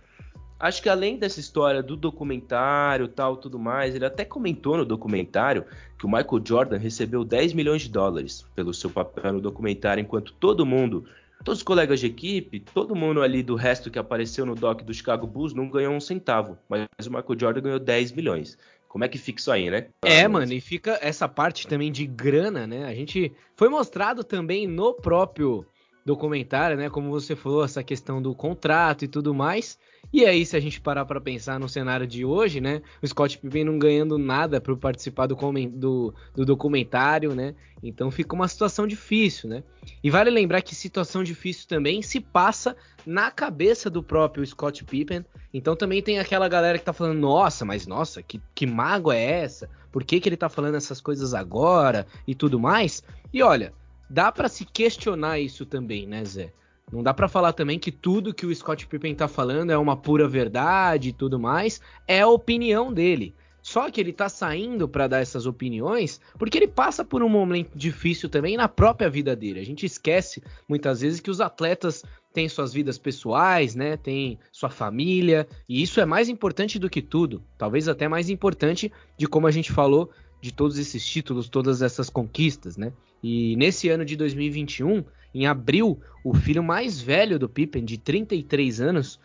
Acho 0.62 0.80
que 0.80 0.88
além 0.88 1.18
dessa 1.18 1.40
história 1.40 1.82
do 1.82 1.96
documentário 1.96 3.08
tal, 3.08 3.36
tudo 3.36 3.58
mais, 3.58 3.96
ele 3.96 4.06
até 4.06 4.24
comentou 4.24 4.76
no 4.76 4.84
documentário 4.84 5.64
que 5.98 6.06
o 6.06 6.08
Michael 6.08 6.42
Jordan 6.44 6.78
recebeu 6.78 7.24
10 7.24 7.52
milhões 7.52 7.82
de 7.82 7.88
dólares 7.90 8.46
pelo 8.54 8.72
seu 8.72 8.88
papel 8.88 9.32
no 9.32 9.40
documentário, 9.40 10.00
enquanto 10.00 10.32
todo 10.34 10.64
mundo, 10.64 11.04
todos 11.44 11.58
os 11.58 11.64
colegas 11.64 11.98
de 11.98 12.06
equipe, 12.06 12.60
todo 12.60 12.94
mundo 12.94 13.20
ali 13.20 13.42
do 13.42 13.56
resto 13.56 13.90
que 13.90 13.98
apareceu 13.98 14.46
no 14.46 14.54
doc 14.54 14.82
do 14.82 14.94
Chicago 14.94 15.26
Bulls 15.26 15.52
não 15.52 15.68
ganhou 15.68 15.92
um 15.92 16.00
centavo, 16.00 16.56
mas 16.68 16.86
o 17.04 17.10
Michael 17.10 17.38
Jordan 17.38 17.60
ganhou 17.60 17.80
10 17.80 18.12
milhões. 18.12 18.56
Como 18.86 19.04
é 19.04 19.08
que 19.08 19.18
fica 19.18 19.40
isso 19.40 19.50
aí, 19.50 19.70
né? 19.70 19.86
É, 20.04 20.28
mano, 20.28 20.52
e 20.52 20.60
fica 20.60 20.98
essa 21.00 21.26
parte 21.26 21.66
também 21.66 21.90
de 21.90 22.06
grana, 22.06 22.66
né? 22.66 22.84
A 22.84 22.94
gente 22.94 23.32
foi 23.56 23.68
mostrado 23.68 24.22
também 24.22 24.66
no 24.66 24.92
próprio 24.92 25.66
documentário, 26.04 26.76
né? 26.76 26.90
Como 26.90 27.10
você 27.10 27.36
falou, 27.36 27.64
essa 27.64 27.82
questão 27.82 28.20
do 28.20 28.34
contrato 28.34 29.04
e 29.04 29.08
tudo 29.08 29.34
mais. 29.34 29.78
E 30.12 30.26
aí, 30.26 30.44
se 30.44 30.56
a 30.56 30.60
gente 30.60 30.80
parar 30.80 31.04
para 31.04 31.20
pensar 31.20 31.58
no 31.58 31.68
cenário 31.68 32.06
de 32.06 32.24
hoje, 32.24 32.60
né? 32.60 32.82
O 33.02 33.06
Scott 33.06 33.38
Pippen 33.38 33.64
não 33.64 33.78
ganhando 33.78 34.18
nada 34.18 34.60
para 34.60 34.76
participar 34.76 35.26
do, 35.26 35.36
do, 35.70 36.14
do, 36.34 36.44
documentário, 36.44 37.34
né? 37.34 37.54
Então 37.82 38.10
fica 38.10 38.34
uma 38.34 38.48
situação 38.48 38.86
difícil, 38.86 39.48
né? 39.48 39.62
E 40.02 40.10
vale 40.10 40.30
lembrar 40.30 40.60
que 40.62 40.74
situação 40.74 41.22
difícil 41.22 41.66
também 41.68 42.02
se 42.02 42.20
passa 42.20 42.76
na 43.06 43.30
cabeça 43.30 43.88
do 43.88 44.02
próprio 44.02 44.44
Scott 44.44 44.84
Pippen. 44.84 45.24
Então 45.54 45.74
também 45.74 46.02
tem 46.02 46.18
aquela 46.18 46.48
galera 46.48 46.78
que 46.78 46.84
tá 46.84 46.92
falando, 46.92 47.18
nossa, 47.18 47.64
mas 47.64 47.86
nossa, 47.86 48.22
que, 48.22 48.40
que 48.54 48.66
mágoa 48.66 49.16
é 49.16 49.42
essa? 49.42 49.68
Por 49.90 50.04
que, 50.04 50.20
que 50.20 50.28
ele 50.28 50.36
tá 50.36 50.48
falando 50.48 50.76
essas 50.76 51.00
coisas 51.00 51.34
agora 51.34 52.06
e 52.26 52.34
tudo 52.34 52.58
mais? 52.58 53.02
E 53.32 53.42
olha, 53.42 53.72
dá 54.12 54.30
para 54.30 54.48
se 54.48 54.66
questionar 54.66 55.40
isso 55.40 55.64
também, 55.64 56.06
né, 56.06 56.22
Zé? 56.24 56.52
Não 56.92 57.02
dá 57.02 57.14
para 57.14 57.28
falar 57.28 57.54
também 57.54 57.78
que 57.78 57.90
tudo 57.90 58.34
que 58.34 58.44
o 58.44 58.54
Scott 58.54 58.86
Pippen 58.86 59.14
tá 59.14 59.26
falando 59.26 59.70
é 59.70 59.78
uma 59.78 59.96
pura 59.96 60.28
verdade 60.28 61.08
e 61.08 61.12
tudo 61.12 61.38
mais. 61.38 61.80
É 62.06 62.20
a 62.20 62.28
opinião 62.28 62.92
dele. 62.92 63.34
Só 63.62 63.90
que 63.90 64.00
ele 64.00 64.12
tá 64.12 64.28
saindo 64.28 64.86
para 64.86 65.06
dar 65.06 65.20
essas 65.20 65.46
opiniões 65.46 66.20
porque 66.36 66.58
ele 66.58 66.66
passa 66.66 67.04
por 67.04 67.22
um 67.22 67.28
momento 67.28 67.70
difícil 67.74 68.28
também 68.28 68.56
na 68.56 68.68
própria 68.68 69.08
vida 69.08 69.34
dele. 69.34 69.60
A 69.60 69.64
gente 69.64 69.86
esquece 69.86 70.42
muitas 70.68 71.00
vezes 71.00 71.20
que 71.20 71.30
os 71.30 71.40
atletas 71.40 72.04
têm 72.34 72.48
suas 72.48 72.74
vidas 72.74 72.98
pessoais, 72.98 73.74
né? 73.74 73.96
Tem 73.96 74.38
sua 74.50 74.68
família, 74.68 75.46
e 75.66 75.82
isso 75.82 76.00
é 76.00 76.04
mais 76.04 76.28
importante 76.28 76.78
do 76.78 76.90
que 76.90 77.00
tudo. 77.00 77.42
Talvez 77.56 77.88
até 77.88 78.08
mais 78.08 78.28
importante 78.28 78.92
de 79.16 79.26
como 79.26 79.46
a 79.46 79.50
gente 79.50 79.72
falou 79.72 80.10
de 80.40 80.52
todos 80.52 80.76
esses 80.76 81.06
títulos, 81.06 81.48
todas 81.48 81.80
essas 81.80 82.10
conquistas, 82.10 82.76
né? 82.76 82.92
E 83.22 83.54
nesse 83.56 83.88
ano 83.88 84.04
de 84.04 84.16
2021, 84.16 85.04
em 85.34 85.46
abril, 85.46 86.00
o 86.24 86.34
filho 86.34 86.62
mais 86.62 87.00
velho 87.00 87.38
do 87.38 87.48
Pippen, 87.48 87.84
de 87.84 87.96
33 87.98 88.80
anos, 88.80 89.20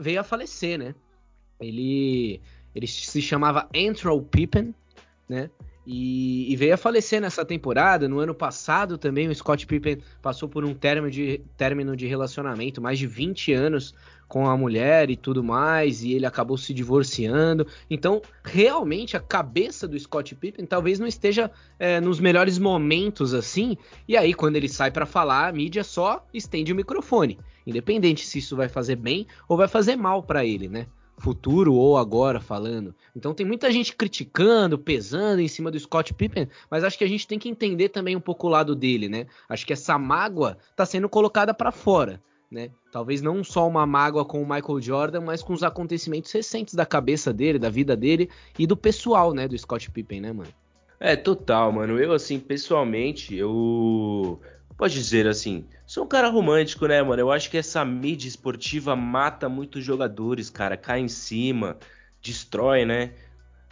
veio 0.00 0.20
a 0.20 0.24
falecer, 0.24 0.78
né? 0.78 0.94
Ele, 1.58 2.40
ele 2.74 2.86
se 2.86 3.20
chamava 3.20 3.68
Antro 3.74 4.20
Pippen, 4.22 4.74
né? 5.28 5.50
E, 5.86 6.52
e, 6.52 6.56
veio 6.56 6.74
a 6.74 6.76
falecer 6.76 7.20
nessa 7.20 7.44
temporada. 7.44 8.08
No 8.08 8.18
ano 8.18 8.34
passado 8.34 8.98
também 8.98 9.28
o 9.28 9.34
Scott 9.34 9.66
Pippen 9.66 9.98
passou 10.20 10.48
por 10.48 10.64
um 10.64 10.74
término 10.74 11.10
de, 11.10 11.40
término 11.56 11.96
de 11.96 12.06
relacionamento, 12.06 12.80
mais 12.80 12.98
de 12.98 13.06
20 13.06 13.52
anos 13.52 13.94
com 14.28 14.46
a 14.46 14.56
mulher 14.56 15.10
e 15.10 15.16
tudo 15.16 15.42
mais, 15.42 16.04
e 16.04 16.12
ele 16.12 16.24
acabou 16.24 16.56
se 16.56 16.72
divorciando. 16.72 17.66
Então, 17.90 18.22
realmente, 18.44 19.16
a 19.16 19.20
cabeça 19.20 19.88
do 19.88 19.98
Scott 19.98 20.36
Pippen 20.36 20.64
talvez 20.64 21.00
não 21.00 21.06
esteja 21.06 21.50
é, 21.80 22.00
nos 22.00 22.20
melhores 22.20 22.56
momentos 22.56 23.34
assim. 23.34 23.76
E 24.06 24.16
aí, 24.16 24.32
quando 24.32 24.54
ele 24.54 24.68
sai 24.68 24.92
para 24.92 25.04
falar, 25.04 25.48
a 25.48 25.52
mídia 25.52 25.82
só 25.82 26.24
estende 26.32 26.72
o 26.72 26.76
microfone, 26.76 27.40
independente 27.66 28.24
se 28.24 28.38
isso 28.38 28.54
vai 28.54 28.68
fazer 28.68 28.94
bem 28.94 29.26
ou 29.48 29.56
vai 29.56 29.66
fazer 29.66 29.96
mal 29.96 30.22
para 30.22 30.44
ele, 30.44 30.68
né? 30.68 30.86
Futuro 31.20 31.74
ou 31.74 31.96
agora 31.96 32.40
falando. 32.40 32.94
Então 33.14 33.34
tem 33.34 33.46
muita 33.46 33.70
gente 33.70 33.94
criticando, 33.94 34.78
pesando 34.78 35.40
em 35.40 35.48
cima 35.48 35.70
do 35.70 35.78
Scott 35.78 36.12
Pippen, 36.14 36.48
mas 36.70 36.82
acho 36.82 36.98
que 36.98 37.04
a 37.04 37.08
gente 37.08 37.26
tem 37.26 37.38
que 37.38 37.48
entender 37.48 37.90
também 37.90 38.16
um 38.16 38.20
pouco 38.20 38.46
o 38.46 38.50
lado 38.50 38.74
dele, 38.74 39.08
né? 39.08 39.26
Acho 39.48 39.66
que 39.66 39.72
essa 39.72 39.98
mágoa 39.98 40.58
tá 40.74 40.84
sendo 40.86 41.08
colocada 41.08 41.52
para 41.52 41.70
fora, 41.70 42.20
né? 42.50 42.70
Talvez 42.90 43.22
não 43.22 43.44
só 43.44 43.68
uma 43.68 43.86
mágoa 43.86 44.24
com 44.24 44.42
o 44.42 44.48
Michael 44.48 44.80
Jordan, 44.80 45.20
mas 45.20 45.42
com 45.42 45.52
os 45.52 45.62
acontecimentos 45.62 46.32
recentes 46.32 46.74
da 46.74 46.86
cabeça 46.86 47.32
dele, 47.32 47.58
da 47.58 47.70
vida 47.70 47.96
dele 47.96 48.28
e 48.58 48.66
do 48.66 48.76
pessoal, 48.76 49.32
né, 49.32 49.46
do 49.46 49.56
Scott 49.56 49.90
Pippen, 49.90 50.20
né, 50.20 50.32
mano? 50.32 50.50
É, 50.98 51.16
total, 51.16 51.72
mano. 51.72 51.98
Eu 51.98 52.12
assim, 52.12 52.38
pessoalmente, 52.38 53.34
eu 53.34 54.38
pode 54.80 54.94
dizer 54.94 55.26
assim, 55.26 55.66
sou 55.86 56.04
um 56.04 56.08
cara 56.08 56.30
romântico, 56.30 56.86
né, 56.86 57.02
mano? 57.02 57.20
Eu 57.20 57.30
acho 57.30 57.50
que 57.50 57.58
essa 57.58 57.84
mídia 57.84 58.26
esportiva 58.26 58.96
mata 58.96 59.46
muitos 59.46 59.84
jogadores, 59.84 60.48
cara, 60.48 60.74
cai 60.74 61.00
em 61.00 61.08
cima, 61.08 61.76
destrói, 62.22 62.86
né? 62.86 63.12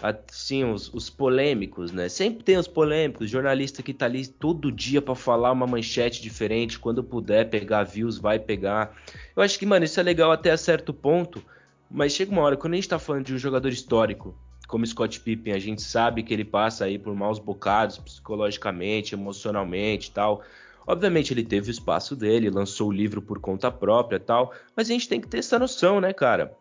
Assim, 0.02 0.70
os, 0.70 0.92
os 0.92 1.08
polêmicos, 1.08 1.92
né? 1.92 2.10
Sempre 2.10 2.44
tem 2.44 2.58
os 2.58 2.68
polêmicos, 2.68 3.30
jornalista 3.30 3.82
que 3.82 3.94
tá 3.94 4.04
ali 4.04 4.26
todo 4.26 4.70
dia 4.70 5.00
para 5.00 5.14
falar 5.14 5.50
uma 5.50 5.66
manchete 5.66 6.20
diferente, 6.20 6.78
quando 6.78 7.02
puder 7.02 7.48
pegar 7.48 7.84
views, 7.84 8.18
vai 8.18 8.38
pegar. 8.38 8.94
Eu 9.34 9.42
acho 9.42 9.58
que, 9.58 9.64
mano, 9.64 9.86
isso 9.86 9.98
é 9.98 10.02
legal 10.02 10.30
até 10.30 10.54
certo 10.58 10.92
ponto, 10.92 11.42
mas 11.90 12.12
chega 12.12 12.30
uma 12.30 12.42
hora, 12.42 12.56
quando 12.58 12.74
a 12.74 12.76
gente 12.76 12.88
tá 12.88 12.98
falando 12.98 13.24
de 13.24 13.32
um 13.32 13.38
jogador 13.38 13.70
histórico, 13.70 14.36
como 14.66 14.86
Scott 14.86 15.20
Pippen, 15.20 15.54
a 15.54 15.58
gente 15.58 15.80
sabe 15.80 16.22
que 16.22 16.34
ele 16.34 16.44
passa 16.44 16.84
aí 16.84 16.98
por 16.98 17.14
maus 17.14 17.38
bocados 17.38 17.96
psicologicamente, 17.96 19.14
emocionalmente 19.14 20.10
e 20.10 20.12
tal. 20.12 20.44
Obviamente 20.88 21.34
ele 21.34 21.44
teve 21.44 21.68
o 21.68 21.70
espaço 21.70 22.16
dele, 22.16 22.48
lançou 22.48 22.88
o 22.88 22.92
livro 22.92 23.20
por 23.20 23.38
conta 23.38 23.70
própria 23.70 24.18
tal, 24.18 24.54
mas 24.74 24.88
a 24.88 24.92
gente 24.94 25.06
tem 25.06 25.20
que 25.20 25.28
ter 25.28 25.36
essa 25.38 25.58
noção, 25.58 26.00
né, 26.00 26.14
cara? 26.14 26.56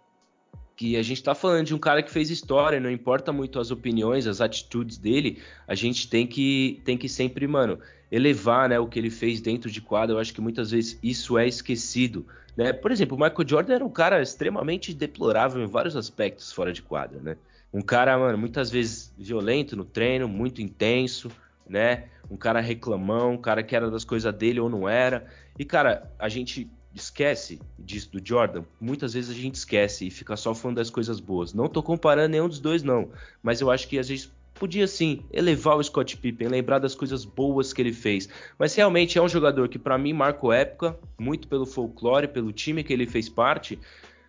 que 0.76 0.96
a 0.96 1.02
gente 1.02 1.18
está 1.18 1.34
falando 1.34 1.66
de 1.66 1.74
um 1.74 1.80
cara 1.80 2.04
que 2.04 2.12
fez 2.12 2.30
história, 2.30 2.80
não 2.80 2.92
importa 2.92 3.34
muito 3.34 3.60
as 3.60 3.72
opiniões, 3.72 4.28
as 4.28 4.40
atitudes 4.40 5.00
dele, 5.00 5.42
a 5.68 5.74
gente 5.74 6.08
tem 6.08 6.28
que, 6.28 6.80
tem 6.86 6.96
que 6.96 7.10
sempre, 7.10 7.48
mano, 7.48 7.80
elevar 8.12 8.70
né, 8.70 8.80
o 8.80 8.86
que 8.86 9.00
ele 9.00 9.10
fez 9.10 9.42
dentro 9.42 9.72
de 9.72 9.82
quadra. 9.82 10.16
Eu 10.16 10.20
acho 10.20 10.32
que 10.32 10.40
muitas 10.40 10.70
vezes 10.70 11.00
isso 11.02 11.36
é 11.36 11.48
esquecido. 11.48 12.28
Né? 12.56 12.72
Por 12.74 12.92
exemplo, 12.92 13.18
o 13.18 13.20
Michael 13.20 13.48
Jordan 13.48 13.74
era 13.74 13.86
um 13.86 13.90
cara 13.90 14.22
extremamente 14.22 14.94
deplorável 14.94 15.64
em 15.64 15.68
vários 15.68 15.96
aspectos 15.96 16.52
fora 16.52 16.72
de 16.72 16.84
quadra, 16.84 17.20
né? 17.20 17.38
Um 17.74 17.82
cara, 17.82 18.18
mano, 18.18 18.38
muitas 18.38 18.70
vezes 18.70 19.14
violento 19.18 19.76
no 19.76 19.84
treino, 19.84 20.28
muito 20.28 20.62
intenso, 20.62 21.30
né? 21.70 22.06
Um 22.30 22.38
cara 22.38 22.60
reclamão, 22.60 23.34
um 23.34 23.38
cara 23.38 23.64
que 23.64 23.76
era 23.76 23.90
das 23.90 24.04
coisas 24.04 24.34
dele 24.34 24.60
ou 24.60 24.70
não 24.70 24.88
era. 24.88 25.26
E, 25.58 25.66
cara, 25.66 26.12
a 26.20 26.30
gente 26.30 26.70
esquece 26.94 27.60
disso 27.78 28.12
do 28.12 28.22
Jordan, 28.26 28.64
muitas 28.80 29.14
vezes 29.14 29.30
a 29.30 29.40
gente 29.40 29.56
esquece 29.56 30.08
e 30.08 30.12
fica 30.12 30.36
só 30.36 30.54
falando 30.54 30.78
das 30.78 30.90
coisas 30.90 31.20
boas. 31.20 31.54
Não 31.54 31.68
tô 31.68 31.82
comparando 31.84 32.30
nenhum 32.30 32.48
dos 32.48 32.60
dois, 32.60 32.84
não. 32.84 33.10
Mas 33.42 33.62
eu 33.62 33.70
acho 33.70 33.88
que 33.88 34.00
às 34.00 34.10
vezes 34.10 34.32
podia 34.58 34.88
sim 34.88 35.24
elevar 35.32 35.78
o 35.78 35.84
Scott 35.84 36.18
Pippen, 36.18 36.48
lembrar 36.48 36.80
das 36.80 36.96
coisas 36.96 37.24
boas 37.24 37.72
que 37.72 37.82
ele 37.82 37.94
fez. 37.94 38.28
Mas 38.58 38.74
realmente 38.76 39.18
é 39.18 39.22
um 39.22 39.30
jogador 39.30 39.70
que 39.70 39.80
para 39.80 39.98
mim 39.98 40.14
marcou 40.14 40.52
época, 40.52 40.98
muito 41.18 41.48
pelo 41.48 41.66
folclore, 41.66 42.28
pelo 42.28 42.52
time 42.52 42.84
que 42.84 42.92
ele 42.92 43.06
fez 43.06 43.30
parte. 43.30 43.80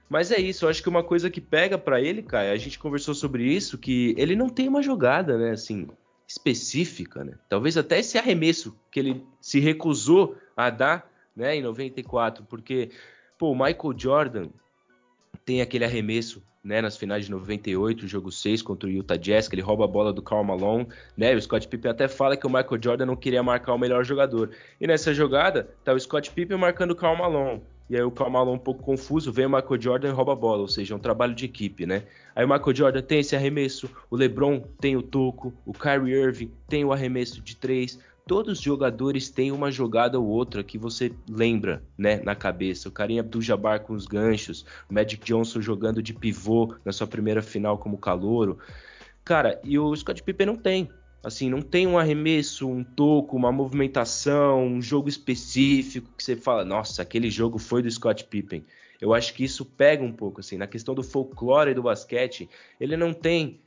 Mas 0.09 0.30
é 0.30 0.41
isso, 0.41 0.64
eu 0.64 0.68
acho 0.70 0.82
que 0.82 0.89
uma 0.89 1.03
coisa 1.03 1.28
que 1.28 1.41
pega 1.41 1.76
para 1.76 2.01
ele, 2.01 2.22
cara, 2.22 2.53
a 2.53 2.57
gente 2.57 2.78
conversou 2.78 3.14
sobre 3.14 3.45
isso, 3.45 3.76
que 3.76 4.14
ele 4.16 4.34
não 4.34 4.49
tem 4.49 4.66
uma 4.66 4.82
jogada, 4.82 5.36
né, 5.36 5.51
assim, 5.51 5.86
específica, 6.29 7.24
né? 7.24 7.33
Talvez 7.49 7.79
até 7.79 7.99
esse 7.99 8.18
arremesso 8.18 8.79
que 8.91 9.01
ele 9.01 9.26
se 9.41 9.59
recusou 9.59 10.37
a 10.55 10.68
dar 10.68 11.11
né, 11.35 11.57
em 11.57 11.62
94, 11.62 12.45
porque 12.45 12.91
pô, 13.39 13.53
o 13.53 13.55
Michael 13.55 13.95
Jordan 13.97 14.49
tem 15.45 15.62
aquele 15.62 15.87
arremesso 15.87 16.43
né, 16.62 16.83
nas 16.83 16.99
finais 16.99 17.24
de 17.24 17.31
98, 17.31 18.07
jogo 18.07 18.31
6 18.31 18.61
contra 18.61 18.87
o 18.87 18.93
Utah 18.93 19.16
Jazz, 19.16 19.49
que 19.49 19.55
ele 19.55 19.62
rouba 19.62 19.85
a 19.85 19.89
bola 19.89 20.12
do 20.12 20.20
Karl 20.20 20.45
Malone, 20.45 20.87
né? 21.16 21.35
O 21.35 21.41
Scott 21.41 21.66
Pippen 21.66 21.91
até 21.91 22.07
fala 22.09 22.37
que 22.37 22.47
o 22.47 22.51
Michael 22.51 22.83
Jordan 22.83 23.07
não 23.07 23.16
queria 23.16 23.43
marcar 23.43 23.72
o 23.72 23.79
melhor 23.79 24.05
jogador. 24.05 24.51
E 24.79 24.87
nessa 24.87 25.14
jogada, 25.14 25.70
tá 25.83 25.95
o 25.95 26.01
Scott 26.01 26.31
Pippen 26.33 26.59
marcando 26.59 26.91
o 26.91 26.97
Karl 26.97 27.16
Malone. 27.16 27.62
E 27.89 27.97
aí 27.97 28.03
o 28.03 28.11
Karl 28.11 28.30
Malone 28.30 28.57
um 28.57 28.61
pouco 28.61 28.82
confuso, 28.82 29.32
vem 29.32 29.47
o 29.47 29.51
Michael 29.51 29.80
Jordan 29.80 30.09
e 30.09 30.12
rouba 30.12 30.32
a 30.32 30.36
bola, 30.36 30.61
ou 30.61 30.68
seja, 30.68 30.95
é 30.95 30.97
um 30.97 31.01
trabalho 31.01 31.34
de 31.34 31.47
equipe, 31.47 31.86
né? 31.86 32.05
Aí 32.36 32.45
o 32.45 32.49
Michael 32.49 32.76
Jordan 32.76 33.03
tem 33.03 33.20
esse 33.20 33.34
arremesso, 33.34 33.89
o 34.11 34.16
LeBron 34.16 34.61
tem 34.80 34.97
o 34.97 35.03
toco, 35.03 35.55
o 35.64 35.72
Kyrie 35.72 36.14
Irving 36.14 36.53
tem 36.68 36.84
o 36.84 36.93
arremesso 36.93 37.41
de 37.41 37.57
três, 37.57 37.99
todos 38.28 38.59
os 38.59 38.64
jogadores 38.64 39.30
têm 39.30 39.51
uma 39.51 39.70
jogada 39.70 40.20
ou 40.20 40.26
outra 40.26 40.62
que 40.62 40.76
você 40.76 41.11
lembra, 41.26 41.82
né, 41.97 42.20
na 42.22 42.34
cabeça. 42.34 42.91
O 42.91 42.93
Karim 42.93 43.18
Abdul-Jabbar 43.18 43.80
com 43.80 43.95
os 43.95 44.07
ganchos, 44.07 44.66
o 44.89 44.93
Magic 44.93 45.24
Johnson 45.24 45.62
jogando 45.62 46.03
de 46.03 46.12
pivô 46.12 46.74
na 46.84 46.93
sua 46.93 47.07
primeira 47.07 47.41
final 47.41 47.78
como 47.78 47.97
calouro. 47.97 48.59
Cara, 49.24 49.59
e 49.64 49.78
o 49.78 49.97
Scott 49.97 50.22
Pippen 50.22 50.47
não 50.47 50.57
tem. 50.57 50.91
Assim, 51.23 51.51
não 51.51 51.61
tem 51.61 51.87
um 51.87 51.99
arremesso, 51.99 52.69
um 52.69 52.85
toco, 52.85 53.37
uma 53.37 53.51
movimentação, 53.51 54.64
um 54.64 54.81
jogo 54.81 55.09
específico 55.09 56.12
que 56.16 56.23
você 56.23 56.37
fala, 56.37 56.64
nossa, 56.64 57.03
aquele 57.03 57.31
jogo 57.31 57.59
foi 57.59 57.83
do 57.83 57.91
Scott 57.91 58.25
Pippen. 58.25 58.64
Eu 59.01 59.12
acho 59.12 59.35
que 59.35 59.45
isso 59.45 59.64
pega 59.64 60.03
um 60.03 60.12
pouco, 60.12 60.41
assim, 60.41 60.57
na 60.57 60.66
questão 60.66 60.95
do 60.95 61.03
folclore 61.03 61.75
do 61.75 61.83
basquete, 61.83 62.49
ele 62.81 62.97
não 62.97 63.12
tem 63.12 63.61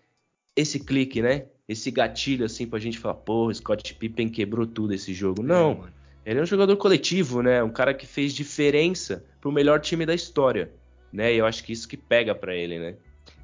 esse 0.55 0.79
clique, 0.79 1.21
né? 1.21 1.45
esse 1.71 1.89
gatilho 1.89 2.45
assim 2.45 2.67
pra 2.67 2.79
gente 2.79 2.99
falar, 2.99 3.15
pô, 3.15 3.53
Scott 3.53 3.93
Pippen 3.95 4.29
quebrou 4.29 4.67
tudo 4.67 4.93
esse 4.93 5.13
jogo. 5.13 5.41
Não, 5.41 5.85
ele 6.25 6.39
é 6.39 6.43
um 6.43 6.45
jogador 6.45 6.75
coletivo, 6.75 7.41
né? 7.41 7.63
Um 7.63 7.69
cara 7.69 7.93
que 7.93 8.05
fez 8.05 8.33
diferença 8.33 9.23
pro 9.39 9.51
melhor 9.51 9.79
time 9.79 10.05
da 10.05 10.13
história, 10.13 10.71
né? 11.11 11.33
E 11.33 11.37
eu 11.37 11.45
acho 11.45 11.63
que 11.63 11.71
isso 11.71 11.87
que 11.87 11.97
pega 11.97 12.35
para 12.35 12.55
ele, 12.55 12.77
né? 12.77 12.95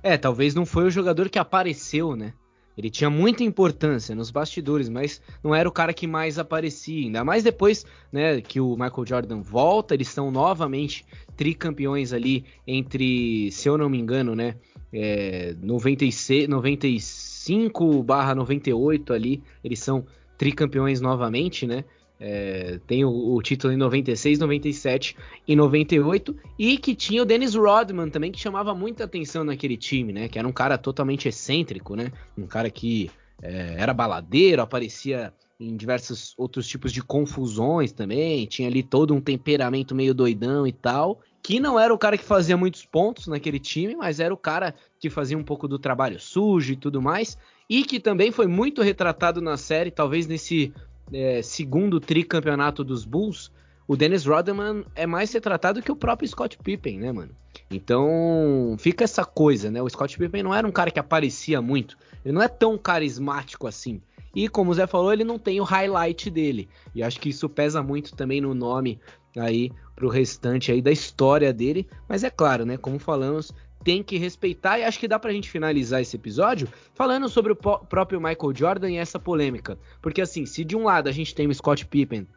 É, 0.04 0.18
talvez 0.18 0.54
não 0.54 0.66
foi 0.66 0.86
o 0.86 0.92
jogador 0.92 1.30
que 1.30 1.40
apareceu, 1.40 2.16
né? 2.16 2.34
Ele 2.78 2.90
tinha 2.90 3.10
muita 3.10 3.44
importância 3.44 4.14
nos 4.14 4.30
bastidores, 4.30 4.88
mas 4.88 5.22
não 5.44 5.56
era 5.56 5.68
o 5.68 5.72
cara 5.72 5.94
que 5.94 6.06
mais 6.06 6.38
aparecia. 6.38 7.06
Ainda 7.06 7.24
mais 7.24 7.44
depois 7.44 7.86
né, 8.12 8.40
que 8.40 8.60
o 8.60 8.72
Michael 8.72 9.06
Jordan 9.06 9.42
volta, 9.42 9.94
eles 9.94 10.10
são 10.10 10.30
novamente 10.30 11.06
tricampeões 11.36 12.14
ali 12.14 12.46
entre, 12.68 13.52
se 13.52 13.68
eu 13.68 13.78
não 13.78 13.90
me 13.90 13.98
engano, 14.00 14.36
né? 14.36 14.56
É, 14.94 15.56
96, 15.62 16.48
96 16.48 17.28
95/98 17.48 19.12
ali, 19.14 19.44
eles 19.64 19.80
são 19.80 20.06
tricampeões 20.38 21.02
novamente, 21.02 21.66
né? 21.66 21.84
É, 22.20 22.80
tem 22.88 23.06
o, 23.06 23.36
o, 23.36 23.42
título 23.44 23.72
em 23.72 23.78
96, 23.78 24.40
97 24.40 25.16
e 25.48 25.56
98 25.56 26.36
e 26.58 26.78
que 26.78 26.96
tinha 26.96 27.22
o 27.22 27.26
Dennis 27.26 27.54
Rodman 27.54 28.10
também 28.10 28.32
que 28.32 28.40
chamava 28.40 28.74
muita 28.74 29.04
atenção 29.04 29.44
naquele 29.44 29.78
time, 29.78 30.12
né? 30.12 30.28
Que 30.28 30.40
era 30.40 30.48
um 30.48 30.52
cara 30.52 30.78
totalmente 30.78 31.28
excêntrico, 31.28 31.96
né? 31.96 32.12
Um 32.36 32.48
cara 32.48 32.72
que 32.72 33.12
é, 33.42 33.76
era 33.78 33.94
baladeiro, 33.94 34.62
aparecia 34.62 35.32
em 35.60 35.76
diversos 35.76 36.34
outros 36.38 36.68
tipos 36.68 36.92
de 36.92 37.02
confusões 37.02 37.92
também, 37.92 38.46
tinha 38.46 38.68
ali 38.68 38.84
todo 38.84 39.14
um 39.14 39.22
temperamento 39.22 39.96
meio 39.96 40.14
doidão 40.14 40.68
e 40.68 40.72
tal, 40.72 41.20
que 41.42 41.60
não 41.60 41.80
era 41.80 41.94
o 41.94 41.98
cara 41.98 42.18
que 42.18 42.24
fazia 42.24 42.56
muitos 42.56 42.86
pontos 42.86 43.28
naquele 43.28 43.60
time, 43.60 43.96
mas 43.96 44.20
era 44.20 44.34
o 44.34 44.38
cara 44.38 44.76
que 45.00 45.10
fazia 45.10 45.38
um 45.38 45.44
pouco 45.44 45.68
do 45.68 45.80
trabalho 45.80 46.20
sujo 46.20 46.74
e 46.74 46.76
tudo 46.76 47.02
mais, 47.02 47.38
e 47.70 47.84
que 47.84 48.00
também 48.00 48.32
foi 48.32 48.48
muito 48.48 48.82
retratado 48.82 49.42
na 49.42 49.58
série, 49.58 49.90
talvez 49.90 50.28
nesse 50.28 50.74
é, 51.12 51.42
segundo 51.42 52.00
tricampeonato 52.00 52.84
dos 52.84 53.06
Bulls, 53.06 53.52
o 53.88 53.96
Dennis 53.96 54.26
Rodman 54.26 54.84
é 54.96 55.06
mais 55.06 55.32
retratado 55.32 55.82
que 55.82 55.92
o 55.92 55.96
próprio 55.96 56.28
Scott 56.28 56.58
Pippen, 56.58 57.00
né, 57.00 57.12
mano? 57.12 57.32
Então 57.72 58.76
fica 58.78 59.04
essa 59.04 59.24
coisa, 59.24 59.72
né? 59.72 59.82
O 59.82 59.90
Scott 59.90 60.18
Pippen 60.18 60.44
não 60.44 60.54
era 60.54 60.68
um 60.68 60.72
cara 60.72 60.92
que 60.92 61.00
aparecia 61.00 61.62
muito, 61.62 61.98
ele 62.24 62.34
não 62.34 62.42
é 62.42 62.48
tão 62.48 62.78
carismático 62.78 63.68
assim. 63.68 64.02
E 64.36 64.48
como 64.48 64.70
o 64.70 64.74
Zé 64.74 64.86
falou, 64.86 65.12
ele 65.12 65.24
não 65.24 65.40
tem 65.40 65.60
o 65.60 65.64
highlight 65.64 66.30
dele. 66.30 66.70
E 66.94 67.02
acho 67.02 67.20
que 67.20 67.30
isso 67.30 67.50
pesa 67.50 67.82
muito 67.82 68.16
também 68.16 68.40
no 68.40 68.54
nome 68.54 69.00
aí 69.36 69.72
pro 69.96 70.10
restante 70.10 70.72
aí 70.72 70.80
da 70.80 70.92
história 70.92 71.52
dele. 71.52 71.88
Mas 72.08 72.24
é 72.24 72.30
claro, 72.30 72.64
né? 72.64 72.78
Como 72.78 73.00
falamos, 73.00 73.52
tem 73.84 74.04
que 74.04 74.18
respeitar 74.18 74.80
e 74.80 74.84
acho 74.84 75.00
que 75.00 75.08
dá 75.08 75.18
pra 75.18 75.32
gente 75.32 75.50
finalizar 75.50 76.02
esse 76.02 76.16
episódio 76.16 76.68
falando 76.94 77.30
sobre 77.30 77.54
o 77.54 77.56
próprio 77.56 78.20
Michael 78.20 78.56
Jordan 78.56 78.92
e 78.92 78.98
essa 78.98 79.20
polêmica. 79.20 79.78
Porque 80.02 80.22
assim, 80.22 80.46
se 80.46 80.64
de 80.64 80.76
um 80.76 80.84
lado 80.84 81.08
a 81.08 81.12
gente 81.12 81.34
tem 81.34 81.48
o 81.48 81.54
Scott 81.54 81.86
Pippen 81.86 82.28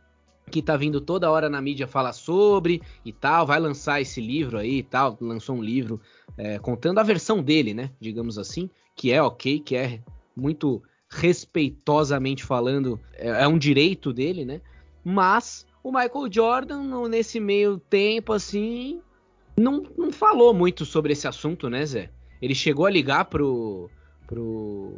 que 0.50 0.60
tá 0.60 0.76
vindo 0.76 1.00
toda 1.00 1.30
hora 1.30 1.48
na 1.48 1.60
mídia 1.60 1.86
falar 1.86 2.12
sobre 2.12 2.82
e 3.04 3.12
tal, 3.12 3.46
vai 3.46 3.60
lançar 3.60 4.00
esse 4.00 4.20
livro 4.20 4.58
aí 4.58 4.78
e 4.78 4.82
tal, 4.82 5.16
lançou 5.20 5.56
um 5.56 5.62
livro 5.62 6.00
é, 6.36 6.58
contando 6.58 6.98
a 6.98 7.04
versão 7.04 7.42
dele, 7.42 7.72
né, 7.72 7.90
digamos 8.00 8.36
assim, 8.36 8.68
que 8.96 9.12
é 9.12 9.22
ok, 9.22 9.60
que 9.60 9.76
é 9.76 10.00
muito 10.36 10.82
respeitosamente 11.08 12.44
falando, 12.44 13.00
é, 13.14 13.28
é 13.28 13.48
um 13.48 13.58
direito 13.58 14.12
dele, 14.12 14.44
né? 14.44 14.60
Mas 15.04 15.66
o 15.82 15.90
Michael 15.90 16.30
Jordan, 16.30 17.08
nesse 17.08 17.40
meio 17.40 17.78
tempo, 17.78 18.32
assim, 18.32 19.00
não, 19.56 19.82
não 19.96 20.12
falou 20.12 20.54
muito 20.54 20.84
sobre 20.84 21.12
esse 21.12 21.26
assunto, 21.28 21.68
né, 21.68 21.84
Zé? 21.84 22.10
Ele 22.40 22.54
chegou 22.54 22.86
a 22.86 22.90
ligar 22.90 23.26
pro. 23.26 23.90
pro 24.26 24.94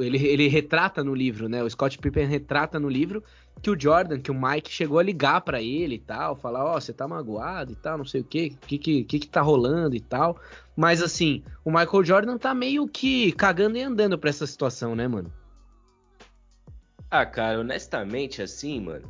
ele, 0.00 0.18
ele 0.26 0.48
retrata 0.48 1.02
no 1.02 1.14
livro, 1.14 1.48
né? 1.48 1.62
O 1.62 1.70
Scott 1.70 1.98
Pippen 1.98 2.26
retrata 2.26 2.78
no 2.78 2.88
livro 2.88 3.22
que 3.62 3.70
o 3.70 3.78
Jordan, 3.78 4.20
que 4.20 4.30
o 4.30 4.34
Mike 4.34 4.70
chegou 4.70 4.98
a 4.98 5.02
ligar 5.02 5.40
para 5.42 5.60
ele 5.60 5.96
e 5.96 5.98
tal, 5.98 6.36
falar, 6.36 6.64
ó, 6.64 6.76
oh, 6.76 6.80
você 6.80 6.92
tá 6.92 7.06
magoado 7.06 7.72
e 7.72 7.76
tal, 7.76 7.98
não 7.98 8.04
sei 8.04 8.22
o 8.22 8.24
que, 8.24 8.56
o 8.62 8.66
que, 8.66 8.78
que, 8.78 9.04
que 9.04 9.28
tá 9.28 9.42
rolando 9.42 9.94
e 9.94 10.00
tal. 10.00 10.38
Mas 10.76 11.02
assim, 11.02 11.42
o 11.64 11.70
Michael 11.70 12.04
Jordan 12.04 12.38
tá 12.38 12.54
meio 12.54 12.88
que 12.88 13.32
cagando 13.32 13.76
e 13.76 13.82
andando 13.82 14.18
pra 14.18 14.30
essa 14.30 14.46
situação, 14.46 14.94
né, 14.94 15.06
mano? 15.06 15.30
Ah, 17.10 17.26
cara, 17.26 17.60
honestamente, 17.60 18.40
assim, 18.40 18.80
mano, 18.80 19.06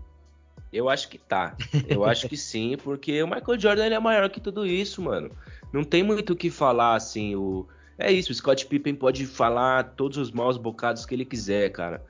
eu 0.72 0.88
acho 0.88 1.08
que 1.08 1.18
tá. 1.18 1.56
Eu 1.88 2.04
acho 2.04 2.28
que 2.28 2.36
sim, 2.36 2.76
porque 2.82 3.22
o 3.22 3.26
Michael 3.26 3.58
Jordan 3.58 3.86
ele 3.86 3.94
é 3.94 4.00
maior 4.00 4.28
que 4.30 4.40
tudo 4.40 4.66
isso, 4.66 5.02
mano. 5.02 5.30
Não 5.72 5.84
tem 5.84 6.02
muito 6.02 6.32
o 6.32 6.36
que 6.36 6.50
falar, 6.50 6.94
assim, 6.94 7.34
o... 7.34 7.66
É 7.98 8.10
isso, 8.10 8.32
o 8.32 8.34
Scott 8.34 8.64
Pippen 8.66 8.94
pode 8.94 9.26
falar 9.26 9.94
todos 9.94 10.16
os 10.16 10.30
maus 10.30 10.56
bocados 10.56 11.04
que 11.04 11.14
ele 11.14 11.24
quiser, 11.24 11.70
cara. 11.70 12.02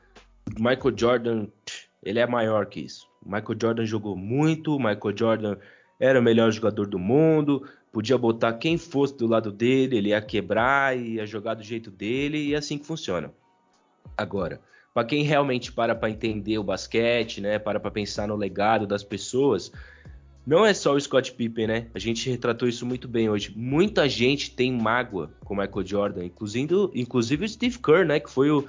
O 0.56 0.62
Michael 0.62 0.96
Jordan, 0.96 1.46
ele 2.02 2.20
é 2.20 2.26
maior 2.26 2.66
que 2.66 2.80
isso. 2.80 3.08
O 3.24 3.28
Michael 3.28 3.58
Jordan 3.60 3.84
jogou 3.84 4.16
muito, 4.16 4.76
o 4.76 4.78
Michael 4.78 5.16
Jordan 5.16 5.56
era 5.98 6.20
o 6.20 6.22
melhor 6.22 6.50
jogador 6.52 6.86
do 6.86 6.98
mundo, 6.98 7.68
podia 7.92 8.16
botar 8.16 8.54
quem 8.54 8.78
fosse 8.78 9.16
do 9.16 9.26
lado 9.26 9.50
dele, 9.50 9.98
ele 9.98 10.08
ia 10.10 10.22
quebrar, 10.22 10.96
ia 10.96 11.26
jogar 11.26 11.54
do 11.54 11.62
jeito 11.62 11.90
dele, 11.90 12.38
e 12.38 12.54
é 12.54 12.58
assim 12.58 12.78
que 12.78 12.86
funciona. 12.86 13.32
Agora, 14.16 14.60
para 14.92 15.06
quem 15.06 15.22
realmente 15.22 15.72
para 15.72 15.94
para 15.94 16.10
entender 16.10 16.58
o 16.58 16.64
basquete, 16.64 17.40
né, 17.40 17.58
para 17.58 17.78
para 17.78 17.90
pensar 17.90 18.28
no 18.28 18.36
legado 18.36 18.86
das 18.86 19.04
pessoas, 19.04 19.72
não 20.46 20.64
é 20.66 20.74
só 20.74 20.94
o 20.94 21.00
Scott 21.00 21.32
Pippen, 21.32 21.66
né? 21.66 21.86
A 21.94 21.98
gente 21.98 22.28
retratou 22.28 22.66
isso 22.66 22.84
muito 22.84 23.06
bem 23.06 23.28
hoje. 23.28 23.52
Muita 23.54 24.08
gente 24.08 24.50
tem 24.50 24.72
mágoa 24.72 25.30
com 25.44 25.54
o 25.54 25.56
Michael 25.56 25.86
Jordan, 25.86 26.24
inclusive, 26.24 27.44
o 27.44 27.48
Steve 27.48 27.78
Kerr, 27.78 28.06
né, 28.06 28.18
que 28.18 28.30
foi 28.30 28.50
o 28.50 28.66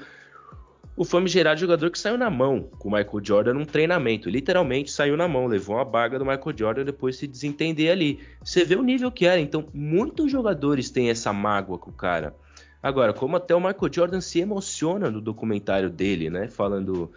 o 0.96 1.06
famigerado 1.06 1.60
jogador 1.60 1.90
que 1.90 1.98
saiu 1.98 2.18
na 2.18 2.30
mão 2.30 2.70
com 2.78 2.90
o 2.90 2.92
Michael 2.92 3.22
Jordan 3.24 3.54
num 3.54 3.66
treinamento. 3.66 4.30
Literalmente 4.30 4.92
saiu 4.92 5.16
na 5.16 5.28
mão, 5.28 5.48
levou 5.48 5.78
uma 5.78 5.86
baga 5.86 6.20
do 6.20 6.26
Michael 6.26 6.56
Jordan 6.56 6.84
depois 6.84 7.16
se 7.16 7.26
desentender 7.26 7.92
ali. 7.92 8.20
Você 8.44 8.66
vê 8.66 8.76
o 8.76 8.84
nível 8.84 9.12
que 9.12 9.26
era. 9.26 9.40
Então, 9.40 9.66
muitos 9.74 10.32
jogadores 10.32 10.92
têm 10.92 11.10
essa 11.10 11.32
mágoa 11.32 11.80
com 11.80 11.90
o 11.90 11.94
cara. 11.94 12.36
Agora, 12.82 13.14
como 13.14 13.36
até 13.36 13.54
o 13.54 13.60
Michael 13.60 13.94
Jordan 13.94 14.22
se 14.22 14.40
emociona 14.40 15.10
no 15.10 15.22
documentário 15.22 15.90
dele, 15.90 16.30
né? 16.30 16.48
Falando. 16.48 17.12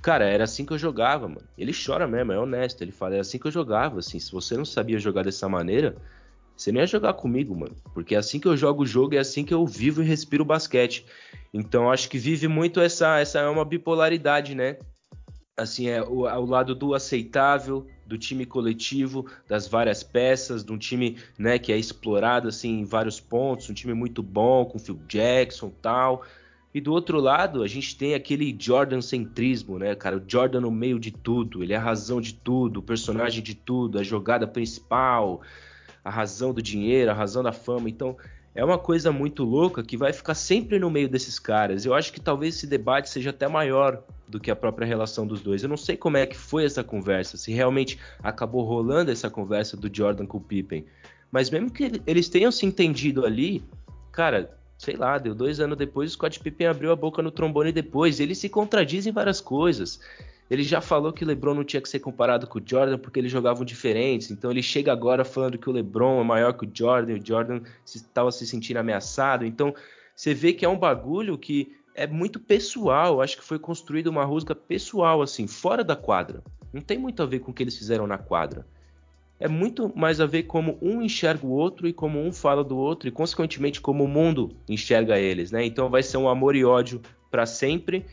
Cara, 0.00 0.24
era 0.24 0.44
assim 0.44 0.64
que 0.64 0.72
eu 0.72 0.78
jogava, 0.78 1.28
mano. 1.28 1.42
Ele 1.58 1.72
chora 1.72 2.06
mesmo, 2.06 2.32
é 2.32 2.38
honesto. 2.38 2.80
Ele 2.82 2.92
fala, 2.92 3.14
era 3.14 3.20
assim 3.20 3.38
que 3.38 3.46
eu 3.46 3.50
jogava, 3.50 3.98
assim. 3.98 4.18
Se 4.18 4.32
você 4.32 4.56
não 4.56 4.64
sabia 4.64 4.98
jogar 4.98 5.24
dessa 5.24 5.46
maneira, 5.46 5.94
você 6.56 6.72
nem 6.72 6.80
ia 6.80 6.86
jogar 6.86 7.14
comigo, 7.14 7.54
mano. 7.54 7.74
Porque 7.92 8.14
é 8.14 8.18
assim 8.18 8.40
que 8.40 8.48
eu 8.48 8.56
jogo 8.56 8.82
o 8.82 8.86
jogo, 8.86 9.14
é 9.14 9.18
assim 9.18 9.44
que 9.44 9.52
eu 9.52 9.66
vivo 9.66 10.02
e 10.02 10.06
respiro 10.06 10.44
basquete. 10.44 11.04
Então 11.52 11.90
acho 11.90 12.08
que 12.08 12.18
vive 12.18 12.48
muito 12.48 12.80
essa 12.80 13.18
essa 13.18 13.40
é 13.40 13.48
uma 13.48 13.64
bipolaridade, 13.64 14.54
né? 14.54 14.78
Assim, 15.60 15.88
é 15.88 16.02
o, 16.02 16.26
é 16.28 16.38
o 16.38 16.44
lado 16.44 16.74
do 16.74 16.94
aceitável, 16.94 17.86
do 18.06 18.16
time 18.16 18.46
coletivo, 18.46 19.26
das 19.46 19.68
várias 19.68 20.02
peças, 20.02 20.64
de 20.64 20.72
um 20.72 20.78
time, 20.78 21.16
né, 21.38 21.58
que 21.58 21.72
é 21.72 21.78
explorado 21.78 22.48
assim 22.48 22.80
em 22.80 22.84
vários 22.84 23.20
pontos, 23.20 23.68
um 23.68 23.74
time 23.74 23.94
muito 23.94 24.22
bom, 24.22 24.64
com 24.64 24.78
Phil 24.78 24.98
Jackson, 25.06 25.70
tal. 25.82 26.24
E 26.72 26.80
do 26.80 26.92
outro 26.92 27.20
lado, 27.20 27.62
a 27.62 27.66
gente 27.66 27.96
tem 27.96 28.14
aquele 28.14 28.56
Jordan 28.58 29.00
centrismo, 29.00 29.78
né, 29.78 29.94
cara? 29.94 30.16
O 30.16 30.22
Jordan 30.26 30.60
no 30.60 30.70
meio 30.70 31.00
de 31.00 31.10
tudo, 31.10 31.62
ele 31.62 31.72
é 31.72 31.76
a 31.76 31.80
razão 31.80 32.20
de 32.20 32.32
tudo, 32.32 32.78
o 32.78 32.82
personagem 32.82 33.42
de 33.42 33.54
tudo, 33.54 33.98
a 33.98 34.04
jogada 34.04 34.46
principal, 34.46 35.40
a 36.04 36.10
razão 36.10 36.54
do 36.54 36.62
dinheiro, 36.62 37.10
a 37.10 37.14
razão 37.14 37.42
da 37.42 37.52
fama. 37.52 37.90
Então, 37.90 38.16
é 38.54 38.64
uma 38.64 38.78
coisa 38.78 39.12
muito 39.12 39.44
louca 39.44 39.82
que 39.82 39.96
vai 39.96 40.12
ficar 40.12 40.34
sempre 40.34 40.78
no 40.78 40.90
meio 40.90 41.08
desses 41.08 41.38
caras. 41.38 41.84
Eu 41.84 41.94
acho 41.94 42.12
que 42.12 42.20
talvez 42.20 42.56
esse 42.56 42.66
debate 42.66 43.08
seja 43.08 43.30
até 43.30 43.46
maior 43.46 44.02
do 44.26 44.40
que 44.40 44.50
a 44.50 44.56
própria 44.56 44.86
relação 44.86 45.26
dos 45.26 45.40
dois. 45.40 45.62
Eu 45.62 45.68
não 45.68 45.76
sei 45.76 45.96
como 45.96 46.16
é 46.16 46.26
que 46.26 46.36
foi 46.36 46.64
essa 46.64 46.82
conversa, 46.82 47.36
se 47.36 47.52
realmente 47.52 47.98
acabou 48.22 48.64
rolando 48.64 49.10
essa 49.10 49.30
conversa 49.30 49.76
do 49.76 49.90
Jordan 49.92 50.26
com 50.26 50.38
o 50.38 50.40
Pippen. 50.40 50.84
Mas 51.30 51.50
mesmo 51.50 51.70
que 51.70 52.00
eles 52.06 52.28
tenham 52.28 52.50
se 52.50 52.66
entendido 52.66 53.24
ali, 53.24 53.62
cara, 54.10 54.56
sei 54.76 54.96
lá, 54.96 55.18
deu 55.18 55.34
dois 55.34 55.60
anos 55.60 55.78
depois, 55.78 56.10
o 56.10 56.14
Scott 56.14 56.40
Pippen 56.40 56.66
abriu 56.66 56.90
a 56.90 56.96
boca 56.96 57.22
no 57.22 57.30
trombone 57.30 57.70
depois. 57.70 58.18
Eles 58.18 58.38
se 58.38 58.48
contradizem 58.48 59.12
várias 59.12 59.40
coisas. 59.40 60.00
Ele 60.50 60.64
já 60.64 60.80
falou 60.80 61.12
que 61.12 61.22
o 61.22 61.26
LeBron 61.26 61.54
não 61.54 61.62
tinha 61.62 61.80
que 61.80 61.88
ser 61.88 62.00
comparado 62.00 62.44
com 62.48 62.58
o 62.58 62.62
Jordan 62.64 62.98
porque 62.98 63.20
eles 63.20 63.30
jogavam 63.30 63.64
diferentes. 63.64 64.32
Então 64.32 64.50
ele 64.50 64.62
chega 64.62 64.92
agora 64.92 65.24
falando 65.24 65.56
que 65.56 65.70
o 65.70 65.72
LeBron 65.72 66.20
é 66.20 66.24
maior 66.24 66.52
que 66.54 66.66
o 66.66 66.70
Jordan, 66.72 67.14
o 67.14 67.24
Jordan 67.24 67.60
estava 67.86 68.32
se 68.32 68.44
sentindo 68.44 68.78
ameaçado. 68.78 69.46
Então 69.46 69.72
você 70.16 70.34
vê 70.34 70.52
que 70.52 70.64
é 70.64 70.68
um 70.68 70.76
bagulho 70.76 71.38
que 71.38 71.76
é 71.94 72.04
muito 72.04 72.40
pessoal. 72.40 73.22
Acho 73.22 73.36
que 73.36 73.44
foi 73.44 73.60
construído 73.60 74.08
uma 74.08 74.24
rusga 74.24 74.52
pessoal 74.52 75.22
assim, 75.22 75.46
fora 75.46 75.84
da 75.84 75.94
quadra. 75.94 76.42
Não 76.72 76.82
tem 76.82 76.98
muito 76.98 77.22
a 77.22 77.26
ver 77.26 77.38
com 77.38 77.52
o 77.52 77.54
que 77.54 77.62
eles 77.62 77.78
fizeram 77.78 78.08
na 78.08 78.18
quadra. 78.18 78.66
É 79.38 79.46
muito 79.46 79.96
mais 79.96 80.20
a 80.20 80.26
ver 80.26 80.42
como 80.42 80.76
um 80.82 81.00
enxerga 81.00 81.46
o 81.46 81.50
outro 81.50 81.86
e 81.86 81.92
como 81.92 82.20
um 82.20 82.32
fala 82.32 82.64
do 82.64 82.76
outro 82.76 83.08
e 83.08 83.12
consequentemente 83.12 83.80
como 83.80 84.02
o 84.04 84.08
mundo 84.08 84.54
enxerga 84.68 85.18
eles, 85.18 85.52
né? 85.52 85.64
Então 85.64 85.88
vai 85.88 86.02
ser 86.02 86.16
um 86.16 86.28
amor 86.28 86.56
e 86.56 86.64
ódio 86.64 87.00
para 87.30 87.46
sempre 87.46 88.04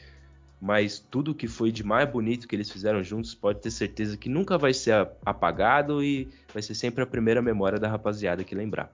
mas 0.59 0.99
tudo 0.99 1.35
que 1.35 1.47
foi 1.47 1.71
de 1.71 1.83
mais 1.83 2.09
bonito 2.09 2.47
que 2.47 2.55
eles 2.55 2.69
fizeram 2.69 3.03
juntos 3.03 3.35
pode 3.35 3.61
ter 3.61 3.71
certeza 3.71 4.17
que 4.17 4.29
nunca 4.29 4.57
vai 4.57 4.73
ser 4.73 5.09
apagado 5.25 6.03
e 6.03 6.27
vai 6.53 6.61
ser 6.61 6.73
sempre 6.73 7.03
a 7.03 7.07
primeira 7.07 7.41
memória 7.41 7.79
da 7.79 7.87
rapaziada 7.87 8.43
que 8.43 8.55
lembrar. 8.55 8.91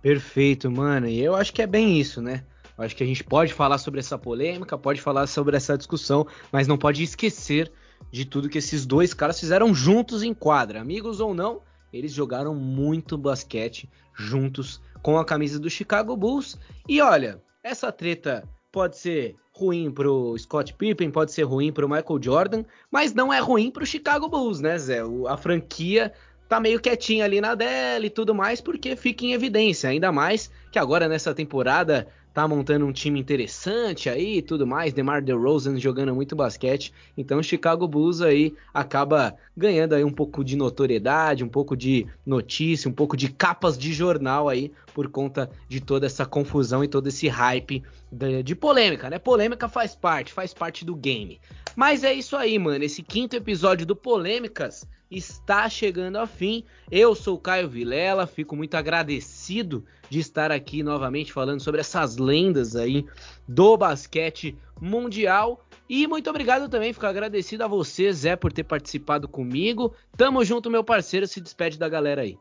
Perfeito, 0.00 0.70
mano. 0.70 1.06
E 1.06 1.20
eu 1.20 1.34
acho 1.34 1.52
que 1.52 1.62
é 1.62 1.66
bem 1.66 2.00
isso, 2.00 2.22
né? 2.22 2.44
Eu 2.76 2.84
acho 2.84 2.96
que 2.96 3.04
a 3.04 3.06
gente 3.06 3.22
pode 3.22 3.52
falar 3.52 3.78
sobre 3.78 4.00
essa 4.00 4.18
polêmica, 4.18 4.76
pode 4.76 5.00
falar 5.00 5.26
sobre 5.26 5.56
essa 5.56 5.76
discussão, 5.76 6.26
mas 6.50 6.66
não 6.66 6.76
pode 6.76 7.02
esquecer 7.02 7.70
de 8.10 8.24
tudo 8.24 8.48
que 8.48 8.58
esses 8.58 8.84
dois 8.84 9.14
caras 9.14 9.38
fizeram 9.38 9.74
juntos 9.74 10.22
em 10.22 10.34
quadra, 10.34 10.80
amigos 10.80 11.20
ou 11.20 11.34
não. 11.34 11.60
Eles 11.92 12.12
jogaram 12.12 12.54
muito 12.54 13.16
basquete 13.16 13.88
juntos 14.14 14.80
com 15.02 15.18
a 15.18 15.24
camisa 15.24 15.60
do 15.60 15.70
Chicago 15.70 16.16
Bulls. 16.16 16.58
E 16.88 17.00
olha, 17.00 17.40
essa 17.62 17.92
treta 17.92 18.48
pode 18.72 18.98
ser 18.98 19.36
ruim 19.56 19.90
pro 19.90 20.36
Scott 20.36 20.74
Pippen, 20.74 21.10
pode 21.10 21.32
ser 21.32 21.44
ruim 21.44 21.72
pro 21.72 21.88
Michael 21.88 22.20
Jordan, 22.20 22.64
mas 22.90 23.14
não 23.14 23.32
é 23.32 23.38
ruim 23.38 23.70
pro 23.70 23.86
Chicago 23.86 24.28
Bulls, 24.28 24.60
né, 24.60 24.76
Zé? 24.76 25.00
A 25.28 25.36
franquia 25.36 26.12
tá 26.48 26.58
meio 26.58 26.80
quietinha 26.80 27.24
ali 27.24 27.40
na 27.40 27.54
dela 27.54 28.04
e 28.04 28.10
tudo 28.10 28.34
mais, 28.34 28.60
porque 28.60 28.96
fica 28.96 29.24
em 29.24 29.32
evidência, 29.32 29.88
ainda 29.88 30.10
mais 30.10 30.50
que 30.72 30.78
agora 30.78 31.08
nessa 31.08 31.32
temporada 31.32 32.08
tá 32.34 32.48
montando 32.48 32.84
um 32.84 32.92
time 32.92 33.20
interessante 33.20 34.10
aí 34.10 34.38
e 34.38 34.42
tudo 34.42 34.66
mais, 34.66 34.92
DeMar 34.92 35.22
DeRozan 35.22 35.78
jogando 35.78 36.12
muito 36.12 36.34
basquete, 36.34 36.92
então 37.16 37.38
o 37.38 37.44
Chicago 37.44 37.86
Bulls 37.86 38.20
aí 38.20 38.52
acaba 38.74 39.36
ganhando 39.56 39.94
aí 39.94 40.02
um 40.02 40.10
pouco 40.10 40.42
de 40.42 40.56
notoriedade, 40.56 41.44
um 41.44 41.48
pouco 41.48 41.76
de 41.76 42.08
notícia, 42.26 42.90
um 42.90 42.92
pouco 42.92 43.16
de 43.16 43.28
capas 43.28 43.78
de 43.78 43.92
jornal 43.92 44.48
aí 44.48 44.72
por 44.94 45.08
conta 45.08 45.50
de 45.68 45.80
toda 45.80 46.06
essa 46.06 46.24
confusão 46.24 46.82
e 46.84 46.88
todo 46.88 47.08
esse 47.08 47.26
hype 47.26 47.82
de, 48.10 48.42
de 48.44 48.54
polêmica, 48.54 49.10
né? 49.10 49.18
Polêmica 49.18 49.68
faz 49.68 49.94
parte, 49.94 50.32
faz 50.32 50.54
parte 50.54 50.84
do 50.84 50.94
game. 50.94 51.40
Mas 51.74 52.04
é 52.04 52.14
isso 52.14 52.36
aí, 52.36 52.56
mano, 52.58 52.84
esse 52.84 53.02
quinto 53.02 53.34
episódio 53.34 53.84
do 53.84 53.96
Polêmicas 53.96 54.88
está 55.10 55.68
chegando 55.68 56.16
ao 56.16 56.26
fim. 56.26 56.64
Eu 56.90 57.14
sou 57.14 57.36
o 57.36 57.40
Caio 57.40 57.68
Vilela, 57.68 58.26
fico 58.26 58.54
muito 58.54 58.76
agradecido 58.76 59.84
de 60.08 60.20
estar 60.20 60.52
aqui 60.52 60.82
novamente 60.82 61.32
falando 61.32 61.60
sobre 61.60 61.80
essas 61.80 62.16
lendas 62.16 62.76
aí 62.76 63.04
do 63.48 63.76
basquete 63.76 64.56
mundial. 64.80 65.66
E 65.88 66.06
muito 66.06 66.30
obrigado 66.30 66.68
também, 66.68 66.92
fico 66.92 67.06
agradecido 67.06 67.64
a 67.64 67.68
você, 67.68 68.12
Zé, 68.12 68.36
por 68.36 68.52
ter 68.52 68.64
participado 68.64 69.26
comigo. 69.26 69.92
Tamo 70.16 70.44
junto, 70.44 70.70
meu 70.70 70.84
parceiro, 70.84 71.26
se 71.26 71.40
despede 71.40 71.78
da 71.78 71.88
galera 71.88 72.22
aí. 72.22 72.38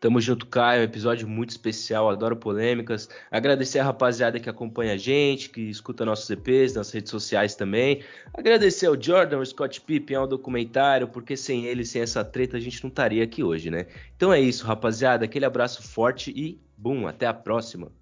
Tamo 0.00 0.18
junto, 0.18 0.46
Caio. 0.46 0.82
Episódio 0.82 1.28
muito 1.28 1.50
especial. 1.50 2.08
Adoro 2.08 2.34
polêmicas. 2.34 3.06
Agradecer 3.30 3.80
a 3.80 3.84
rapaziada 3.84 4.40
que 4.40 4.48
acompanha 4.48 4.94
a 4.94 4.96
gente, 4.96 5.50
que 5.50 5.60
escuta 5.60 6.06
nossos 6.06 6.28
EPs 6.30 6.74
nas 6.74 6.90
redes 6.90 7.10
sociais 7.10 7.54
também. 7.54 8.02
Agradecer 8.32 8.86
ao 8.86 9.00
Jordan, 9.00 9.36
ao 9.36 9.44
Scott 9.44 9.78
Pippen, 9.82 10.16
ao 10.16 10.26
documentário, 10.26 11.06
porque 11.06 11.36
sem 11.36 11.66
ele, 11.66 11.84
sem 11.84 12.00
essa 12.00 12.24
treta, 12.24 12.56
a 12.56 12.60
gente 12.60 12.82
não 12.82 12.88
estaria 12.88 13.22
aqui 13.22 13.44
hoje, 13.44 13.70
né? 13.70 13.86
Então 14.16 14.32
é 14.32 14.40
isso, 14.40 14.64
rapaziada. 14.66 15.26
Aquele 15.26 15.44
abraço 15.44 15.82
forte 15.82 16.32
e, 16.34 16.58
bum, 16.78 17.06
até 17.06 17.26
a 17.26 17.34
próxima. 17.34 17.92